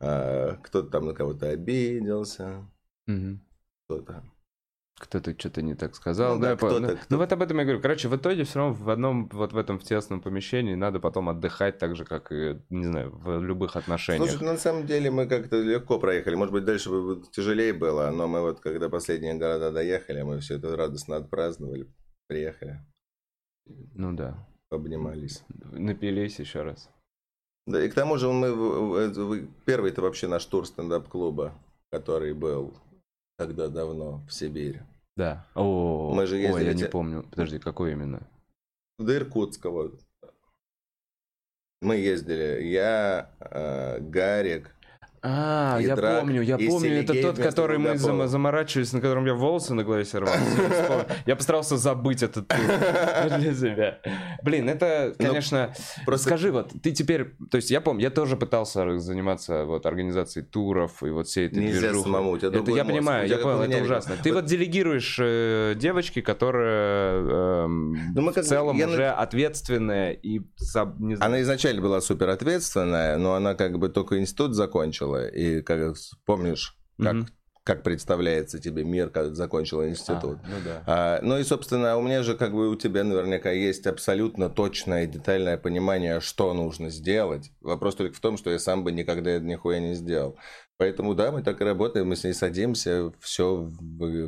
А, 0.00 0.56
кто-то 0.62 0.90
там 0.90 1.06
на 1.06 1.14
кого-то 1.14 1.48
обиделся. 1.48 2.68
Угу. 3.06 3.38
Кто-то 3.84 4.24
кто-то 4.98 5.38
что-то 5.38 5.60
не 5.60 5.74
так 5.74 5.94
сказал, 5.94 6.36
ну, 6.36 6.40
да, 6.40 6.48
да 6.50 6.56
по... 6.56 6.78
ну, 6.78 6.96
ну 7.10 7.16
вот 7.18 7.30
об 7.30 7.42
этом 7.42 7.58
я 7.58 7.64
говорю. 7.64 7.80
Короче, 7.80 8.08
в 8.08 8.16
итоге 8.16 8.44
все 8.44 8.60
равно 8.60 8.74
в 8.74 8.88
одном, 8.88 9.28
вот 9.28 9.52
в 9.52 9.56
этом 9.58 9.78
в 9.78 9.84
тесном 9.84 10.22
помещении 10.22 10.74
надо 10.74 11.00
потом 11.00 11.28
отдыхать 11.28 11.78
так 11.78 11.96
же, 11.96 12.04
как 12.04 12.32
и, 12.32 12.58
не 12.70 12.86
знаю, 12.86 13.10
в 13.10 13.42
любых 13.42 13.76
отношениях. 13.76 14.30
Слушай, 14.30 14.44
на 14.44 14.56
самом 14.56 14.86
деле 14.86 15.10
мы 15.10 15.26
как-то 15.26 15.60
легко 15.60 15.98
проехали. 15.98 16.34
Может 16.34 16.52
быть, 16.52 16.64
дальше 16.64 16.90
бы 16.90 17.22
тяжелее 17.30 17.74
было, 17.74 18.10
но 18.10 18.26
мы 18.26 18.40
вот, 18.40 18.60
когда 18.60 18.88
последние 18.88 19.34
города 19.34 19.70
доехали, 19.70 20.22
мы 20.22 20.40
все 20.40 20.56
это 20.56 20.74
радостно 20.74 21.16
отпраздновали, 21.16 21.86
приехали. 22.26 22.80
Ну 23.66 24.14
да. 24.14 24.46
Обнимались. 24.70 25.44
Напились 25.72 26.38
еще 26.38 26.62
раз. 26.62 26.90
Да, 27.66 27.84
и 27.84 27.88
к 27.88 27.94
тому 27.94 28.16
же 28.16 28.28
мы 28.32 29.48
первый-то 29.64 30.00
вообще 30.00 30.26
наш 30.26 30.44
тур 30.46 30.66
стендап-клуба, 30.66 31.52
который 31.90 32.32
был 32.32 32.74
тогда 33.36 33.68
давно 33.68 34.24
в 34.26 34.32
Сибири. 34.32 34.80
Да. 35.16 35.46
О, 35.54 36.12
Мы 36.14 36.26
же 36.26 36.36
ездили... 36.36 36.54
Ой, 36.54 36.64
я 36.66 36.74
не 36.74 36.84
помню. 36.84 37.22
Подожди, 37.30 37.58
какой 37.58 37.92
именно? 37.92 38.28
До 38.98 39.16
Иркутска 39.16 39.70
вот. 39.70 40.00
Мы 41.80 41.96
ездили. 41.96 42.64
Я, 42.64 43.30
э, 43.40 44.00
Гарик, 44.00 44.74
а, 45.22 45.78
я 45.80 45.96
драк, 45.96 46.20
помню, 46.20 46.42
я 46.42 46.58
помню, 46.58 47.00
это 47.00 47.20
тот, 47.20 47.38
который 47.38 47.78
мы 47.78 47.96
зам, 47.96 48.26
заморачивались, 48.28 48.92
на 48.92 49.00
котором 49.00 49.26
я 49.26 49.34
волосы 49.34 49.74
на 49.74 49.84
голове 49.84 50.04
сорвал. 50.04 50.34
Я 51.26 51.36
постарался 51.36 51.76
забыть 51.76 52.22
этот 52.22 52.48
тур 52.48 52.58
для 53.38 53.54
себя. 53.54 53.98
Блин, 54.42 54.68
это, 54.68 55.14
ну, 55.18 55.26
конечно... 55.28 55.74
Просто... 56.04 56.28
Скажи, 56.28 56.52
вот, 56.52 56.72
ты 56.82 56.92
теперь... 56.92 57.34
То 57.50 57.56
есть 57.56 57.70
я 57.70 57.80
помню, 57.80 58.02
я 58.02 58.10
тоже 58.10 58.36
пытался 58.36 58.98
заниматься 58.98 59.64
вот 59.64 59.86
организацией 59.86 60.44
туров 60.44 61.02
и 61.02 61.10
вот 61.10 61.26
всей 61.26 61.46
этой 61.46 61.64
Нельзя 61.64 61.94
самому, 61.94 62.32
у 62.32 62.38
тебя 62.38 62.58
Это 62.58 62.70
я 62.70 62.84
понимаю, 62.84 63.28
я 63.28 63.38
понял, 63.38 63.62
это 63.62 63.82
ужасно. 63.82 64.14
Ты 64.22 64.32
вот. 64.32 64.44
делегируешь 64.44 65.18
э, 65.20 65.74
девочке, 65.76 66.22
которая 66.22 67.64
эм, 67.64 68.12
ну, 68.14 68.30
в 68.30 68.42
целом 68.42 68.80
уже 68.80 69.08
ответственная 69.08 70.12
и... 70.12 70.40
Она 71.20 71.40
изначально 71.42 71.82
была 71.82 72.00
супер 72.00 72.28
ответственная, 72.28 73.16
но 73.16 73.34
она 73.34 73.54
как 73.54 73.78
бы 73.78 73.88
только 73.88 74.18
институт 74.18 74.54
закончила 74.54 75.05
было. 75.06 75.28
И 75.28 75.62
как 75.62 75.94
помнишь, 76.24 76.76
как, 76.98 77.14
mm-hmm. 77.14 77.26
как 77.64 77.82
представляется 77.82 78.58
тебе 78.58 78.84
мир, 78.84 79.10
когда 79.10 79.34
закончил 79.34 79.84
институт. 79.84 80.38
А, 80.42 80.48
ну, 80.48 80.56
да. 80.64 80.82
а, 80.86 81.20
ну 81.22 81.38
и, 81.38 81.44
собственно, 81.44 81.96
у 81.96 82.02
меня 82.02 82.22
же, 82.22 82.36
как 82.36 82.52
бы 82.52 82.68
у 82.68 82.76
тебя 82.76 83.04
наверняка 83.04 83.50
есть 83.50 83.86
абсолютно 83.86 84.48
точное 84.50 85.04
и 85.04 85.06
детальное 85.06 85.56
понимание, 85.56 86.20
что 86.20 86.52
нужно 86.54 86.90
сделать. 86.90 87.50
Вопрос 87.60 87.94
только 87.94 88.16
в 88.16 88.20
том, 88.20 88.36
что 88.36 88.50
я 88.50 88.58
сам 88.58 88.84
бы 88.84 88.92
никогда 88.92 89.30
это 89.32 89.44
нихуя 89.44 89.80
не 89.80 89.94
сделал. 89.94 90.36
Поэтому 90.78 91.14
да, 91.14 91.32
мы 91.32 91.42
так 91.42 91.62
и 91.62 91.64
работаем, 91.64 92.08
мы 92.08 92.16
с 92.16 92.24
ней 92.24 92.34
садимся, 92.34 93.10
все 93.20 93.70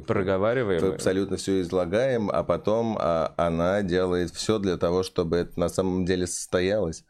проговариваем, 0.07 0.95
абсолютно 0.95 1.37
все 1.37 1.61
излагаем, 1.61 2.31
а 2.31 2.43
потом 2.43 2.97
а, 2.99 3.35
она 3.37 3.83
делает 3.83 4.31
все 4.31 4.59
для 4.59 4.79
того, 4.79 5.03
чтобы 5.03 5.37
это 5.37 5.61
на 5.61 5.69
самом 5.69 6.07
деле 6.07 6.27
состоялось. 6.27 7.05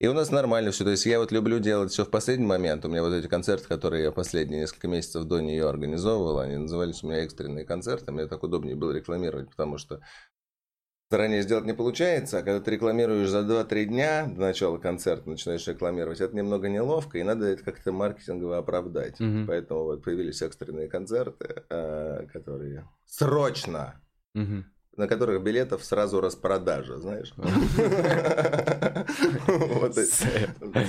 И 0.00 0.08
у 0.08 0.12
нас 0.12 0.30
нормально 0.30 0.72
все. 0.72 0.84
То 0.84 0.90
есть 0.90 1.06
я 1.06 1.20
вот 1.20 1.30
люблю 1.30 1.58
делать 1.60 1.92
все 1.92 2.04
в 2.04 2.10
последний 2.10 2.46
момент. 2.46 2.84
У 2.84 2.88
меня 2.88 3.02
вот 3.02 3.12
эти 3.12 3.28
концерты, 3.28 3.68
которые 3.68 4.04
я 4.04 4.12
последние 4.12 4.60
несколько 4.60 4.88
месяцев 4.88 5.24
до 5.24 5.40
нее 5.40 5.68
организовывал, 5.68 6.40
они 6.40 6.56
назывались 6.56 7.02
у 7.02 7.08
меня 7.08 7.18
экстренные 7.24 7.64
концерты. 7.64 8.10
Мне 8.10 8.26
так 8.26 8.42
удобнее 8.42 8.74
было 8.74 8.90
рекламировать, 8.90 9.50
потому 9.50 9.78
что 9.78 10.00
заранее 11.10 11.42
сделать 11.42 11.64
не 11.64 11.74
получается, 11.74 12.38
а 12.38 12.42
когда 12.42 12.60
ты 12.60 12.72
рекламируешь 12.72 13.28
за 13.28 13.40
2-3 13.40 13.84
дня 13.84 14.26
до 14.26 14.40
начала 14.40 14.78
концерта, 14.78 15.30
начинаешь 15.30 15.66
рекламировать, 15.68 16.20
это 16.20 16.34
немного 16.34 16.68
неловко, 16.68 17.18
и 17.18 17.22
надо 17.22 17.46
это 17.46 17.62
как-то 17.62 17.92
маркетингово 17.92 18.58
оправдать. 18.58 19.20
Угу. 19.20 19.46
Поэтому 19.46 19.84
вот 19.84 20.02
появились 20.02 20.42
экстренные 20.42 20.88
концерты, 20.88 21.62
э, 21.70 22.26
которые 22.32 22.88
срочно 23.06 24.00
угу 24.34 24.64
на 24.96 25.08
которых 25.08 25.42
билетов 25.42 25.84
сразу 25.84 26.20
распродажа, 26.20 26.98
знаешь. 26.98 27.32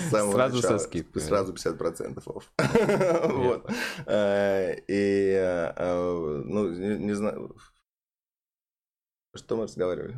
Сразу 0.10 0.62
со 0.62 0.80
скидкой. 0.80 1.22
Сразу 1.22 1.54
50% 1.54 2.24
офф. 2.26 2.52
Вот. 3.36 3.70
Э, 4.06 4.76
и, 4.88 5.32
э, 5.36 5.74
э, 5.76 6.42
ну, 6.46 6.70
не 6.70 7.14
знаю... 7.14 7.56
Что 9.36 9.58
мы 9.58 9.64
разговаривали? 9.64 10.16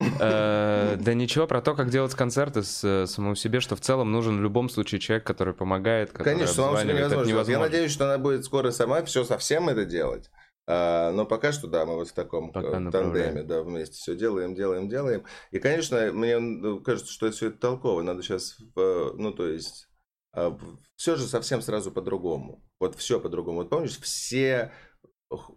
Да 0.18 1.14
ничего, 1.14 1.46
про 1.46 1.60
то, 1.60 1.74
как 1.74 1.90
делать 1.90 2.14
концерты 2.14 2.62
с 2.62 3.06
самому 3.06 3.34
себе, 3.34 3.60
что 3.60 3.76
в 3.76 3.80
целом 3.80 4.12
нужен 4.12 4.38
в 4.38 4.42
любом 4.42 4.68
случае 4.68 5.00
человек, 5.00 5.26
который 5.26 5.54
помогает, 5.54 6.12
который 6.12 6.34
Конечно, 6.34 6.54
самому 6.54 6.78
себе 6.78 6.94
невозможно. 6.94 7.50
Я 7.50 7.58
надеюсь, 7.58 7.90
что 7.90 8.04
она 8.04 8.18
будет 8.18 8.44
скоро 8.44 8.70
сама 8.70 9.02
все 9.04 9.24
совсем 9.24 9.68
это 9.68 9.84
делать. 9.84 10.30
А, 10.70 11.12
но 11.12 11.24
пока 11.24 11.50
что, 11.52 11.66
да, 11.66 11.86
мы 11.86 11.94
вот 11.94 12.08
в 12.08 12.12
таком 12.12 12.52
пока 12.52 12.90
тандеме, 12.90 13.42
да, 13.42 13.62
вместе 13.62 13.94
все 13.94 14.14
делаем, 14.14 14.54
делаем, 14.54 14.86
делаем. 14.86 15.24
И, 15.50 15.58
конечно, 15.58 16.12
мне 16.12 16.38
ну, 16.38 16.82
кажется, 16.82 17.10
что 17.10 17.26
это 17.26 17.36
все 17.36 17.46
это 17.48 17.58
толково. 17.58 18.02
Надо 18.02 18.22
сейчас, 18.22 18.58
ну, 18.76 19.32
то 19.32 19.48
есть, 19.48 19.88
а, 20.34 20.58
все 20.94 21.16
же 21.16 21.26
совсем 21.26 21.62
сразу 21.62 21.90
по-другому. 21.90 22.62
Вот 22.80 22.96
все 22.96 23.18
по-другому. 23.18 23.60
Вот 23.60 23.70
помнишь, 23.70 23.98
все 23.98 24.70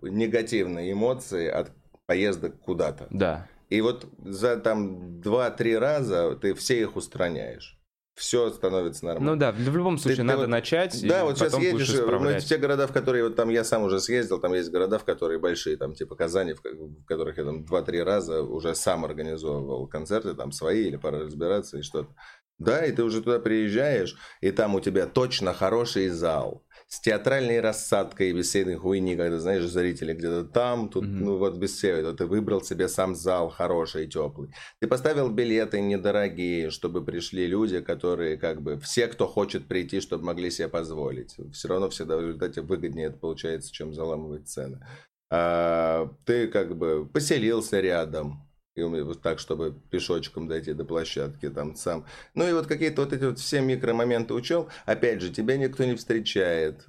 негативные 0.01 0.93
эмоции 0.93 1.45
от 1.45 1.73
поездок 2.05 2.61
куда-то. 2.61 3.07
Да. 3.09 3.49
И 3.67 3.81
вот 3.81 4.07
за 4.17 4.55
там 4.55 5.19
2-3 5.19 5.77
раза 5.77 6.35
ты 6.37 6.53
все 6.53 6.79
их 6.79 6.95
устраняешь 6.95 7.80
все 8.21 8.51
становится 8.51 9.03
нормально. 9.03 9.31
Ну 9.31 9.39
да, 9.39 9.51
в 9.51 9.75
любом 9.75 9.97
случае 9.97 10.17
ты, 10.17 10.23
надо 10.23 10.43
ты, 10.43 10.47
начать. 10.47 11.07
Да, 11.07 11.25
вот 11.25 11.39
сейчас 11.39 11.57
едешь, 11.57 11.91
ну, 11.91 12.39
те 12.39 12.57
города, 12.57 12.85
в 12.85 12.93
которые 12.93 13.23
вот 13.23 13.35
там 13.35 13.49
я 13.49 13.63
сам 13.63 13.81
уже 13.81 13.99
съездил, 13.99 14.39
там 14.39 14.53
есть 14.53 14.69
города, 14.69 14.99
в 14.99 15.03
которые 15.03 15.39
большие, 15.39 15.75
там 15.75 15.95
типа 15.95 16.15
Казани, 16.15 16.53
в, 16.53 16.61
в 16.63 17.05
которых 17.05 17.39
я 17.39 17.45
там 17.45 17.65
два-три 17.65 18.03
раза 18.03 18.43
уже 18.43 18.75
сам 18.75 19.05
организовывал 19.05 19.87
концерты, 19.87 20.35
там 20.35 20.51
свои 20.51 20.83
или 20.83 20.97
пора 20.97 21.21
разбираться 21.21 21.79
и 21.79 21.81
что-то. 21.81 22.13
Да, 22.59 22.85
и 22.85 22.91
ты 22.91 23.03
уже 23.03 23.23
туда 23.23 23.39
приезжаешь, 23.39 24.15
и 24.39 24.51
там 24.51 24.75
у 24.75 24.79
тебя 24.79 25.07
точно 25.07 25.51
хороший 25.51 26.09
зал 26.09 26.63
с 26.91 26.99
театральной 26.99 27.61
рассадкой, 27.61 28.33
без 28.33 28.49
всей 28.49 28.63
этой 28.63 28.75
хуйни, 28.75 29.15
когда, 29.15 29.39
знаешь, 29.39 29.63
зрители 29.63 30.13
где-то 30.13 30.43
там, 30.43 30.89
тут, 30.89 31.05
mm-hmm. 31.05 31.23
ну 31.23 31.37
вот 31.37 31.57
без 31.57 31.77
всего 31.77 31.93
этого. 31.93 32.17
Ты 32.17 32.25
выбрал 32.25 32.61
себе 32.61 32.89
сам 32.89 33.15
зал 33.15 33.49
хороший, 33.49 34.07
теплый. 34.07 34.49
Ты 34.81 34.87
поставил 34.87 35.29
билеты 35.29 35.79
недорогие, 35.79 36.69
чтобы 36.69 37.01
пришли 37.05 37.47
люди, 37.47 37.79
которые 37.79 38.35
как 38.35 38.61
бы, 38.61 38.77
все, 38.81 39.07
кто 39.07 39.25
хочет 39.25 39.69
прийти, 39.69 40.01
чтобы 40.01 40.25
могли 40.25 40.51
себе 40.51 40.67
позволить. 40.67 41.37
Все 41.53 41.69
равно 41.69 41.89
всегда 41.89 42.17
в 42.17 42.21
результате 42.21 42.61
выгоднее 42.61 43.07
это 43.07 43.17
получается, 43.17 43.71
чем 43.71 43.93
заламывать 43.93 44.49
цены. 44.49 44.85
А, 45.31 46.11
ты 46.25 46.49
как 46.49 46.77
бы 46.77 47.07
поселился 47.07 47.79
рядом, 47.79 48.45
и 48.75 48.83
вот 48.83 49.21
так, 49.21 49.39
чтобы 49.39 49.75
пешочком 49.89 50.47
дойти 50.47 50.73
до 50.73 50.85
площадки 50.85 51.49
там 51.49 51.75
сам. 51.75 52.05
Ну 52.35 52.47
и 52.47 52.53
вот 52.53 52.67
какие-то 52.67 53.01
вот 53.01 53.13
эти 53.13 53.25
вот 53.25 53.39
все 53.39 53.61
микромоменты 53.61 54.33
учел. 54.33 54.69
Опять 54.85 55.21
же, 55.21 55.29
тебя 55.29 55.57
никто 55.57 55.83
не 55.83 55.95
встречает. 55.95 56.85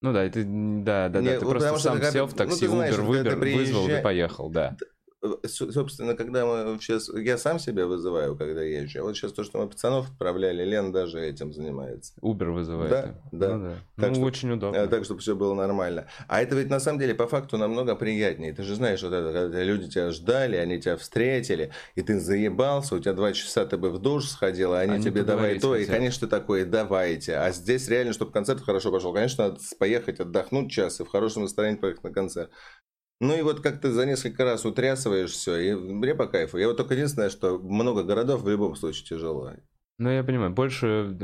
Ну 0.00 0.12
да, 0.12 0.24
это, 0.24 0.42
да, 0.44 1.08
да, 1.08 1.20
не, 1.20 1.26
да, 1.26 1.38
ты 1.40 1.44
вот 1.44 1.58
просто 1.58 1.78
сам 1.78 2.02
сел 2.02 2.26
в 2.26 2.34
такси, 2.34 2.66
ну, 2.66 2.76
знаешь, 2.76 2.94
Uber 2.94 3.02
выбер, 3.02 3.36
вызвал 3.36 3.88
и 3.88 4.00
поехал, 4.00 4.48
да. 4.48 4.76
Э, 5.20 5.48
собственно, 5.48 6.14
когда 6.14 6.46
мы 6.46 6.78
сейчас, 6.80 7.08
я 7.08 7.38
сам 7.38 7.58
себя 7.58 7.86
вызываю, 7.86 8.36
когда 8.36 8.62
езжу. 8.62 9.00
А 9.00 9.02
вот 9.02 9.16
сейчас 9.16 9.32
то, 9.32 9.42
что 9.42 9.58
мы 9.58 9.68
пацанов 9.68 10.08
отправляли, 10.10 10.64
Лен 10.64 10.92
даже 10.92 11.20
этим 11.20 11.52
занимается. 11.52 12.12
Uber 12.22 12.52
вызывает. 12.52 12.90
Да, 12.90 13.14
да. 13.32 13.56
Ну, 13.56 13.64
да. 13.64 13.74
Так, 13.96 14.10
ну 14.10 14.14
что, 14.14 14.24
очень 14.24 14.52
удобно. 14.52 14.76
Э, 14.76 14.86
так, 14.86 15.04
чтобы 15.04 15.20
все 15.20 15.34
было 15.34 15.54
нормально. 15.54 16.06
А 16.28 16.40
это 16.40 16.54
ведь 16.54 16.70
на 16.70 16.78
самом 16.78 17.00
деле 17.00 17.14
по 17.14 17.26
факту 17.26 17.58
намного 17.58 17.96
приятнее. 17.96 18.52
Ты 18.52 18.62
же 18.62 18.76
знаешь, 18.76 19.02
вот 19.02 19.12
это, 19.12 19.32
когда 19.32 19.62
люди 19.64 19.88
тебя 19.88 20.10
ждали, 20.12 20.56
они 20.56 20.80
тебя 20.80 20.96
встретили, 20.96 21.72
и 21.96 22.02
ты 22.02 22.20
заебался, 22.20 22.94
у 22.94 23.00
тебя 23.00 23.14
два 23.14 23.32
часа 23.32 23.66
ты 23.66 23.76
бы 23.76 23.90
в 23.90 23.98
душ 23.98 24.28
сходил, 24.28 24.72
а 24.72 24.80
они, 24.80 24.94
они 24.94 25.04
тебе 25.04 25.24
давай 25.24 25.58
то, 25.58 25.72
хотят. 25.72 25.88
и, 25.88 25.90
конечно, 25.90 26.28
такое, 26.28 26.64
давайте. 26.64 27.36
А 27.36 27.50
здесь 27.50 27.88
реально, 27.88 28.12
чтобы 28.12 28.30
концерт 28.30 28.62
хорошо 28.62 28.92
пошел, 28.92 29.12
конечно, 29.12 29.48
надо 29.48 29.60
поехать 29.78 30.20
отдохнуть 30.20 30.70
час 30.70 31.00
и 31.00 31.04
в 31.04 31.08
хорошем 31.08 31.42
настроении 31.42 31.78
поехать 31.78 32.04
на 32.04 32.12
концерт. 32.12 32.50
Ну 33.20 33.36
и 33.36 33.42
вот 33.42 33.60
как 33.60 33.80
ты 33.80 33.90
за 33.90 34.06
несколько 34.06 34.44
раз 34.44 34.64
утрясываешь 34.64 35.32
все, 35.32 35.56
и 35.56 35.74
мне 35.74 36.14
по 36.14 36.26
кайфу. 36.26 36.58
Я 36.58 36.68
вот 36.68 36.76
только 36.76 36.94
единственное, 36.94 37.30
что 37.30 37.58
много 37.58 38.04
городов 38.04 38.42
в 38.42 38.48
любом 38.48 38.76
случае 38.76 39.06
тяжело. 39.06 39.52
Ну, 39.98 40.10
я 40.10 40.22
понимаю, 40.22 40.52
больше... 40.52 41.16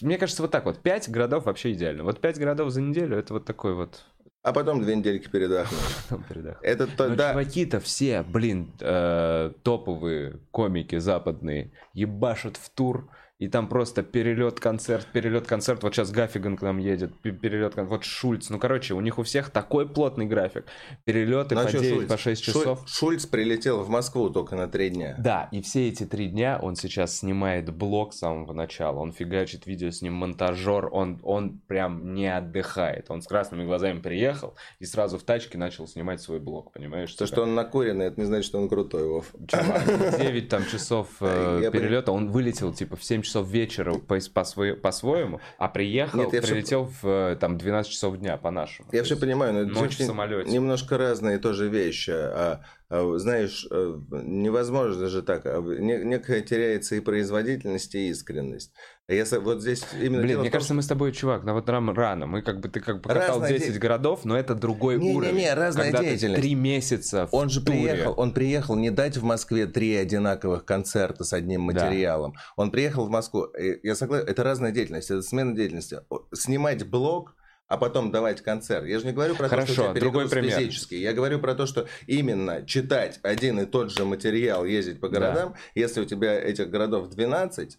Мне 0.00 0.16
кажется, 0.16 0.40
вот 0.40 0.50
так 0.50 0.64
вот, 0.64 0.82
пять 0.82 1.10
городов 1.10 1.44
вообще 1.44 1.72
идеально. 1.72 2.02
Вот 2.02 2.20
пять 2.20 2.38
городов 2.38 2.70
за 2.70 2.80
неделю, 2.80 3.18
это 3.18 3.34
вот 3.34 3.44
такой 3.44 3.74
вот... 3.74 4.04
А 4.42 4.52
потом 4.54 4.80
две 4.80 4.96
недельки 4.96 5.28
передохнуть. 5.28 5.80
Это 6.62 6.86
то, 6.86 7.08
да. 7.16 7.32
чуваки-то 7.32 7.80
все, 7.80 8.22
блин, 8.22 8.72
э, 8.80 9.50
топовые 9.64 10.38
комики 10.52 10.98
западные 10.98 11.72
ебашат 11.94 12.56
в 12.56 12.70
тур 12.70 13.10
и 13.38 13.48
там 13.48 13.68
просто 13.68 14.02
перелет, 14.02 14.60
концерт, 14.60 15.06
перелет, 15.12 15.46
концерт. 15.46 15.82
Вот 15.82 15.94
сейчас 15.94 16.10
Гаффиган 16.10 16.56
к 16.56 16.62
нам 16.62 16.78
едет, 16.78 17.12
перелет, 17.20 17.74
вот 17.76 18.04
Шульц. 18.04 18.48
Ну, 18.48 18.58
короче, 18.58 18.94
у 18.94 19.00
них 19.00 19.18
у 19.18 19.22
всех 19.24 19.50
такой 19.50 19.86
плотный 19.86 20.24
график. 20.24 20.64
Перелеты 21.04 21.54
ну, 21.54 21.60
а 21.60 21.64
по 21.64 21.72
9, 21.72 21.94
Шульц? 21.94 22.08
по 22.08 22.16
6 22.16 22.42
часов. 22.42 22.78
Шульц, 22.86 22.90
Шульц 22.90 23.26
прилетел 23.26 23.82
в 23.82 23.90
Москву 23.90 24.30
только 24.30 24.56
на 24.56 24.68
3 24.68 24.90
дня. 24.90 25.16
Да, 25.18 25.48
и 25.52 25.60
все 25.60 25.88
эти 25.88 26.06
3 26.06 26.28
дня 26.28 26.58
он 26.62 26.76
сейчас 26.76 27.18
снимает 27.18 27.70
блог 27.74 28.14
с 28.14 28.18
самого 28.18 28.54
начала. 28.54 29.00
Он 29.00 29.12
фигачит 29.12 29.66
видео 29.66 29.90
с 29.90 30.00
ним 30.00 30.14
монтажер, 30.14 30.88
он, 30.90 31.20
он 31.22 31.58
прям 31.66 32.14
не 32.14 32.34
отдыхает. 32.34 33.10
Он 33.10 33.20
с 33.20 33.26
красными 33.26 33.64
глазами 33.64 34.00
приехал 34.00 34.54
и 34.78 34.86
сразу 34.86 35.18
в 35.18 35.24
тачке 35.24 35.58
начал 35.58 35.86
снимать 35.86 36.22
свой 36.22 36.40
блог, 36.40 36.72
понимаешь? 36.72 37.12
То, 37.12 37.26
что 37.26 37.42
он 37.42 37.54
накуренный, 37.54 38.06
это 38.06 38.18
не 38.18 38.26
значит, 38.26 38.46
что 38.46 38.58
он 38.58 38.70
крутой, 38.70 39.06
Вов. 39.06 39.26
Чувак, 39.46 40.18
9 40.18 40.48
там 40.48 40.64
часов 40.64 41.08
э, 41.20 41.68
перелета, 41.72 42.12
он 42.12 42.30
вылетел 42.30 42.72
типа 42.72 42.96
в 42.96 43.04
7 43.04 43.25
часов 43.26 43.48
вечера 43.48 43.94
по, 43.94 44.18
по, 44.18 44.44
по, 44.74 44.92
своему 44.92 45.40
а 45.58 45.68
приехал, 45.68 46.18
Нет, 46.18 46.30
прилетел 46.30 46.86
все... 46.86 46.94
в 47.02 47.32
э, 47.32 47.36
там 47.36 47.58
12 47.58 47.92
часов 47.92 48.18
дня 48.18 48.36
по-нашему. 48.36 48.88
Я 48.92 49.02
все 49.02 49.16
понимаю, 49.16 49.52
но 49.52 49.60
это 49.60 49.72
Ночь 49.72 49.98
в 49.98 50.02
самолете. 50.02 50.50
немножко 50.50 50.96
разные 50.98 51.38
тоже 51.38 51.68
вещи. 51.68 52.10
А, 52.10 52.62
а, 52.88 53.18
знаешь, 53.18 53.66
э, 53.70 53.98
невозможно 54.10 55.08
же 55.08 55.22
так. 55.22 55.42
А, 55.44 55.60
некая 55.60 56.40
теряется 56.40 56.94
и 56.94 57.00
производительность, 57.00 57.94
и 57.94 58.08
искренность. 58.08 58.72
А 59.08 59.14
если 59.14 59.36
вот 59.36 59.60
здесь 59.60 59.84
именно 59.92 60.22
Блин, 60.22 60.40
мне 60.40 60.50
том, 60.50 60.52
кажется, 60.52 60.74
мы 60.74 60.82
с 60.82 60.88
тобой, 60.88 61.12
чувак, 61.12 61.44
на 61.44 61.54
вот 61.54 61.64
нам 61.68 61.90
рано. 61.90 62.26
Мы 62.26 62.42
как 62.42 62.58
бы 62.58 62.68
ты 62.68 62.80
как 62.80 63.00
бы 63.00 63.08
катал 63.08 63.40
10 63.40 63.74
де... 63.74 63.78
городов, 63.78 64.24
но 64.24 64.36
это 64.36 64.56
другой 64.56 64.98
не, 64.98 65.14
уровень. 65.14 65.32
Не, 65.32 65.42
не, 65.42 65.54
разная 65.54 65.92
когда 65.92 66.02
деятельность. 66.02 66.42
Три 66.42 66.56
месяца. 66.56 67.28
Он 67.30 67.48
же 67.48 67.64
туре. 67.64 67.78
приехал, 67.78 68.14
он 68.16 68.32
приехал 68.32 68.74
не 68.74 68.90
дать 68.90 69.16
в 69.16 69.22
Москве 69.22 69.66
три 69.66 69.94
одинаковых 69.94 70.64
концерта 70.64 71.22
с 71.22 71.32
одним 71.32 71.62
материалом. 71.62 72.32
Да. 72.32 72.40
Он 72.56 72.72
приехал 72.72 73.06
в 73.06 73.10
Москву. 73.10 73.46
Я 73.84 73.94
согласен, 73.94 74.26
это 74.26 74.42
разная 74.42 74.72
деятельность, 74.72 75.08
это 75.08 75.22
смена 75.22 75.54
деятельности. 75.54 76.00
Снимать 76.34 76.84
блог 76.88 77.36
а 77.68 77.78
потом 77.78 78.12
давать 78.12 78.42
концерт. 78.42 78.86
Я 78.86 79.00
же 79.00 79.06
не 79.06 79.12
говорю 79.12 79.34
про 79.34 79.48
Хорошо, 79.48 79.66
то, 79.66 79.72
что 79.72 79.82
у 79.82 79.90
тебя 79.90 80.00
другой 80.00 80.28
пример. 80.28 80.56
физический. 80.56 81.00
Я 81.00 81.12
говорю 81.12 81.40
про 81.40 81.54
то, 81.54 81.66
что 81.66 81.88
именно 82.06 82.64
читать 82.64 83.18
один 83.22 83.58
и 83.58 83.66
тот 83.66 83.90
же 83.90 84.04
материал, 84.04 84.64
ездить 84.64 85.00
по 85.00 85.08
городам, 85.08 85.52
да. 85.52 85.58
если 85.74 86.00
у 86.00 86.04
тебя 86.04 86.40
этих 86.40 86.70
городов 86.70 87.08
12, 87.08 87.76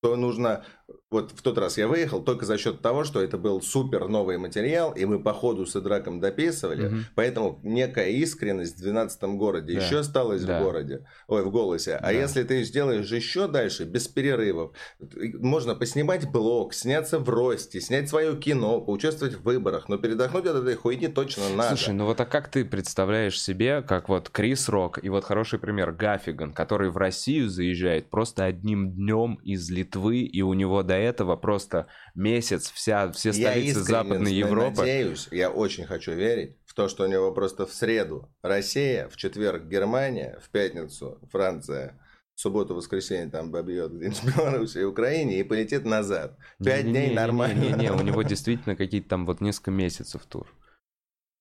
то 0.00 0.16
нужно 0.16 0.64
вот 1.10 1.32
в 1.32 1.40
тот 1.40 1.56
раз 1.56 1.78
я 1.78 1.88
выехал 1.88 2.22
только 2.22 2.44
за 2.44 2.58
счет 2.58 2.82
того, 2.82 3.04
что 3.04 3.22
это 3.22 3.38
был 3.38 3.62
супер 3.62 4.08
новый 4.08 4.36
материал, 4.36 4.92
и 4.92 5.06
мы 5.06 5.18
по 5.18 5.32
ходу 5.32 5.64
с 5.64 5.74
Идраком 5.74 6.20
дописывали, 6.20 6.86
угу. 6.86 6.96
поэтому 7.14 7.60
некая 7.62 8.08
искренность 8.10 8.76
в 8.76 8.82
12 8.82 9.22
городе 9.36 9.74
да. 9.74 9.80
еще 9.84 10.00
осталась 10.00 10.44
да. 10.44 10.60
в 10.60 10.64
городе, 10.64 11.06
ой, 11.26 11.42
в 11.42 11.50
голосе. 11.50 11.94
А 11.94 12.02
да. 12.02 12.10
если 12.10 12.42
ты 12.42 12.62
сделаешь 12.62 13.10
еще 13.10 13.48
дальше, 13.48 13.84
без 13.84 14.06
перерывов, 14.06 14.72
можно 14.98 15.74
поснимать 15.74 16.30
блог, 16.30 16.74
сняться 16.74 17.18
в 17.18 17.28
росте, 17.30 17.80
снять 17.80 18.10
свое 18.10 18.36
кино, 18.36 18.80
поучаствовать 18.80 19.36
в 19.36 19.42
выборах, 19.44 19.88
но 19.88 19.96
передохнуть 19.96 20.44
от 20.44 20.56
этой 20.56 20.74
хуйни 20.74 21.08
точно 21.08 21.44
надо. 21.56 21.76
Слушай, 21.76 21.94
ну 21.94 22.04
вот 22.04 22.20
а 22.20 22.26
как 22.26 22.50
ты 22.50 22.66
представляешь 22.66 23.40
себе, 23.40 23.80
как 23.80 24.10
вот 24.10 24.28
Крис 24.28 24.68
Рок 24.68 25.02
и 25.02 25.08
вот 25.08 25.24
хороший 25.24 25.58
пример 25.58 25.92
Гаффиган, 25.92 26.52
который 26.52 26.90
в 26.90 26.98
Россию 26.98 27.48
заезжает 27.48 28.10
просто 28.10 28.44
одним 28.44 28.92
днем 28.92 29.36
из 29.42 29.70
Литвы, 29.70 30.20
и 30.20 30.42
у 30.42 30.52
него 30.52 30.82
до 30.82 30.97
этого 30.98 31.36
просто 31.36 31.86
месяц 32.14 32.70
вся, 32.70 33.10
все 33.12 33.32
столицы 33.32 33.78
я 33.78 33.84
Западной 33.84 34.32
Европы. 34.32 34.80
надеюсь, 34.80 35.28
я 35.30 35.50
очень 35.50 35.84
хочу 35.84 36.12
верить 36.12 36.56
в 36.66 36.74
то, 36.74 36.88
что 36.88 37.04
у 37.04 37.06
него 37.06 37.32
просто 37.32 37.66
в 37.66 37.72
среду 37.72 38.28
Россия, 38.42 39.08
в 39.08 39.16
четверг 39.16 39.64
Германия, 39.64 40.38
в 40.42 40.50
пятницу 40.50 41.18
Франция, 41.30 41.98
в 42.34 42.40
субботу-воскресенье 42.40 43.30
там 43.30 43.50
побьет 43.50 43.92
где-нибудь 43.92 44.18
в 44.22 44.36
Беларуси 44.36 44.78
и 44.78 44.84
Украине 44.84 45.40
и 45.40 45.42
полетит 45.42 45.84
назад. 45.84 46.38
Пять 46.64 46.84
дней 46.84 47.12
нормально. 47.12 47.60
Не-не-не, 47.60 47.92
у 47.92 48.02
него 48.02 48.22
действительно 48.22 48.76
какие-то 48.76 49.08
там 49.08 49.26
вот 49.26 49.40
несколько 49.40 49.70
месяцев 49.70 50.24
тур 50.26 50.46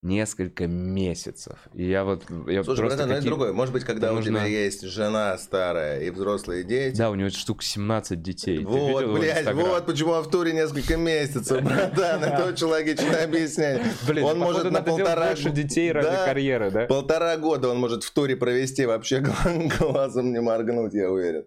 несколько 0.03 0.67
месяцев. 0.67 1.57
И 1.73 1.85
я 1.85 2.03
вот... 2.03 2.23
Я 2.47 2.63
Слушай, 2.63 2.81
просто 2.81 2.97
братан, 2.97 3.07
какие... 3.09 3.17
это 3.17 3.25
другое. 3.25 3.53
Может 3.53 3.73
быть, 3.73 3.83
когда 3.83 4.11
нужно... 4.11 4.31
у 4.31 4.35
тебя 4.35 4.45
есть 4.45 4.83
жена 4.83 5.37
старая 5.37 6.01
и 6.01 6.09
взрослые 6.11 6.63
дети... 6.63 6.95
Да, 6.95 7.09
у 7.09 7.15
него 7.15 7.29
штук 7.29 7.63
17 7.63 8.21
детей. 8.21 8.63
Вот, 8.63 9.05
блядь, 9.17 9.51
вот 9.53 9.85
почему 9.85 10.21
в 10.21 10.29
туре 10.29 10.53
несколько 10.53 10.97
месяцев, 10.97 11.63
братан. 11.63 12.23
Это 12.23 12.45
очень 12.45 12.67
логично 12.67 13.23
объяснять. 13.23 13.81
Он 14.23 14.37
может 14.39 14.71
на 14.71 14.81
полтора... 14.81 15.27
больше 15.27 15.49
детей 15.49 15.91
ради 15.91 16.25
карьеры, 16.25 16.71
да? 16.71 16.85
Полтора 16.85 17.37
года 17.37 17.69
он 17.69 17.79
может 17.79 18.03
в 18.03 18.11
туре 18.11 18.35
провести, 18.35 18.85
вообще 18.85 19.19
глазом 19.79 20.31
не 20.31 20.41
моргнуть, 20.41 20.93
я 20.93 21.09
уверен. 21.09 21.45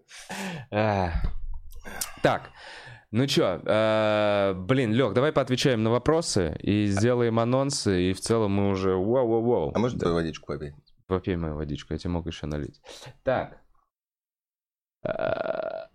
Так, 2.23 2.51
ну 3.13 3.27
чё, 3.27 3.61
э, 3.65 4.55
блин, 4.55 4.93
Лег, 4.93 5.15
давай 5.15 5.33
поотвечаем 5.33 5.83
на 5.83 5.91
вопросы 5.91 6.57
и 6.63 6.87
сделаем 6.87 7.41
анонсы, 7.41 8.11
и 8.11 8.13
в 8.13 8.21
целом 8.21 8.53
мы 8.53 8.69
уже 8.69 8.95
вау-вау-вау. 8.95 9.73
А 9.75 9.79
можно 9.79 9.99
да. 9.99 10.05
твою 10.05 10.17
водичку 10.17 10.47
попить? 10.47 10.75
Попей 11.07 11.37
мою 11.37 11.57
водичку, 11.57 11.93
я 11.93 11.99
тебе 11.99 12.11
могу 12.11 12.29
еще 12.29 12.47
налить. 12.47 12.81
Так. 13.25 13.61
Э, 15.05 15.89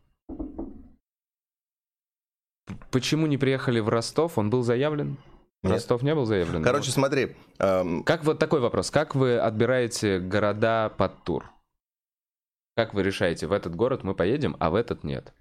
почему 2.92 3.28
не 3.28 3.38
приехали 3.38 3.80
в 3.80 3.88
Ростов? 3.88 4.38
Он 4.38 4.50
был 4.50 4.64
заявлен? 4.64 5.18
Нет. 5.64 5.74
Ростов 5.74 6.04
не 6.04 6.14
был 6.14 6.26
заявлен? 6.26 6.62
Короче, 6.64 6.92
смотри. 6.92 7.36
Эм... 7.60 8.04
Как 8.04 8.24
вот 8.24 8.40
такой 8.40 8.60
вопрос. 8.60 8.92
Как 8.92 9.16
вы 9.16 9.38
отбираете 9.38 10.20
города 10.20 10.90
под 10.90 11.24
тур? 11.24 11.52
Как 12.76 12.94
вы 12.94 13.04
решаете, 13.04 13.48
в 13.48 13.54
этот 13.54 13.74
город 13.74 14.04
мы 14.04 14.14
поедем, 14.14 14.58
а 14.60 14.70
в 14.70 14.76
этот 14.76 15.04
нет? 15.06 15.34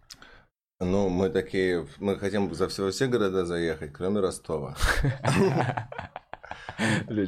Ну, 0.80 1.08
мы 1.08 1.30
такие, 1.30 1.86
мы 1.98 2.18
хотим 2.18 2.52
за 2.52 2.68
все, 2.68 2.90
все 2.90 3.06
города 3.06 3.46
заехать, 3.46 3.92
кроме 3.92 4.20
Ростова. 4.20 4.76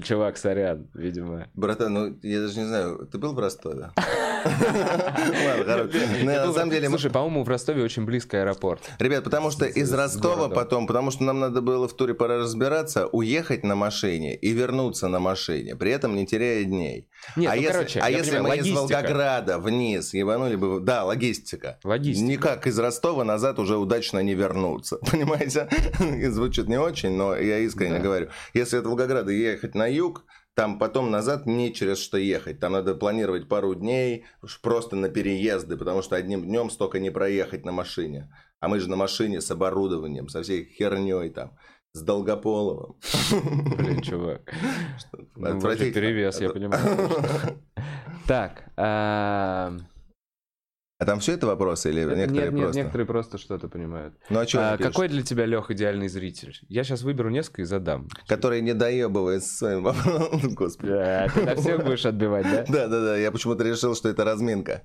Чувак, 0.02 0.36
сорян, 0.36 0.88
видимо. 0.94 1.46
Братан, 1.54 1.92
ну 1.92 2.18
я 2.22 2.40
даже 2.40 2.58
не 2.58 2.66
знаю, 2.66 3.06
ты 3.06 3.18
был 3.18 3.34
в 3.34 3.38
Ростове? 3.38 3.92
На 6.24 6.52
самом 6.52 6.70
деле, 6.70 6.88
Слушай, 6.88 7.10
по-моему, 7.10 7.44
в 7.44 7.48
Ростове 7.48 7.82
очень 7.82 8.04
близко 8.04 8.40
аэропорт. 8.40 8.90
Ребят, 8.98 9.24
потому 9.24 9.50
что 9.50 9.66
из 9.66 9.92
Ростова 9.92 10.48
потом, 10.48 10.86
потому 10.86 11.10
что 11.10 11.24
нам 11.24 11.40
надо 11.40 11.60
было 11.60 11.88
в 11.88 11.94
туре 11.94 12.14
пора 12.14 12.38
разбираться, 12.38 13.06
уехать 13.06 13.64
на 13.64 13.74
машине 13.74 14.34
и 14.36 14.52
вернуться 14.52 15.08
на 15.08 15.18
машине, 15.18 15.76
при 15.76 15.90
этом 15.90 16.14
не 16.16 16.26
теряя 16.26 16.64
дней. 16.64 17.08
Нет, 17.36 17.50
а 17.50 17.54
ну, 17.54 17.60
если, 17.60 17.72
короче, 17.72 18.00
а 18.00 18.10
если 18.10 18.30
понимаю, 18.36 18.48
мы 18.48 18.56
из 18.56 18.72
логистика. 18.72 18.96
Волгограда 18.96 19.58
вниз 19.58 20.14
ебанули 20.14 20.56
бы... 20.56 20.80
Да, 20.80 21.04
логистика. 21.04 21.78
Логистика. 21.82 22.26
Никак 22.26 22.66
из 22.66 22.78
Ростова 22.78 23.24
назад 23.24 23.58
уже 23.58 23.76
удачно 23.76 24.20
не 24.20 24.34
вернуться. 24.34 24.98
Понимаете? 25.10 25.68
Звучит 26.30 26.68
не 26.68 26.78
очень, 26.78 27.10
но 27.16 27.34
я 27.36 27.58
искренне 27.58 27.98
Да. 27.98 28.02
говорю. 28.04 28.28
Если 28.54 28.76
от 28.76 28.86
Волгограда 28.86 29.32
ехать 29.32 29.74
на 29.74 29.86
юг, 29.86 30.24
там 30.56 30.78
потом 30.78 31.10
назад 31.10 31.44
не 31.44 31.70
через 31.72 31.98
что 31.98 32.16
ехать. 32.16 32.60
Там 32.60 32.72
надо 32.72 32.94
планировать 32.94 33.46
пару 33.46 33.74
дней 33.74 34.24
просто 34.62 34.96
на 34.96 35.10
переезды, 35.10 35.76
потому 35.76 36.00
что 36.00 36.16
одним 36.16 36.44
днем 36.44 36.70
столько 36.70 36.98
не 36.98 37.10
проехать 37.10 37.66
на 37.66 37.72
машине. 37.72 38.32
А 38.58 38.68
мы 38.68 38.80
же 38.80 38.88
на 38.88 38.96
машине 38.96 39.42
с 39.42 39.50
оборудованием, 39.50 40.28
со 40.28 40.42
всей 40.42 40.64
херней 40.64 41.28
там, 41.28 41.58
с 41.92 42.00
Долгополовым. 42.00 42.96
Блин, 43.76 44.00
чувак. 44.00 44.50
Ну, 45.36 45.56
Отвратительно. 45.56 45.92
перевес, 45.92 46.40
я 46.40 46.48
понимаю. 46.48 46.80
Так. 48.26 48.64
А, 50.98 51.04
там 51.04 51.20
все 51.20 51.32
это 51.32 51.46
вопросы 51.46 51.90
или 51.90 52.00
некоторые 52.04 52.26
Нет, 52.26 52.52
нет, 52.52 52.62
просто? 52.62 52.78
некоторые 52.78 53.06
просто 53.06 53.38
что-то 53.38 53.68
понимают. 53.68 54.14
Ну 54.30 54.38
а 54.40 54.46
что 54.46 54.72
А, 54.72 54.78
Какой 54.78 55.08
для 55.08 55.22
тебя, 55.22 55.44
Лех, 55.44 55.70
идеальный 55.70 56.08
зритель? 56.08 56.58
Я 56.68 56.84
сейчас 56.84 57.02
выберу 57.02 57.28
несколько 57.28 57.62
и 57.62 57.64
задам. 57.66 58.08
Который 58.26 58.62
не 58.62 58.72
доебывает 58.72 59.44
своим 59.44 59.82
вопросом. 59.82 60.40
Господи. 60.54 60.88
Да, 60.88 61.28
ты 61.34 61.42
на 61.42 61.54
всех 61.56 61.84
будешь 61.84 62.06
отбивать, 62.06 62.44
да? 62.50 62.64
Да, 62.68 62.86
да, 62.88 63.00
да. 63.04 63.16
Я 63.16 63.30
почему-то 63.30 63.62
решил, 63.64 63.94
что 63.94 64.08
это 64.08 64.24
разминка. 64.24 64.82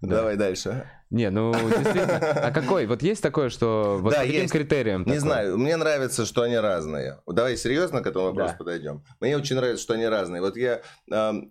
Да. 0.00 0.16
Давай 0.18 0.36
дальше. 0.36 0.88
Не, 1.10 1.30
ну 1.30 1.52
действительно. 1.54 2.18
А 2.18 2.50
какой? 2.52 2.86
Вот 2.86 3.02
есть 3.02 3.22
такое, 3.22 3.48
что 3.48 3.98
вот 4.00 4.12
Да, 4.12 4.20
каким 4.20 4.42
есть. 4.42 4.52
критериям? 4.52 5.00
Не 5.00 5.04
такое? 5.14 5.20
знаю, 5.20 5.58
мне 5.58 5.76
нравится, 5.76 6.26
что 6.26 6.42
они 6.42 6.56
разные. 6.58 7.18
Давай 7.26 7.56
серьезно 7.56 8.02
к 8.02 8.06
этому 8.06 8.26
вопросу 8.26 8.52
Да. 8.52 8.58
подойдем. 8.58 9.02
Мне 9.18 9.36
очень 9.36 9.56
нравится, 9.56 9.82
что 9.82 9.94
они 9.94 10.06
разные. 10.06 10.42
Вот 10.42 10.56
я 10.58 10.82
эм, 11.10 11.50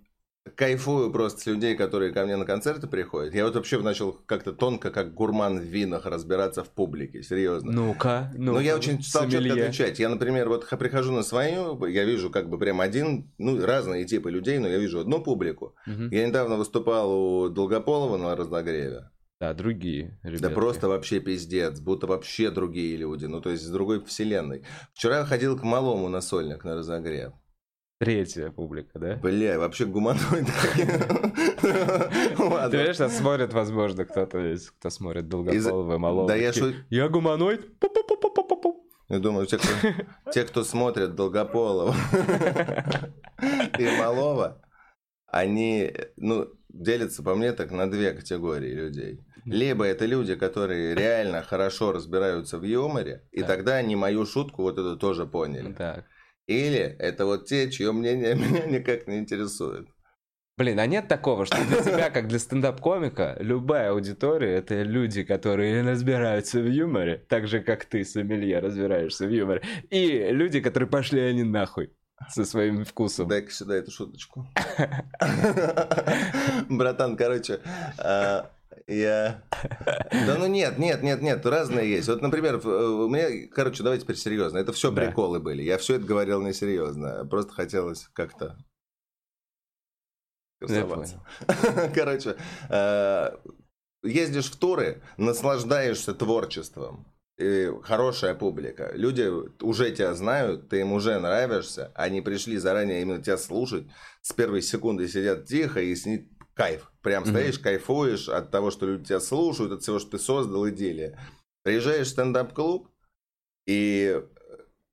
кайфую 0.56 1.12
просто 1.12 1.42
с 1.42 1.46
людей, 1.46 1.76
которые 1.76 2.12
ко 2.12 2.26
мне 2.26 2.36
на 2.38 2.46
концерты 2.46 2.88
приходят. 2.88 3.34
Я 3.34 3.46
вот 3.46 3.56
вообще 3.56 3.80
начал 3.80 4.14
как-то 4.26 4.54
тонко, 4.54 4.92
как 4.92 5.14
гурман 5.14 5.60
в 5.60 5.64
винах, 5.64 6.06
разбираться 6.06 6.64
в 6.64 6.70
публике. 6.70 7.24
Серьезно. 7.24 7.72
Ну-ка, 7.72 8.32
ну 8.36 8.54
Ну, 8.54 8.60
я 8.60 8.76
очень 8.76 9.02
стал 9.02 9.30
четко 9.30 9.54
отличать. 9.54 10.00
Я, 10.00 10.10
например, 10.10 10.50
вот 10.50 10.68
прихожу 10.70 11.12
на 11.12 11.24
свою, 11.24 11.84
я 11.86 12.06
вижу 12.06 12.30
как 12.30 12.50
бы 12.50 12.58
прям 12.58 12.82
один, 12.82 13.32
ну, 13.38 13.66
разные 13.66 14.06
типы 14.06 14.32
людей, 14.32 14.60
но 14.60 14.68
я 14.68 14.78
вижу 14.78 15.00
одну 15.00 15.22
публику. 15.22 15.76
Мгм. 15.86 16.10
Я 16.12 16.28
недавно 16.28 16.56
выступал 16.56 17.12
у 17.12 17.50
Долгополова 17.50 18.18
на 18.18 18.36
разогреве. 18.36 19.10
Да, 19.40 19.54
другие 19.54 20.20
Да 20.24 20.30
ребята. 20.32 20.50
просто 20.50 20.88
вообще 20.88 21.20
пиздец, 21.20 21.80
будто 21.80 22.08
вообще 22.08 22.50
другие 22.50 22.98
люди, 22.98 23.26
ну 23.26 23.40
то 23.40 23.52
есть 23.52 23.64
из 23.64 23.70
другой 23.70 24.04
вселенной. 24.04 24.64
Вчера 24.94 25.26
ходил 25.26 25.58
к 25.58 25.64
малому 25.64 26.10
на 26.10 26.22
сольник 26.22 26.64
на 26.64 26.76
разогрев. 26.76 27.34
Третья 28.00 28.52
публика, 28.52 29.00
да? 29.00 29.16
Бля, 29.16 29.58
вообще 29.58 29.86
гуманоид. 29.86 30.46
Ты 31.62 32.36
понимаешь, 32.36 33.00
нас 33.00 33.18
смотрит, 33.18 33.54
возможно, 33.54 34.06
кто-то 34.06 34.38
есть, 34.38 34.70
кто 34.70 34.92
смотрит 34.92 35.28
Долгополова, 35.28 35.98
Малова. 35.98 36.28
Да 36.28 36.36
я 36.36 36.52
Я 36.90 37.10
гуманоид? 37.10 37.66
Я 39.10 39.20
думаю, 39.20 39.48
те, 39.48 39.58
кто, 39.58 39.70
те, 40.32 40.44
кто 40.44 40.64
смотрит 40.64 41.16
Долгополова 41.16 41.96
и 43.80 43.90
Малова, 43.98 44.62
они, 45.28 45.92
ну, 46.18 46.48
делятся 46.70 47.24
по 47.24 47.34
мне 47.36 47.54
так 47.54 47.72
на 47.72 47.90
две 47.90 48.12
категории 48.12 48.74
людей. 48.74 49.22
Либо 49.46 49.86
это 49.86 50.06
люди, 50.06 50.36
которые 50.36 50.94
реально 50.94 51.42
хорошо 51.42 51.94
разбираются 51.94 52.60
в 52.60 52.64
юморе, 52.64 53.24
и 53.32 53.40
Так. 53.40 53.48
тогда 53.48 53.76
они 53.76 53.96
мою 53.96 54.26
шутку 54.26 54.64
вот 54.64 54.78
эту 54.78 54.98
тоже 54.98 55.26
поняли. 55.26 55.72
Так. 55.74 56.06
Или 56.48 56.80
это 56.80 57.26
вот 57.26 57.46
те, 57.46 57.70
чье 57.70 57.92
мнение 57.92 58.36
меня 58.36 58.66
никак 58.66 59.08
не 59.08 59.20
интересует. 59.20 59.88
Блин, 60.58 60.80
а 60.80 60.88
нет 60.88 61.08
такого, 61.08 61.46
что 61.46 61.64
для 61.68 61.84
тебя, 61.84 62.10
как 62.10 62.28
для 62.28 62.40
стендап-комика, 62.40 63.38
любая 63.40 63.92
аудитория— 63.92 64.56
это 64.58 64.82
люди, 64.82 65.24
которые 65.24 65.84
разбираются 65.84 66.60
в 66.60 66.66
юморе, 66.66 67.24
так 67.30 67.48
же, 67.48 67.60
как 67.60 67.86
ты, 67.86 68.04
сомелье, 68.04 68.58
разбираешься 68.58 69.28
в 69.28 69.30
юморе, 69.30 69.62
и 69.92 70.32
люди, 70.32 70.60
которые 70.60 70.90
пошли 70.90 71.22
они 71.22 71.44
нахуй 71.44 71.94
со 72.30 72.44
своим 72.44 72.86
вкусом. 72.86 73.28
Дай-ка 73.28 73.52
сюда 73.52 73.76
эту 73.76 73.92
шуточку. 73.92 74.48
Братан, 76.70 77.18
короче, 77.18 77.60
а, 78.00 78.50
я... 78.88 79.44
Да 80.12 80.38
ну 80.38 80.48
нет, 80.48 80.78
нет, 80.78 81.04
нет, 81.04 81.22
нет, 81.22 81.46
разные 81.46 81.90
есть. 81.90 82.08
Вот, 82.08 82.22
например, 82.22 82.56
э, 82.64 82.68
у 82.68 83.10
меня, 83.10 83.48
короче, 83.52 83.84
давайте 83.84 84.04
теперь 84.04 84.16
серьезно. 84.16 84.58
Это 84.58 84.72
все 84.72 84.92
приколы 84.92 85.40
были. 85.40 85.62
Я 85.62 85.78
все 85.78 85.96
это 85.96 86.06
говорил 86.06 86.42
несерьезно. 86.42 87.26
Просто 87.26 87.54
хотелось 87.54 88.10
как-то... 88.14 88.58
Понял. 90.60 91.06
Короче, 91.94 92.36
э, 92.70 93.30
ездишь 94.02 94.50
в 94.50 94.56
туры, 94.58 95.04
наслаждаешься 95.18 96.16
творчеством. 96.16 97.06
И 97.38 97.72
хорошая 97.84 98.34
публика. 98.34 98.90
Люди 98.96 99.30
уже 99.64 99.92
тебя 99.92 100.16
знают, 100.16 100.70
ты 100.70 100.80
им 100.80 100.94
уже 100.94 101.20
нравишься. 101.20 101.92
Они 101.94 102.22
пришли 102.22 102.58
заранее 102.58 103.04
именно 103.04 103.22
тебя 103.22 103.38
слушать. 103.38 103.86
С 104.24 104.34
первой 104.34 104.64
секунды 104.64 105.08
сидят 105.08 105.46
тихо 105.46 105.80
и 105.80 105.96
с 105.96 106.08
ней 106.08 106.28
кайф. 106.58 106.92
Прям 107.02 107.26
стоишь, 107.26 107.60
кайфуешь 107.60 108.28
от 108.28 108.52
того, 108.52 108.72
что 108.72 108.88
люди 108.88 109.06
тебя 109.06 109.20
слушают, 109.20 109.72
от 109.72 109.84
всего, 109.84 110.00
что 110.00 110.12
ты 110.12 110.20
создал, 110.20 110.68
идея. 110.70 111.18
Приезжаешь 111.64 112.08
в 112.08 112.10
стендап-клуб 112.10 112.90
и 113.68 114.22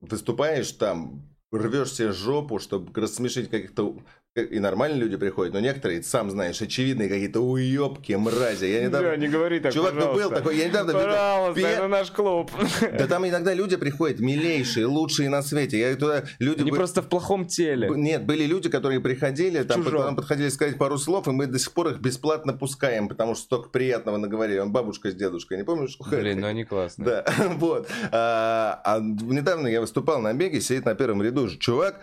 выступаешь 0.00 0.70
там, 0.72 1.34
рвешь 1.50 1.92
себе 1.92 2.12
жопу, 2.12 2.58
чтобы 2.58 3.00
рассмешить 3.00 3.50
каких-то... 3.50 3.98
И 4.34 4.58
нормальные 4.58 5.00
люди 5.00 5.16
приходят, 5.16 5.54
но 5.54 5.60
некоторые, 5.60 6.02
сам 6.02 6.28
знаешь, 6.28 6.60
очевидные 6.60 7.08
какие-то 7.08 7.38
уебки, 7.38 8.14
мрази. 8.14 8.64
Я 8.64 8.86
недавно... 8.86 9.10
Да, 9.10 9.16
не 9.16 9.28
говори 9.28 9.60
так, 9.60 9.72
Чувак, 9.72 9.94
ну 9.94 10.12
был 10.12 10.28
такой, 10.28 10.56
я 10.56 10.66
недавно 10.66 10.92
Пожалуйста, 10.92 11.60
Пе- 11.60 11.68
это 11.68 11.86
наш 11.86 12.10
клуб. 12.10 12.50
Да 12.80 13.06
там 13.06 13.28
иногда 13.28 13.54
люди 13.54 13.76
приходят, 13.76 14.18
милейшие, 14.18 14.86
лучшие 14.86 15.28
на 15.28 15.40
свете. 15.40 15.78
Я 15.78 15.94
туда... 15.94 16.24
Люди 16.40 16.62
Они 16.62 16.72
бы- 16.72 16.76
просто 16.78 17.00
в 17.00 17.08
плохом 17.08 17.46
теле. 17.46 17.88
Нет, 17.94 18.26
были 18.26 18.42
люди, 18.44 18.68
которые 18.68 18.98
приходили, 18.98 19.62
там 19.62 19.84
потом 19.84 20.16
подходили 20.16 20.48
сказать 20.48 20.78
пару 20.78 20.98
слов, 20.98 21.28
и 21.28 21.30
мы 21.30 21.46
до 21.46 21.60
сих 21.60 21.70
пор 21.72 21.90
их 21.90 22.00
бесплатно 22.00 22.52
пускаем, 22.54 23.08
потому 23.08 23.36
что 23.36 23.44
столько 23.44 23.68
приятного 23.68 24.16
наговорили. 24.16 24.58
Он 24.58 24.72
бабушка 24.72 25.12
с 25.12 25.14
дедушкой, 25.14 25.58
не 25.58 25.64
помнишь? 25.64 25.96
Блин, 26.10 26.40
ну 26.40 26.48
они 26.48 26.64
классные. 26.64 27.04
Да, 27.06 27.24
вот. 27.58 27.88
А, 28.10 28.80
а 28.84 28.98
недавно 28.98 29.68
я 29.68 29.80
выступал 29.80 30.20
на 30.20 30.34
беге, 30.34 30.60
сидит 30.60 30.86
на 30.86 30.96
первом 30.96 31.22
ряду 31.22 31.46
же 31.46 31.56
чувак, 31.56 32.00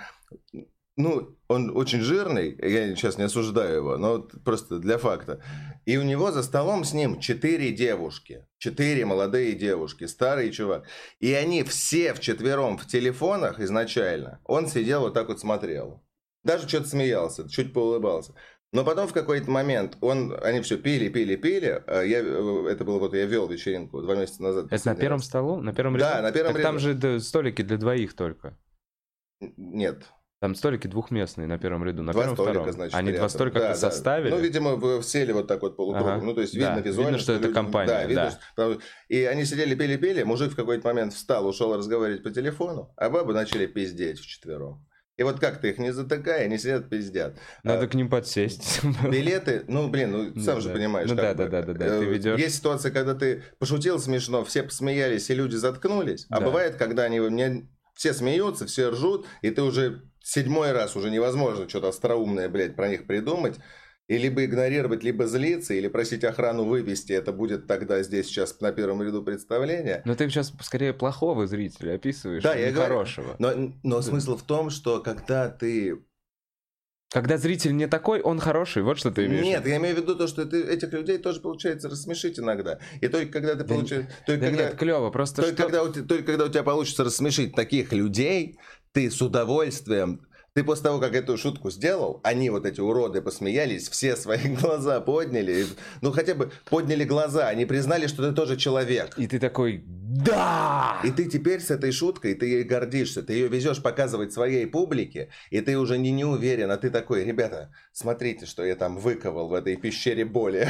ну, 0.98 1.38
он 1.48 1.76
очень 1.76 2.02
жирный, 2.02 2.58
я 2.62 2.96
сейчас 2.96 3.18
не 3.18 3.24
осуждаю 3.24 3.78
его, 3.78 3.98
но 3.98 4.18
вот 4.18 4.44
просто 4.44 4.80
для 4.80 4.98
факта. 4.98 5.42
И 5.86 5.98
у 5.98 6.04
него 6.04 6.32
за 6.32 6.44
столом 6.44 6.84
с 6.84 6.94
ним 6.94 7.20
четыре 7.20 7.72
девушки, 7.72 8.46
четыре 8.58 9.06
молодые 9.06 9.54
девушки, 9.54 10.06
старый 10.06 10.52
чувак. 10.52 10.86
И 11.20 11.34
они 11.34 11.64
все 11.64 12.14
вчетвером 12.14 12.78
в 12.78 12.86
телефонах 12.88 13.60
изначально. 13.60 14.40
Он 14.46 14.68
сидел 14.68 15.02
вот 15.02 15.14
так 15.14 15.28
вот 15.30 15.40
смотрел. 15.40 16.04
Даже 16.44 16.68
что-то 16.68 16.88
смеялся, 16.88 17.50
чуть 17.50 17.74
поулыбался. 17.74 18.34
Но 18.74 18.86
потом 18.86 19.08
в 19.08 19.14
какой-то 19.14 19.52
момент 19.52 19.98
он, 20.02 20.34
они 20.42 20.62
все 20.62 20.78
пили, 20.78 21.10
пили, 21.10 21.36
пили. 21.36 21.84
А 21.88 22.02
Я, 22.04 22.20
э, 22.20 22.68
это 22.70 22.86
было 22.86 23.00
вот, 23.00 23.14
я 23.14 23.26
вел 23.26 23.48
вечеринку 23.48 24.02
два 24.02 24.16
месяца 24.16 24.42
назад. 24.42 24.68
Это 24.72 24.88
на 24.88 24.96
первом 24.96 25.20
столу? 25.20 25.58
На 25.62 25.74
первом 25.74 25.98
Да, 25.98 26.14
ряду? 26.14 26.24
на 26.24 26.32
первом 26.32 26.54
Так 26.54 26.62
там 26.62 26.76
ряду. 26.76 26.86
же 26.86 26.94
да, 26.94 27.20
столики 27.20 27.62
для 27.64 27.78
двоих 27.78 28.14
только. 28.16 28.58
Нет. 29.58 30.04
Там 30.42 30.56
столики 30.56 30.88
двухместные 30.88 31.48
на 31.48 31.60
первом 31.60 31.84
ряду, 31.86 32.02
на 32.02 32.14
два 32.14 32.24
первом 32.24 32.36
столика, 32.36 32.54
втором. 32.62 32.74
значит, 32.74 32.96
Они 32.96 33.10
два 33.12 33.14
рядом. 33.18 33.30
столика 33.30 33.60
Да, 33.60 33.68
да. 33.70 33.76
составили. 33.76 34.32
Ну, 34.32 34.40
видимо, 34.40 34.76
в- 34.76 35.04
сели 35.04 35.32
вот 35.34 35.46
так 35.48 35.62
вот 35.62 35.78
полукругом. 35.78 36.14
Ага. 36.16 36.26
Ну, 36.26 36.34
то 36.34 36.42
есть 36.42 36.60
Да, 36.60 36.74
видно 36.76 36.88
визуально, 36.88 37.10
видно, 37.12 37.20
что 37.22 37.34
это 37.34 37.44
люди- 37.44 37.54
компания, 37.54 37.88
Да, 37.88 38.06
видно, 38.06 38.24
да. 38.24 38.32
что- 38.32 38.40
потому- 38.56 38.80
И 39.08 39.24
они 39.26 39.46
сидели, 39.46 39.76
пели-пели, 39.76 40.24
мужик 40.24 40.54
в 40.54 40.56
какой-то 40.56 40.88
момент 40.88 41.14
встал, 41.14 41.46
ушел 41.48 41.78
разговаривать 41.78 42.24
по 42.24 42.32
телефону, 42.32 42.92
а 42.98 43.12
бабы 43.12 43.34
начали 43.36 43.68
пиздеть 43.68 44.18
вчетвером. 44.20 44.84
И 45.16 45.22
вот 45.24 45.40
как 45.40 45.62
ты 45.62 45.70
их 45.70 45.78
не 45.78 45.94
затыкай, 45.94 46.46
они 46.46 46.58
сидят 46.58 46.90
пиздят. 46.90 47.38
Надо 47.62 47.84
А, 47.86 47.88
к 47.88 47.94
ним 47.94 48.10
подсесть. 48.10 48.82
Билеты, 49.08 49.64
ну, 49.68 49.90
блин, 49.90 50.12
ну, 50.12 50.32
Ну 50.34 50.42
сам 50.42 50.60
же 50.60 50.70
да. 50.70 50.74
понимаешь. 50.74 51.08
Ну 51.08 51.14
да, 51.16 51.34
бы. 51.36 51.38
да, 51.38 51.50
да, 51.50 51.62
да, 51.62 51.74
да, 51.74 51.86
ты 52.00 52.04
Э, 52.04 52.04
ведёшь. 52.06 52.40
Есть 52.40 52.56
ситуация, 52.56 52.92
когда 52.92 53.14
ты 53.14 53.44
пошутил 53.60 54.00
смешно, 54.00 54.44
все 54.44 54.64
посмеялись, 54.64 55.30
и 55.30 55.36
люди 55.36 55.56
заткнулись. 55.56 56.26
А 56.32 56.40
Да. 56.40 56.46
бывает, 56.48 56.78
когда 56.78 57.04
они 57.04 57.20
мне 57.20 57.70
все 57.94 58.14
смеются, 58.16 58.66
все 58.66 58.90
ржут, 58.90 59.28
и 59.44 59.52
ты 59.52 59.62
уже 59.62 60.02
седьмой 60.24 60.72
раз 60.72 60.96
уже 60.96 61.10
невозможно 61.12 61.68
что-то 61.68 61.90
остроумное, 61.90 62.50
блядь, 62.50 62.76
про 62.76 62.88
них 62.90 63.08
придумать. 63.08 63.58
И 64.08 64.18
либо 64.18 64.44
игнорировать, 64.44 65.04
либо 65.04 65.26
злиться, 65.26 65.74
или 65.74 65.88
просить 65.88 66.26
охрану 66.26 66.66
вывести. 66.66 67.14
Это 67.14 67.32
будет 67.32 67.66
тогда 67.68 68.04
здесь 68.04 68.26
сейчас 68.28 68.60
на 68.60 68.74
первом 68.74 69.02
ряду 69.02 69.24
представления. 69.24 70.02
Но 70.04 70.16
ты 70.16 70.28
сейчас 70.30 70.52
скорее 70.62 70.94
плохого 70.94 71.48
зрителя 71.48 71.96
описываешь, 71.96 72.44
Да, 72.44 72.52
а 72.52 72.58
я 72.58 72.68
не 72.68 72.74
говорю. 72.74 72.90
хорошего. 72.90 73.36
Но, 73.40 73.74
но 73.84 74.02
смысл 74.02 74.36
в 74.36 74.44
том, 74.44 74.70
что 74.70 75.00
когда 75.00 75.48
ты 75.50 76.04
Когда 77.12 77.38
зритель 77.38 77.76
не 77.76 77.88
такой, 77.88 78.22
он 78.22 78.40
хороший, 78.40 78.84
вот 78.84 78.98
что 78.98 79.12
ты 79.12 79.26
имеешь. 79.26 79.44
Нет, 79.44 79.68
я 79.68 79.76
имею 79.78 79.96
в 79.96 80.00
виду 80.00 80.16
то, 80.16 80.28
что 80.28 80.46
ты 80.46 80.64
этих 80.64 80.94
людей 80.94 81.18
тоже 81.18 81.42
получается 81.42 81.90
рассмешить 81.90 82.40
иногда. 82.40 82.80
И 83.02 83.10
только 83.10 83.34
когда 83.34 83.56
ты 83.56 83.66
Да 83.66 83.76
получаешь... 83.76 84.06
Только 84.26 84.42
Да 84.42 84.48
когда, 84.48 84.64
нет, 84.64 84.76
клево, 84.78 85.10
просто 85.10 85.42
только, 85.42 85.56
что... 85.56 85.64
когда 85.64 85.84
у, 85.84 85.92
только 85.92 86.24
когда 86.24 86.46
у 86.46 86.48
тебя 86.48 86.64
получится 86.64 87.04
рассмешить 87.04 87.54
таких 87.54 87.92
людей, 87.92 88.58
ты 88.94 89.12
с 89.12 89.22
удовольствием... 89.22 90.26
Ты 90.54 90.66
после 90.66 90.84
того, 90.84 91.00
как 91.00 91.16
эту 91.16 91.38
шутку 91.38 91.72
сделал, 91.72 92.20
они 92.24 92.50
вот 92.50 92.66
эти 92.66 92.82
уроды 92.82 93.22
посмеялись, 93.22 93.88
все 93.88 94.18
свои 94.18 94.54
глаза 94.62 95.00
подняли. 95.00 95.66
Ну, 96.02 96.12
хотя 96.12 96.36
бы 96.36 96.52
подняли 96.70 97.06
глаза, 97.06 97.48
они 97.48 97.66
признали, 97.66 98.08
что 98.08 98.28
ты 98.28 98.36
тоже 98.36 98.58
человек. 98.58 99.18
И 99.18 99.28
ты 99.28 99.40
такой, 99.40 99.86
да! 99.88 101.00
И 101.06 101.12
ты 101.12 101.30
теперь 101.30 101.62
с 101.62 101.72
этой 101.72 101.94
шуткой, 101.94 102.34
ты 102.34 102.48
ей 102.48 102.64
гордишься, 102.64 103.24
ты 103.24 103.32
ее 103.32 103.48
везешь 103.48 103.82
показывать 103.82 104.34
своей 104.34 104.66
публике, 104.68 105.30
и 105.52 105.62
ты 105.62 105.78
уже 105.78 105.98
не, 105.98 106.12
не 106.12 106.26
уверен, 106.26 106.70
а 106.70 106.76
ты 106.76 106.90
такой, 106.90 107.24
ребята, 107.24 107.72
смотрите, 107.94 108.46
что 108.46 108.66
я 108.66 108.76
там 108.76 108.98
выковал 108.98 109.48
в 109.48 109.54
этой 109.54 109.78
пещере 109.78 110.26
боли. 110.26 110.68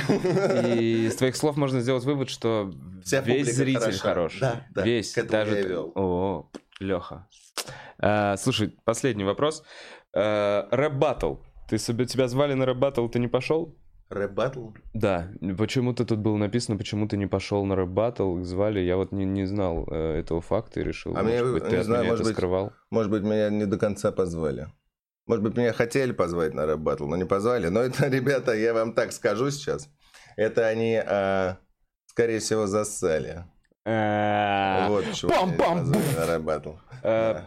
И 0.78 1.06
из 1.08 1.16
твоих 1.16 1.36
слов 1.36 1.58
можно 1.58 1.82
сделать 1.82 2.04
вывод, 2.04 2.30
что 2.30 2.72
Вся 3.04 3.22
весь 3.22 3.56
зритель 3.56 3.98
хороший. 3.98 4.42
Да, 4.42 4.68
да, 4.76 4.84
Весь, 4.84 5.16
даже... 5.16 5.88
О, 5.96 6.52
Леха. 6.80 7.28
Слушай, 8.38 8.76
последний 8.84 9.24
вопрос. 9.24 9.64
А, 10.16 10.68
Рэп 10.72 10.94
баттл. 10.94 11.36
Ты 11.70 11.78
себе 11.78 12.06
тебя 12.06 12.28
звали 12.28 12.54
на 12.54 12.66
рэп 12.66 12.78
баттл, 12.78 13.08
ты 13.08 13.18
не 13.20 13.30
пошел? 13.30 13.78
Рэп 14.10 14.32
баттл? 14.32 14.72
Да, 14.94 15.32
почему-то 15.58 16.04
тут 16.04 16.20
было 16.20 16.36
написано, 16.36 16.78
почему 16.78 17.08
ты 17.08 17.16
не 17.16 17.28
пошел 17.28 17.64
на 17.64 17.78
рэп 17.78 17.88
баттл, 17.88 18.40
их 18.40 18.46
звали, 18.46 18.82
я 18.82 18.98
вот 18.98 19.14
не, 19.14 19.24
не 19.24 19.46
знал 19.46 19.88
э, 19.90 20.20
этого 20.20 20.42
факта 20.42 20.82
и 20.82 20.84
решил, 20.84 21.16
А 21.16 21.24
может 21.24 21.44
мне, 21.44 21.54
быть, 21.54 21.64
ты 21.64 21.70
не 21.72 21.78
от 21.78 21.86
знаю, 21.86 22.02
меня 22.02 22.12
может 22.12 22.22
это 22.22 22.30
быть, 22.30 22.36
скрывал. 22.36 22.74
Может 22.90 23.10
быть, 23.10 23.24
меня 23.24 23.50
не 23.50 23.66
до 23.66 23.78
конца 23.78 24.12
позвали. 24.12 24.68
Может 25.28 25.44
быть, 25.46 25.56
меня 25.56 25.72
хотели 25.72 26.12
позвать 26.12 26.54
на 26.54 26.66
рэп 26.66 26.80
баттл, 26.80 27.08
но 27.08 27.16
не 27.16 27.26
позвали. 27.26 27.70
Но 27.70 27.80
это, 27.80 28.08
ребята, 28.10 28.54
я 28.54 28.74
вам 28.74 28.94
так 28.94 29.14
скажу 29.14 29.50
сейчас. 29.50 29.88
Это 30.36 30.68
они, 30.68 31.02
скорее 32.08 32.40
всего, 32.40 32.68
зассали. 32.68 33.46
А, 33.86 34.88
Вот 34.90 35.06
на 35.24 36.26
рэп 36.28 36.68
э, 37.04 37.42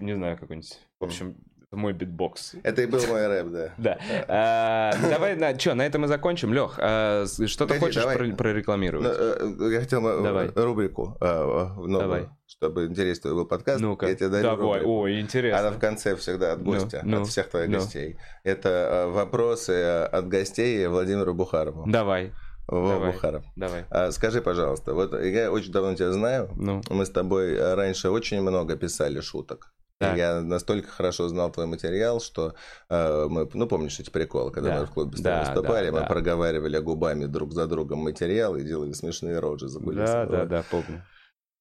Не 0.00 0.14
знаю, 0.14 0.36
какой-нибудь. 0.38 0.78
В 1.00 1.04
общем, 1.04 1.36
мой 1.72 1.92
битбокс. 1.92 2.54
Это 2.62 2.82
и 2.82 2.86
был 2.86 3.00
мой 3.06 3.26
рэп, 3.26 3.46
да. 3.48 3.70
Да. 3.76 3.98
А, 4.28 4.92
Давай, 5.10 5.36
на, 5.36 5.58
что, 5.58 5.74
на 5.74 5.82
этом 5.86 6.04
и 6.04 6.08
закончим. 6.08 6.52
Лех, 6.52 6.74
что 6.74 7.66
ты 7.66 7.78
хочешь 7.78 8.02
Ну, 8.04 8.36
прорекламировать? 8.36 9.06
э, 9.18 9.72
Я 9.72 9.80
хотел 9.80 10.06
э, 10.06 10.52
рубрику 10.54 11.16
э, 11.20 11.26
э, 11.26 11.86
новую, 11.86 12.30
чтобы 12.46 12.86
интересный 12.86 13.32
был 13.32 13.46
подкаст. 13.46 13.80
Ну-ка, 13.80 14.06
Я 14.08 14.14
тебе 14.14 14.28
дарю 14.28 14.42
давай. 14.44 14.80
рубрику. 14.80 14.90
Ой, 15.00 15.12
Она 15.12 15.20
интересно. 15.20 15.70
в 15.72 15.78
конце 15.78 16.16
всегда 16.16 16.52
от 16.52 16.60
Ну, 16.60 16.64
гостя, 16.72 17.00
ну, 17.04 17.22
от 17.22 17.28
всех 17.28 17.50
твоих 17.50 17.68
ну. 17.68 17.78
гостей. 17.78 18.16
Это 18.44 18.68
э, 18.68 19.06
вопросы 19.10 19.72
э, 19.72 20.04
от 20.04 20.28
гостей 20.28 20.86
Владимиру 20.86 21.34
Бухарову. 21.34 21.84
Давай, 21.86 22.32
Во, 22.68 22.88
давай. 22.88 23.12
Бухаров. 23.12 23.44
давай. 23.56 23.84
А, 23.90 24.10
скажи, 24.10 24.40
пожалуйста, 24.42 24.92
вот 24.94 25.12
я 25.22 25.50
очень 25.52 25.72
давно 25.72 25.94
тебя 25.94 26.12
знаю. 26.12 26.50
Ну, 26.56 26.82
Мы 26.90 27.06
с 27.06 27.10
тобой 27.10 27.54
э, 27.54 27.74
раньше 27.74 28.10
очень 28.10 28.40
много 28.42 28.76
писали 28.76 29.20
шуток. 29.20 29.72
Так. 29.98 30.16
Я 30.18 30.40
настолько 30.42 30.88
хорошо 30.90 31.26
знал 31.28 31.50
твой 31.50 31.64
материал, 31.66 32.20
что 32.20 32.54
э, 32.90 33.26
мы, 33.30 33.48
ну 33.54 33.66
помнишь 33.66 33.98
эти 33.98 34.10
приколы, 34.10 34.50
когда 34.50 34.74
Да. 34.74 34.80
мы 34.80 34.86
в 34.86 34.90
клубе 34.90 35.16
с 35.16 35.20
Да, 35.20 35.40
выступали, 35.40 35.86
да, 35.86 35.92
мы 35.92 36.00
да. 36.00 36.06
проговаривали 36.06 36.78
губами 36.78 37.24
друг 37.24 37.52
за 37.54 37.66
другом 37.66 38.00
материал 38.00 38.56
и 38.56 38.62
делали 38.62 38.92
смешные 38.92 39.38
рожи 39.38 39.68
за 39.68 39.78
да, 39.78 39.84
кулисами. 39.84 40.30
да, 40.30 40.38
Вот. 40.40 40.48
да, 40.48 40.64
помню. 40.70 41.02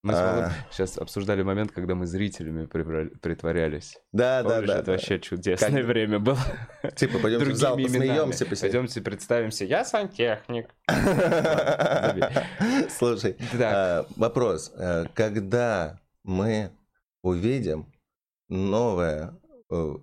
Мы 0.05 0.13
с 0.13 0.17
А. 0.17 0.33
Володей 0.33 0.55
сейчас 0.69 0.99
обсуждали 0.99 1.41
момент, 1.41 1.71
когда 1.71 1.95
мы 1.95 2.05
зрителями 2.05 2.67
притворялись. 2.67 3.97
Да, 4.11 4.43
да, 4.43 4.61
да. 4.61 4.77
это 4.77 4.91
вообще 4.91 5.19
чудесное 5.19 5.83
время 5.83 6.19
было. 6.19 6.37
Типа, 6.95 7.17
пойдемте 7.17 7.49
в 7.49 7.55
зал, 7.55 7.75
посмеемся. 7.75 8.45
Пойдемте 8.45 9.01
представимся. 9.01 9.65
Я 9.65 9.83
сантехник. 9.83 10.69
Слушай, 12.91 13.35
а, 13.59 14.05
вопрос. 14.15 14.71
А, 14.77 15.05
Когда 15.15 15.99
мы 16.23 16.69
увидим 17.23 17.91
новое 18.47 19.33
э, 19.71 19.93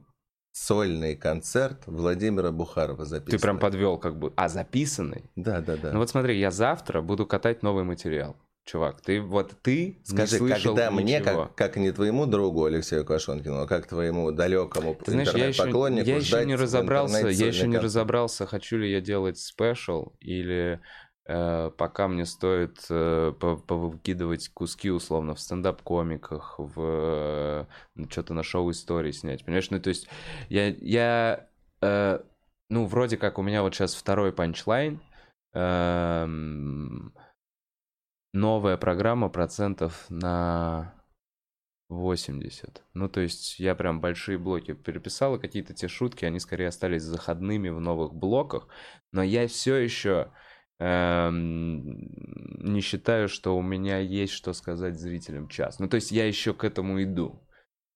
сольный 0.51 1.15
концерт 1.15 1.85
Владимира 1.87 2.51
Бухарова 2.51 3.05
ты 3.05 3.11
записанный? 3.11 3.41
прям 3.41 3.59
подвел 3.61 3.99
как 3.99 4.19
бы. 4.19 4.33
А, 4.35 4.49
записанный? 4.49 5.31
Да, 5.37 5.61
да, 5.61 5.77
да. 5.77 5.93
Ну 5.93 6.01
вот 6.01 6.11
смотри, 6.11 6.41
я 6.41 6.51
завтра 6.51 7.03
буду 7.03 7.25
катать 7.25 7.63
новый 7.63 7.85
материал. 7.85 8.35
Чувак, 8.65 9.01
ты 9.01 9.21
вот 9.21 9.55
ты 9.63 9.97
Скажи, 10.05 10.23
не 10.23 10.27
слышал 10.27 10.75
когда 10.77 10.91
мне, 10.91 11.21
как, 11.21 11.55
как 11.57 11.77
не 11.77 11.91
твоему 11.91 12.27
другу 12.27 12.65
Алексею 12.65 13.05
Квашонкину, 13.05 13.63
а 13.63 13.67
как 13.67 13.87
твоему 13.87 14.31
далекому 14.31 14.95
Ты 14.95 15.11
знаешь, 15.11 15.29
я 15.31 15.47
еще, 15.47 15.63
интернет-поклоннику 15.63 16.09
я 16.09 16.17
еще 16.17 16.45
не 16.45 16.55
разобрался, 16.55 17.29
я 17.29 17.47
еще 17.49 17.67
не 17.67 17.79
разобрался, 17.79 18.47
хочу 18.47 18.79
ли 18.79 18.91
я 18.91 19.01
делать 19.01 19.39
спешл 19.39 20.13
или 20.21 20.81
э, 21.27 21.71
пока 21.77 22.07
мне 22.07 22.25
стоит 22.25 22.79
э, 22.89 23.33
по- 23.39 23.57
повыкидывать 23.57 24.49
куски 24.51 24.91
условно 24.91 25.35
в 25.35 25.41
стендап-комиках, 25.41 26.55
в 26.59 27.67
что-то 28.11 28.35
на 28.35 28.43
шоу 28.45 28.71
истории 28.71 29.11
снять, 29.11 29.45
понимаешь? 29.45 29.71
Ну 29.71 29.81
то 29.81 29.89
есть 29.89 30.09
я 30.49 30.69
я 30.69 31.49
э, 31.81 32.21
ну 32.71 32.87
вроде 32.87 33.17
как 33.17 33.39
у 33.39 33.43
меня 33.43 33.63
вот 33.63 33.75
сейчас 33.75 33.95
второй 33.95 34.33
панчлайн. 34.33 35.01
эм, 35.55 37.13
новая 38.33 38.77
программа 38.77 39.29
процентов 39.29 40.07
на 40.09 40.95
80. 41.89 42.83
Ну, 42.95 43.09
то 43.09 43.21
есть 43.21 43.59
я 43.59 43.75
прям 43.75 44.01
большие 44.01 44.39
блоки 44.39 44.73
переписал, 44.73 45.37
и 45.37 45.41
какие-то 45.41 45.75
те 45.75 45.89
шутки, 45.89 46.25
они 46.25 46.41
скорее 46.41 46.69
остались 46.69 47.03
заходными 47.03 47.69
в 47.69 47.81
новых 47.81 48.15
блоках, 48.15 48.69
но 49.13 49.23
я 49.23 49.47
все 49.47 49.77
еще 49.77 50.33
не 50.81 52.81
считаю, 52.81 53.29
что 53.29 53.57
у 53.57 53.63
меня 53.63 53.99
есть 53.99 54.33
что 54.33 54.53
сказать 54.53 54.99
зрителям 54.99 55.49
час. 55.49 55.79
Ну, 55.79 55.89
то 55.89 55.95
есть 55.95 56.11
я 56.11 56.27
еще 56.27 56.55
к 56.55 56.65
этому 56.65 57.01
иду. 57.03 57.47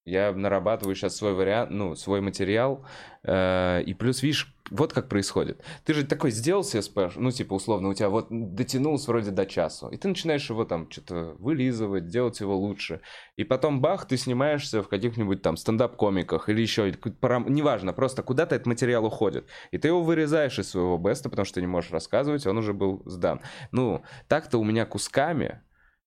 Я 0.06 0.32
нарабатываю 0.32 0.94
сейчас 0.94 1.16
свой 1.16 1.34
вариант, 1.34 1.70
ну, 1.72 1.96
свой 1.96 2.20
материал. 2.20 2.86
э, 3.24 3.82
и 3.82 3.92
плюс, 3.92 4.22
видишь, 4.22 4.54
вот 4.70 4.92
как 4.92 5.08
происходит. 5.08 5.64
Ты 5.84 5.94
же 5.94 6.06
такой 6.06 6.30
сделал 6.30 6.62
себе 6.62 6.80
спеш, 6.82 7.14
ну, 7.16 7.32
типа, 7.32 7.54
условно, 7.54 7.88
у 7.88 7.94
тебя 7.94 8.08
вот 8.08 8.28
дотянулся 8.30 9.10
вроде 9.10 9.32
до 9.32 9.46
часу. 9.46 9.88
И 9.88 9.96
ты 9.96 10.06
начинаешь 10.06 10.48
его 10.48 10.64
там 10.64 10.88
что-то 10.88 11.34
вылизывать, 11.40 12.06
делать 12.06 12.38
его 12.38 12.56
лучше. 12.56 13.00
И 13.36 13.42
потом, 13.42 13.80
бах, 13.80 14.06
ты 14.06 14.16
снимаешься 14.16 14.80
в 14.80 14.88
каких-нибудь 14.88 15.42
там 15.42 15.56
стендап-комиках 15.56 16.48
или 16.48 16.62
еще, 16.62 16.88
неважно, 16.92 17.92
просто 17.92 18.22
куда-то 18.22 18.54
этот 18.54 18.66
материал 18.66 19.04
уходит. 19.04 19.48
И 19.72 19.78
ты 19.78 19.88
его 19.88 20.04
вырезаешь 20.04 20.60
из 20.60 20.70
своего 20.70 20.98
беста, 20.98 21.28
потому 21.28 21.46
что 21.46 21.56
ты 21.56 21.62
не 21.62 21.66
можешь 21.66 21.90
рассказывать, 21.90 22.46
он 22.46 22.58
уже 22.58 22.74
был 22.74 23.02
сдан. 23.06 23.40
Ну, 23.72 24.04
так-то 24.28 24.58
у 24.58 24.64
меня 24.64 24.86
кусками 24.86 25.62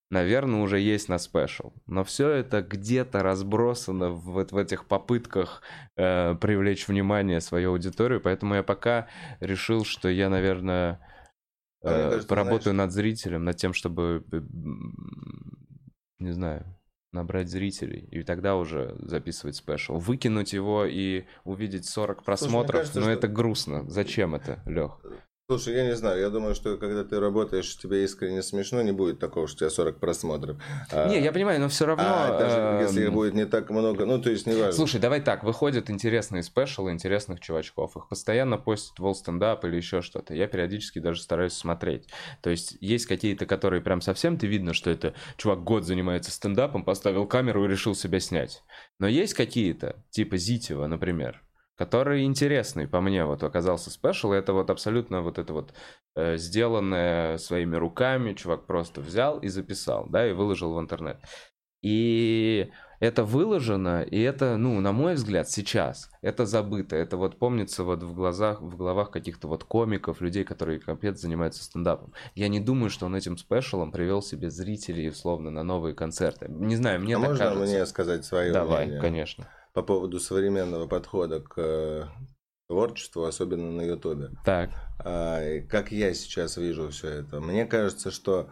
наверное, 0.10 0.62
уже 0.62 0.80
есть 0.80 1.10
на 1.10 1.18
special. 1.20 1.72
Но 1.88 2.04
все 2.04 2.30
это 2.30 2.62
где-то 2.62 3.22
разбросано 3.24 4.10
в, 4.10 4.46
в 4.52 4.58
этих 4.58 4.86
попытках 4.86 5.62
э, 5.98 6.36
привлечь 6.36 6.88
внимание 6.88 7.42
свою 7.42 7.72
аудиторию, 7.72 8.20
поэтому 8.22 8.56
я 8.56 8.64
пока 8.64 9.08
решил, 9.40 9.86
что 9.86 10.10
я, 10.10 10.30
наверное, 10.30 11.00
А 11.84 11.90
э, 11.90 12.10
кажется, 12.10 12.28
поработаю 12.28 12.74
знаешь- 12.74 12.78
над 12.78 12.92
зрителем, 12.92 13.44
над 13.46 13.58
тем, 13.58 13.74
чтобы, 13.74 14.24
э, 14.32 14.42
не 16.20 16.32
знаю, 16.32 16.66
набрать 17.12 17.50
зрителей, 17.50 18.08
и 18.12 18.22
тогда 18.24 18.56
уже 18.56 18.96
записывать 19.00 19.56
special. 19.56 19.98
Выкинуть 19.98 20.54
его 20.54 20.86
и 20.86 21.26
увидеть 21.44 21.86
40 21.86 22.24
просмотров, 22.24 22.82
кажется, 22.82 23.00
ну 23.00 23.06
что- 23.06 23.14
это 23.14 23.28
грустно. 23.28 23.90
Зачем 23.90 24.36
это, 24.36 24.62
Лех? 24.66 25.00
Слушай, 25.50 25.78
я 25.78 25.84
не 25.84 25.96
знаю, 25.96 26.22
я 26.22 26.30
думаю, 26.30 26.54
что 26.54 26.78
когда 26.78 27.04
ты 27.04 27.20
работаешь, 27.20 27.76
тебе 27.76 28.04
искренне 28.04 28.44
смешно, 28.44 28.84
не 28.84 28.92
будет 28.92 29.18
такого, 29.18 29.48
что 29.48 29.56
у 29.56 29.60
тебя 29.62 29.70
40 29.72 30.00
просмотров. 30.00 30.58
А- 30.92 31.10
Не, 31.10 31.20
я 31.20 31.32
понимаю, 31.32 31.60
но 31.60 31.70
все 31.70 31.88
равно... 31.88 32.04
а 32.06 32.38
даже 32.38 32.84
если 32.84 33.02
их 33.02 33.08
эм, 33.08 33.14
будет 33.16 33.34
не 33.34 33.48
так 33.48 33.72
много, 33.72 34.06
ну, 34.06 34.22
то 34.22 34.30
есть, 34.30 34.46
не 34.46 34.54
важно. 34.54 34.74
Слушай, 34.74 35.02
давай 35.02 35.22
так, 35.22 35.44
выходят 35.44 35.90
интересные 35.90 36.44
спешалы 36.44 36.92
интересных 36.92 37.40
чувачков. 37.40 37.98
Их 37.98 38.08
постоянно 38.08 38.60
постят 38.60 39.00
в 39.00 39.12
стендап 39.16 39.66
или 39.66 39.78
еще 39.78 40.04
что-то. 40.04 40.36
Я 40.36 40.46
периодически 40.46 41.00
даже 41.00 41.20
стараюсь 41.20 41.54
смотреть. 41.54 42.08
То 42.44 42.52
есть 42.52 42.78
есть 42.80 43.08
какие-то, 43.08 43.48
которые 43.48 43.82
прям 43.82 44.02
совсем 44.02 44.38
ты 44.38 44.46
видно, 44.46 44.76
что 44.76 44.92
это 44.92 45.16
чувак 45.38 45.64
год 45.64 45.84
занимается 45.84 46.30
стендапом, 46.30 46.84
поставил 46.86 47.26
камеру 47.26 47.66
и 47.66 47.68
решил 47.68 47.96
себя 47.96 48.20
снять. 48.20 48.62
Но 49.00 49.08
есть 49.08 49.34
какие-то, 49.34 50.06
типа 50.12 50.38
Зитева, 50.38 50.86
например, 50.86 51.42
который 51.80 52.26
интересный 52.26 52.90
по 52.90 53.00
мне, 53.00 53.24
вот 53.24 53.42
оказался 53.42 53.90
спешл, 53.90 54.34
это 54.34 54.52
вот 54.52 54.70
абсолютно 54.70 55.22
вот 55.22 55.40
это 55.40 55.54
вот 55.54 55.74
э, 56.18 56.36
сделанное 56.36 57.38
своими 57.38 57.78
руками, 57.78 58.34
чувак 58.34 58.68
просто 58.68 59.00
взял 59.00 59.40
и 59.40 59.48
записал, 59.48 60.06
да, 60.10 60.30
и 60.30 60.34
выложил 60.34 60.74
в 60.74 60.80
интернет. 60.82 61.22
И 61.82 62.70
это 63.00 63.24
выложено, 63.24 64.02
и 64.02 64.20
это, 64.20 64.58
ну, 64.58 64.82
на 64.82 64.92
мой 64.92 65.14
взгляд, 65.14 65.50
сейчас 65.50 66.12
это 66.22 66.46
забыто. 66.46 66.98
Это 66.98 67.16
вот 67.16 67.40
помнится 67.40 67.86
вот 67.86 68.04
в 68.04 68.14
глазах, 68.14 68.62
в 68.62 68.76
головах 68.76 69.10
каких-то 69.10 69.48
вот 69.48 69.64
комиков, 69.64 70.20
людей, 70.20 70.44
которые 70.44 70.82
капец 70.82 71.22
занимаются 71.22 71.64
стендапом. 71.64 72.14
Я 72.36 72.50
не 72.50 72.60
думаю, 72.60 72.90
что 72.90 73.06
он 73.06 73.16
этим 73.16 73.38
спешалом 73.38 73.94
привел 73.94 74.22
себе 74.22 74.50
зрителей, 74.50 75.08
условно, 75.08 75.50
на 75.50 75.64
новые 75.64 75.96
концерты. 75.96 76.48
Не 76.50 76.76
знаю, 76.76 77.00
мне 77.00 77.16
а 77.16 77.22
так 77.22 77.30
можно 77.30 77.46
кажется. 77.46 77.74
мне 77.74 77.86
сказать 77.86 78.26
свое 78.26 78.52
Давай, 78.52 78.88
мнение 78.88 79.02
конечно. 79.02 79.48
По 79.74 79.82
поводу 79.84 80.20
современного 80.20 80.88
подхода 80.88 81.40
к, 81.40 81.54
э, 81.58 82.04
творчеству, 82.68 83.24
особенно 83.24 83.72
на 83.72 83.82
Ютубе. 83.82 84.30
Так. 84.46 84.70
А, 85.04 85.60
как 85.70 85.92
я 85.92 86.14
сейчас 86.14 86.58
вижу 86.58 86.90
все 86.90 87.10
это, 87.10 87.40
мне 87.40 87.66
кажется, 87.66 88.12
что 88.12 88.50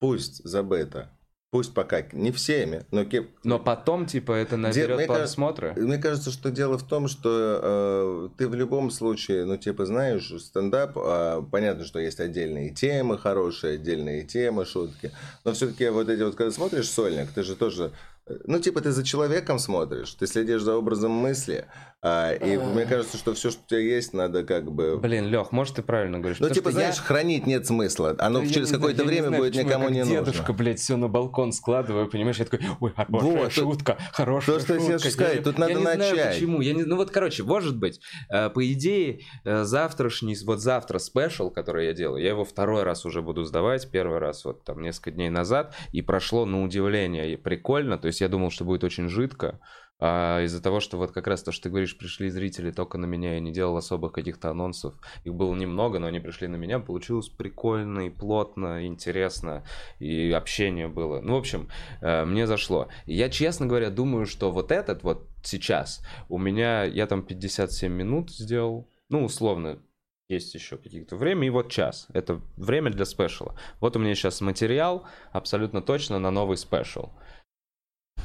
пусть 0.00 0.42
забыто, 0.44 1.10
пусть 1.50 1.74
пока 1.74 2.02
не 2.12 2.32
всеми, 2.32 2.86
но. 2.90 3.04
Но 3.44 3.58
потом, 3.58 4.06
типа, 4.06 4.32
это 4.32 4.56
наберет 4.56 4.96
мне 4.96 5.06
кажется- 5.06 5.18
просмотры. 5.36 5.74
Мне 5.76 5.98
кажется, 5.98 6.30
что 6.30 6.50
дело 6.50 6.78
в 6.78 6.88
том, 6.88 7.08
что 7.08 7.60
э, 7.62 8.28
ты 8.38 8.48
в 8.48 8.54
любом 8.54 8.90
случае, 8.90 9.44
ну, 9.44 9.58
типа, 9.58 9.84
знаешь, 9.84 10.32
стендап, 10.40 10.92
а, 10.96 11.42
понятно, 11.42 11.84
что 11.84 11.98
есть 11.98 12.20
отдельные 12.20 12.70
темы 12.70 13.18
хорошие, 13.18 13.74
отдельные 13.74 14.22
темы, 14.22 14.64
шутки, 14.64 15.12
но 15.44 15.52
все-таки 15.52 15.88
вот 15.90 16.08
эти 16.08 16.22
вот, 16.22 16.36
когда 16.36 16.52
смотришь 16.52 16.88
сольник, 16.88 17.30
ты 17.32 17.42
же 17.42 17.54
тоже, 17.54 17.84
э, 17.84 17.88
ну, 18.26 18.60
типа, 18.60 18.80
ты 18.80 18.92
за 18.92 19.04
человеком 19.04 19.58
смотришь, 19.58 20.14
ты 20.14 20.26
следишь 20.26 20.62
за 20.62 20.76
образом 20.76 21.10
мысли, 21.12 21.68
а, 22.04 22.32
и 22.32 22.56
мне 22.56 22.84
кажется, 22.84 23.16
что 23.16 23.32
все, 23.34 23.50
что 23.52 23.60
у 23.64 23.68
тебя 23.68 23.78
есть, 23.78 24.12
надо 24.12 24.42
как 24.42 24.70
бы... 24.72 24.98
Блин, 24.98 25.26
Лех, 25.28 25.52
может, 25.52 25.76
ты 25.76 25.82
правильно 25.82 26.18
говоришь. 26.18 26.40
Ну, 26.40 26.48
типа, 26.48 26.70
что 26.70 26.80
я- 26.80 26.86
знаешь, 26.86 26.98
хранить 27.00 27.46
нет 27.46 27.64
смысла. 27.64 28.16
Оно 28.18 28.40
Да 28.40 28.46
я 28.46 28.52
через 28.52 28.68
знаю, 28.68 28.80
какое-то 28.80 29.02
я 29.02 29.08
время 29.08 29.28
знаю, 29.28 29.42
будет 29.44 29.54
я 29.54 29.62
никому 29.62 29.84
как 29.84 29.94
не 29.94 30.02
дедушка, 30.04 30.38
нужно. 30.48 30.54
блядь, 30.54 30.80
все 30.80 30.96
на 30.96 31.06
балкон 31.08 31.52
складываю, 31.52 32.08
понимаешь, 32.10 32.38
я 32.38 32.44
такой, 32.44 32.66
ой, 32.80 32.92
хорошая 32.96 33.30
Вот, 33.30 33.44
то- 33.44 33.50
шутка, 33.50 33.98
хорошая 34.12 34.56
то, 34.56 34.60
что 34.62 34.74
я 34.74 34.80
шутка. 34.80 34.98
тебе 34.98 35.10
сказать, 35.10 35.36
Я- 35.36 35.42
тут 35.42 35.58
надо 35.58 35.72
я 35.72 35.76
не 35.78 35.82
знаю, 35.82 35.98
начать. 35.98 36.34
почему. 36.34 36.60
Я 36.60 36.74
не... 36.74 36.82
Ну 36.82 36.96
вот, 36.96 37.10
короче, 37.12 37.44
может 37.44 37.78
быть, 37.78 38.00
э, 38.30 38.50
по 38.50 38.72
идее, 38.72 39.20
э, 39.44 39.62
завтрашний, 39.62 40.36
вот 40.44 40.58
завтра 40.60 40.98
спешл, 40.98 41.50
который 41.50 41.86
я 41.86 41.92
делаю, 41.92 42.20
я 42.22 42.30
его 42.30 42.44
второй 42.44 42.82
раз 42.82 43.04
уже 43.06 43.22
буду 43.22 43.44
сдавать, 43.44 43.88
первый 43.92 44.18
раз 44.18 44.44
вот 44.44 44.64
там 44.64 44.82
несколько 44.82 45.12
дней 45.12 45.30
назад, 45.30 45.74
и 45.92 46.02
прошло 46.02 46.46
на 46.46 46.64
удивление 46.64 47.32
и 47.32 47.36
прикольно, 47.36 47.96
то 47.96 48.08
есть 48.08 48.20
я 48.20 48.28
думал, 48.28 48.50
что 48.50 48.64
будет 48.64 48.82
очень 48.82 49.08
жидко, 49.08 49.60
а 50.04 50.40
из-за 50.42 50.60
того, 50.60 50.80
что 50.80 50.96
вот 50.96 51.12
как 51.12 51.28
раз 51.28 51.44
то, 51.44 51.52
что 51.52 51.62
ты 51.62 51.68
говоришь, 51.68 51.96
пришли 51.96 52.28
зрители 52.28 52.72
только 52.72 52.98
на 52.98 53.06
меня, 53.06 53.34
я 53.34 53.40
не 53.40 53.52
делал 53.52 53.76
особых 53.76 54.10
каких-то 54.10 54.50
анонсов, 54.50 54.94
их 55.22 55.32
было 55.32 55.54
немного, 55.54 56.00
но 56.00 56.08
они 56.08 56.18
пришли 56.18 56.48
на 56.48 56.56
меня, 56.56 56.80
получилось 56.80 57.28
прикольно 57.28 58.00
и 58.00 58.10
плотно, 58.10 58.84
интересно, 58.84 59.62
и 60.00 60.32
общение 60.32 60.88
было. 60.88 61.20
Ну, 61.20 61.34
в 61.34 61.38
общем, 61.38 61.68
э, 62.00 62.24
мне 62.24 62.48
зашло. 62.48 62.88
Я, 63.06 63.28
честно 63.28 63.66
говоря, 63.66 63.90
думаю, 63.90 64.26
что 64.26 64.50
вот 64.50 64.72
этот 64.72 65.04
вот 65.04 65.28
сейчас 65.44 66.04
у 66.28 66.36
меня, 66.36 66.82
я 66.82 67.06
там 67.06 67.22
57 67.22 67.92
минут 67.92 68.32
сделал, 68.32 68.90
ну, 69.08 69.24
условно, 69.24 69.78
есть 70.28 70.52
еще 70.52 70.78
какие-то 70.78 71.14
время, 71.14 71.46
и 71.46 71.50
вот 71.50 71.70
час. 71.70 72.08
Это 72.12 72.40
время 72.56 72.90
для 72.90 73.04
спешала. 73.04 73.54
Вот 73.78 73.94
у 73.94 74.00
меня 74.00 74.16
сейчас 74.16 74.40
материал 74.40 75.06
абсолютно 75.30 75.80
точно 75.80 76.18
на 76.18 76.32
новый 76.32 76.56
спешл. 76.56 77.10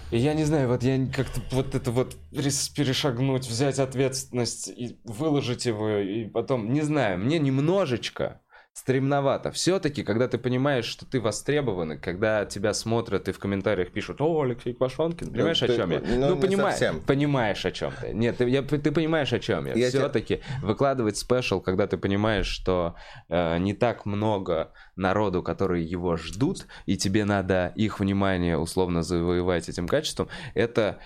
И 0.10 0.18
я 0.18 0.34
не 0.34 0.45
знаю, 0.45 0.70
вот 0.70 0.84
я 0.84 1.06
как-то 1.08 1.41
вот 1.52 1.76
это 1.76 1.91
вот 1.91 2.16
перешагнуть, 2.32 3.45
взять 3.45 3.80
ответственность 3.80 4.70
и 4.70 4.98
выложить 5.04 5.66
его, 5.66 5.98
и 5.98 6.26
потом, 6.26 6.72
не 6.72 6.82
знаю, 6.82 7.20
мне 7.20 7.39
немножечко 7.39 8.41
стремновато. 8.78 9.49
Все-таки, 9.51 10.03
когда 10.03 10.28
ты 10.28 10.38
понимаешь, 10.38 10.86
что 10.86 11.05
ты 11.05 11.19
востребован, 11.19 11.99
когда 11.99 12.45
тебя 12.45 12.73
смотрят 12.73 13.28
и 13.28 13.32
в 13.32 13.39
комментариях 13.39 13.91
пишут, 13.91 14.21
о, 14.21 14.41
Алексей 14.41 14.73
Квашонкин, 14.73 15.32
понимаешь, 15.32 15.63
о 15.63 15.67
ты- 15.67 15.75
чем 15.75 15.89
я? 15.91 15.99
ну, 15.99 16.36
не 16.36 16.41
понимаешь, 16.41 16.95
понимаешь, 17.07 17.65
о 17.65 17.71
чем 17.71 17.91
ты. 17.99 18.13
Нет, 18.13 18.38
ты, 18.38 18.47
я- 18.47 18.61
ты 18.61 18.91
понимаешь, 18.91 19.34
о 19.34 19.39
чем 19.39 19.65
я. 19.65 19.73
Я 19.73 19.89
тебя- 19.89 20.01
Все-таки 20.01 20.41
выкладывать 20.61 21.17
спешл, 21.17 21.59
когда 21.59 21.88
ты 21.88 21.97
понимаешь, 21.97 22.45
что 22.45 22.93
э, 23.30 23.57
не 23.57 23.73
так 23.73 24.05
много 24.05 24.71
народу, 24.95 25.41
которые 25.41 25.84
его 25.84 26.15
ждут, 26.15 26.67
и 26.86 26.97
тебе 26.97 27.25
надо 27.25 27.73
их 27.75 27.99
внимание 27.99 28.59
условно 28.59 29.01
завоевать 29.01 29.69
этим 29.69 29.88
качеством, 29.88 30.28
это 30.53 30.99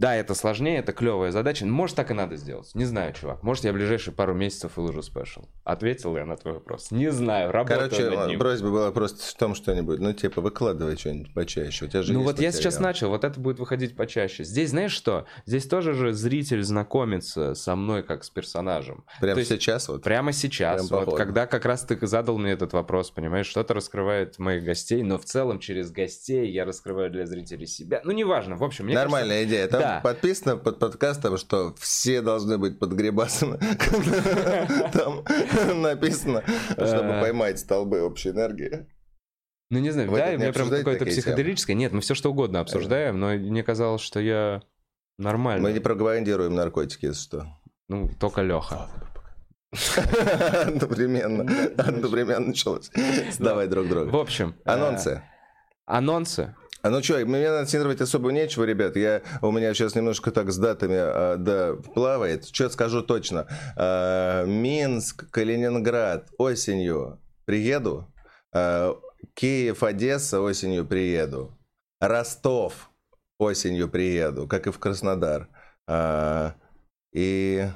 да, 0.00 0.14
это 0.16 0.34
сложнее, 0.34 0.78
это 0.78 0.92
клевая 0.92 1.30
задача. 1.30 1.66
Может, 1.66 1.94
так 1.96 2.10
и 2.10 2.14
надо 2.14 2.36
сделать. 2.36 2.70
Не 2.74 2.86
знаю, 2.86 3.12
чувак. 3.12 3.42
Может, 3.42 3.64
я 3.64 3.72
в 3.72 3.74
ближайшие 3.74 4.14
пару 4.14 4.32
месяцев 4.32 4.72
выложу 4.76 5.02
спешл. 5.02 5.42
Ответил 5.62 6.16
я 6.16 6.24
на 6.24 6.36
твой 6.38 6.54
вопрос. 6.54 6.90
Не 6.90 7.10
знаю, 7.12 7.52
работаю 7.52 7.90
Короче, 7.90 8.10
над 8.16 8.28
ним. 8.30 8.38
просьба 8.38 8.70
была 8.70 8.92
просто 8.92 9.22
в 9.22 9.34
том 9.34 9.54
что-нибудь, 9.54 10.00
ну, 10.00 10.14
типа, 10.14 10.40
выкладывай 10.40 10.96
что-нибудь 10.96 11.34
почаще. 11.34 11.84
У 11.84 11.88
тебя 11.88 12.02
же 12.02 12.14
Ну 12.14 12.22
вот 12.22 12.40
я 12.40 12.50
сейчас 12.50 12.76
материал. 12.76 12.82
начал, 12.88 13.08
вот 13.10 13.24
это 13.24 13.38
будет 13.38 13.58
выходить 13.58 13.94
почаще. 13.94 14.42
Здесь, 14.44 14.70
знаешь 14.70 14.92
что? 14.92 15.26
Здесь 15.44 15.66
тоже 15.66 15.92
же 15.92 16.14
зритель 16.14 16.62
знакомится 16.62 17.54
со 17.54 17.76
мной 17.76 18.02
как 18.02 18.24
с 18.24 18.30
персонажем. 18.30 19.04
Прямо 19.20 19.34
То 19.34 19.40
есть 19.40 19.50
сейчас 19.50 19.86
вот. 19.88 20.02
Прямо 20.02 20.32
сейчас, 20.32 20.76
Прям 20.76 20.86
вот 20.88 21.04
походу. 21.04 21.16
когда 21.18 21.46
как 21.46 21.66
раз 21.66 21.82
ты 21.82 21.98
задал 22.06 22.38
мне 22.38 22.52
этот 22.52 22.72
вопрос, 22.72 23.10
понимаешь, 23.10 23.46
что-то 23.46 23.74
раскрывает 23.74 24.38
моих 24.38 24.64
гостей, 24.64 25.02
но 25.02 25.18
в 25.18 25.26
целом 25.26 25.58
через 25.58 25.90
гостей 25.90 26.50
я 26.50 26.64
раскрываю 26.64 27.10
для 27.10 27.26
зрителей 27.26 27.66
себя. 27.66 28.00
Ну, 28.04 28.12
неважно, 28.12 28.56
в 28.56 28.64
общем, 28.64 28.86
мне 28.86 28.94
Нормальная 28.94 29.44
идея. 29.44 29.68
Там 29.68 29.80
Да. 29.82 29.89
Подписано 30.02 30.56
под 30.56 30.78
подкастом, 30.78 31.36
что 31.36 31.74
все 31.78 32.20
должны 32.22 32.58
быть 32.58 32.78
под 32.78 32.92
грибасом. 32.92 33.58
Там 34.92 35.24
написано, 35.82 36.42
чтобы 36.72 37.10
Э. 37.12 37.20
поймать 37.20 37.58
столбы 37.58 38.02
общей 38.02 38.30
энергии. 38.30 38.86
Ну, 39.70 39.78
не 39.78 39.90
знаю, 39.90 40.10
Вы 40.10 40.18
да, 40.18 40.28
у 40.30 40.38
меня 40.38 40.52
прям 40.52 40.68
какое-то 40.68 41.04
психоделическое. 41.06 41.76
Нет, 41.76 41.92
мы 41.92 42.00
все 42.00 42.14
что 42.14 42.30
угодно 42.30 42.60
обсуждаем, 42.60 43.20
но 43.20 43.28
мне 43.34 43.62
казалось, 43.62 44.00
что 44.02 44.18
я 44.18 44.62
нормально. 45.18 45.62
Мы 45.62 45.72
не 45.72 45.78
пропагандируем 45.80 46.54
наркотики, 46.54 47.06
если 47.06 47.22
что. 47.22 47.46
Ну, 47.88 48.08
только 48.18 48.42
Леха. 48.42 48.88
Одновременно. 50.66 51.42
Одновременно 51.78 52.48
началось. 52.48 52.90
Сдавай 53.30 53.68
друг 53.68 53.86
В 53.86 53.88
друга. 53.88 54.20
общем. 54.20 54.54
э, 54.64 54.70
Анонсы. 54.72 55.22
Анонсы. 55.86 56.54
А 56.82 56.88
ну 56.88 57.02
что, 57.02 57.18
мне 57.26 57.48
анонсировать 57.48 58.00
особо 58.00 58.32
нечего, 58.32 58.64
ребят. 58.64 58.96
Я, 58.96 59.22
у 59.42 59.50
меня 59.50 59.74
сейчас 59.74 59.94
немножко 59.94 60.30
так 60.30 60.50
с 60.50 60.56
датами 60.56 60.96
а, 60.96 61.36
да, 61.36 61.74
плавает. 61.74 62.46
Что 62.46 62.70
скажу 62.70 63.02
точно. 63.02 63.46
А, 63.76 64.44
Минск, 64.44 65.30
Калининград 65.30 66.30
осенью 66.38 67.20
приеду. 67.44 68.12
А, 68.54 68.96
Киев, 69.34 69.82
Одесса 69.82 70.40
осенью 70.40 70.86
приеду. 70.86 71.58
Ростов 72.00 72.90
осенью 73.38 73.88
приеду, 73.88 74.46
как 74.48 74.66
и 74.66 74.70
в 74.70 74.78
Краснодар. 74.78 75.48
А, 75.86 76.54
И 77.12 77.68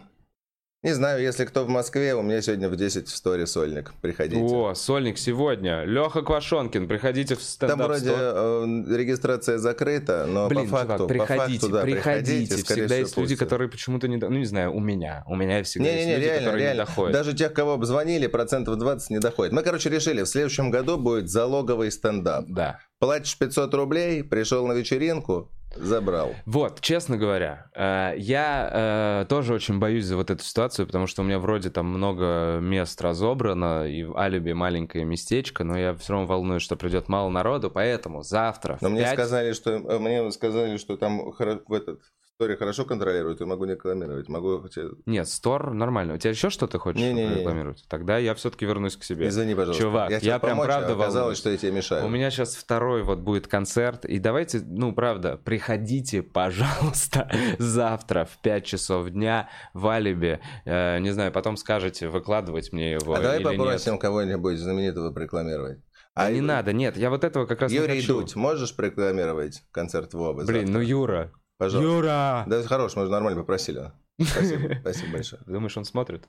не 0.84 0.92
знаю, 0.92 1.22
если 1.22 1.46
кто 1.46 1.64
в 1.64 1.68
Москве, 1.68 2.14
у 2.14 2.20
меня 2.20 2.42
сегодня 2.42 2.68
в 2.68 2.76
10 2.76 3.08
в 3.08 3.16
сторе 3.16 3.46
сольник. 3.46 3.94
Приходите. 4.02 4.40
О, 4.42 4.74
сольник 4.74 5.16
сегодня. 5.16 5.84
Леха 5.84 6.20
Квашонкин, 6.20 6.86
приходите 6.86 7.36
в 7.36 7.38
Там 7.38 7.46
стендап 7.46 7.86
вроде 7.88 8.10
э, 8.10 8.84
регистрация 8.94 9.56
закрыта, 9.56 10.26
но 10.28 10.46
Блин, 10.48 10.68
по 10.68 10.76
факту, 10.76 10.96
чувак, 10.96 11.08
приходите, 11.08 11.60
по 11.60 11.66
факту, 11.66 11.68
да, 11.70 11.82
приходите. 11.82 12.56
скорее 12.58 12.82
Всегда 12.82 12.96
есть 12.96 13.16
люди, 13.16 13.34
которые 13.34 13.70
почему-то 13.70 14.08
не... 14.08 14.18
Ну, 14.18 14.28
не 14.28 14.44
знаю, 14.44 14.74
у 14.74 14.80
меня. 14.80 15.24
У 15.26 15.34
меня 15.36 15.62
всегда 15.62 15.88
есть 15.88 16.00
Не-не-не, 16.06 16.16
люди, 16.16 16.24
реально, 16.26 16.40
которые 16.44 16.62
реально. 16.62 16.80
не 16.82 16.86
доходят. 16.86 17.12
Даже 17.14 17.32
тех, 17.32 17.52
кого 17.54 17.72
обзвонили, 17.72 18.26
процентов 18.26 18.76
20 18.76 19.10
не 19.10 19.18
доходит. 19.20 19.54
Мы, 19.54 19.62
короче, 19.62 19.88
решили, 19.88 20.22
в 20.22 20.28
следующем 20.28 20.70
году 20.70 20.98
будет 20.98 21.30
залоговый 21.30 21.90
стендап. 21.90 22.44
Да. 22.48 22.78
Платишь 22.98 23.38
500 23.38 23.72
рублей, 23.72 24.22
пришел 24.22 24.66
на 24.66 24.72
вечеринку, 24.74 25.50
забрал. 25.76 26.34
Вот, 26.46 26.80
честно 26.80 27.16
говоря, 27.16 27.66
э, 27.74 28.14
я 28.16 29.22
э, 29.22 29.26
тоже 29.28 29.54
очень 29.54 29.78
боюсь 29.78 30.04
за 30.04 30.16
вот 30.16 30.30
эту 30.30 30.42
ситуацию, 30.42 30.86
потому 30.86 31.06
что 31.06 31.22
у 31.22 31.24
меня 31.24 31.38
вроде 31.38 31.70
там 31.70 31.86
много 31.86 32.58
мест 32.60 33.00
разобрано, 33.00 33.86
и 33.86 34.04
в 34.04 34.16
Алиби 34.16 34.52
маленькое 34.52 35.04
местечко, 35.04 35.64
но 35.64 35.78
я 35.78 35.94
все 35.94 36.12
равно 36.12 36.26
волнуюсь, 36.26 36.62
что 36.62 36.76
придет 36.76 37.08
мало 37.08 37.28
народу, 37.28 37.70
поэтому 37.70 38.22
завтра 38.22 38.78
Но 38.80 38.88
мне 38.88 39.02
пять- 39.02 39.14
сказали, 39.14 39.52
что 39.52 39.70
э, 39.72 39.98
мне 39.98 40.30
сказали, 40.32 40.76
что 40.76 40.96
там 40.96 41.32
в 41.32 41.72
этот 41.72 42.00
в 42.34 42.42
сторе 42.42 42.56
хорошо 42.56 42.84
контролируют, 42.84 43.40
и 43.40 43.44
могу 43.44 43.64
не 43.64 43.74
рекламировать. 43.74 44.28
Могу 44.28 44.58
хотя- 44.60 44.88
Нет, 45.06 45.28
стор 45.28 45.72
нормально. 45.72 46.14
У 46.14 46.18
тебя 46.18 46.30
еще 46.30 46.50
что-то 46.50 46.80
хочешь 46.80 47.00
Не-не-не. 47.00 47.36
рекламировать? 47.36 47.84
Тогда 47.88 48.18
я 48.18 48.34
все-таки 48.34 48.66
вернусь 48.66 48.96
к 48.96 49.04
себе. 49.04 49.28
Извини, 49.28 49.54
пожалуйста. 49.54 49.80
Чувак, 49.80 50.10
я, 50.10 50.16
хотел 50.18 50.40
прям 50.40 50.50
помочь, 50.56 50.66
правда 50.66 50.88
а 50.88 50.92
оказалось, 50.94 51.14
волнуюсь. 51.14 51.38
что 51.38 51.50
я 51.50 51.56
тебе 51.58 51.70
мешаю. 51.70 52.04
У 52.06 52.08
меня 52.08 52.30
сейчас 52.32 52.56
второй 52.56 53.04
вот 53.04 53.20
будет 53.20 53.46
концерт. 53.46 54.04
И 54.04 54.18
давайте, 54.18 54.60
ну, 54.66 54.92
правда, 54.92 55.36
приходите, 55.44 56.24
пожалуйста, 56.24 57.30
завтра 57.60 58.24
в 58.24 58.42
5 58.42 58.64
часов 58.66 59.10
дня 59.10 59.48
в 59.72 59.86
Алибе. 59.86 60.40
Э, 60.64 60.98
не 60.98 61.10
знаю, 61.12 61.30
потом 61.30 61.56
скажете, 61.56 62.08
выкладывать 62.08 62.72
мне 62.72 62.94
его 62.94 63.14
А 63.14 63.20
давай 63.20 63.40
попросим 63.44 63.96
кого-нибудь 63.96 64.58
знаменитого 64.58 65.16
рекламировать. 65.16 65.78
Да 66.16 66.22
А 66.24 66.30
не 66.32 66.38
Ю- 66.38 66.44
надо, 66.44 66.72
нет, 66.72 66.96
я 66.96 67.10
вот 67.10 67.22
этого 67.22 67.46
как 67.46 67.60
раз 67.60 67.70
не 67.70 67.78
Юрий 67.78 68.00
хочу. 68.00 68.20
Дудь, 68.20 68.34
можешь 68.34 68.74
рекламировать 68.76 69.62
концерт 69.70 70.14
Вовы? 70.14 70.44
Блин, 70.44 70.66
завтра? 70.66 70.72
ну 70.72 70.80
Юра. 70.80 71.32
Пожалуйста. 71.64 71.92
Юра! 71.92 72.44
Да, 72.46 72.62
хорош, 72.64 72.96
мы 72.96 73.04
же 73.06 73.10
нормально 73.10 73.40
попросили. 73.40 73.92
Спасибо, 74.20 74.74
спасибо 74.80 75.12
большое. 75.12 75.42
Думаешь, 75.46 75.76
он 75.76 75.84
смотрит? 75.84 76.28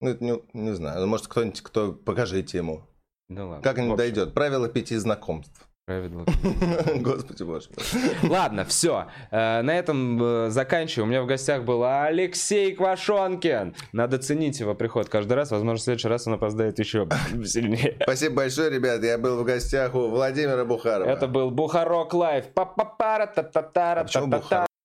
Ну, 0.00 0.10
это 0.10 0.22
не, 0.22 0.42
не 0.52 0.74
знаю, 0.74 1.06
может, 1.06 1.26
кто-нибудь, 1.26 1.60
кто, 1.62 1.92
покажите 1.92 2.58
ему. 2.58 2.86
Ну 3.28 3.48
ладно. 3.48 3.62
Как 3.62 3.76
В 3.76 3.78
нибудь 3.78 3.94
общем, 3.94 4.14
дойдет. 4.14 4.34
Правило 4.34 4.68
пяти 4.68 4.96
знакомств. 4.96 5.68
Правильно. 5.86 6.24
Господи 7.00 7.44
боже. 7.44 7.68
Ладно, 8.24 8.64
все. 8.64 9.06
На 9.30 9.78
этом 9.78 10.20
э, 10.22 10.50
заканчиваю. 10.50 11.06
У 11.06 11.08
меня 11.08 11.22
в 11.22 11.26
гостях 11.26 11.62
был 11.62 11.84
Алексей 11.84 12.74
Квашонкин. 12.74 13.74
Надо 13.92 14.18
ценить 14.18 14.58
его 14.60 14.74
приход 14.74 15.08
каждый 15.08 15.34
раз. 15.34 15.52
Возможно, 15.52 15.78
в 15.78 15.82
следующий 15.82 16.08
раз 16.08 16.26
он 16.26 16.34
опоздает 16.34 16.78
еще 16.78 17.08
сильнее. 17.44 17.96
Спасибо 18.02 18.36
большое, 18.36 18.70
ребят. 18.70 19.02
Я 19.02 19.16
был 19.16 19.40
в 19.40 19.44
гостях 19.44 19.94
у 19.94 20.08
Владимира 20.08 20.64
Бухарова. 20.64 21.08
Это 21.08 21.28
был 21.28 21.50
Бухарок 21.50 22.12
Лайв. 22.14 22.46
А 22.56 22.64
почему 22.64 24.30
та-та-тара, 24.30 24.65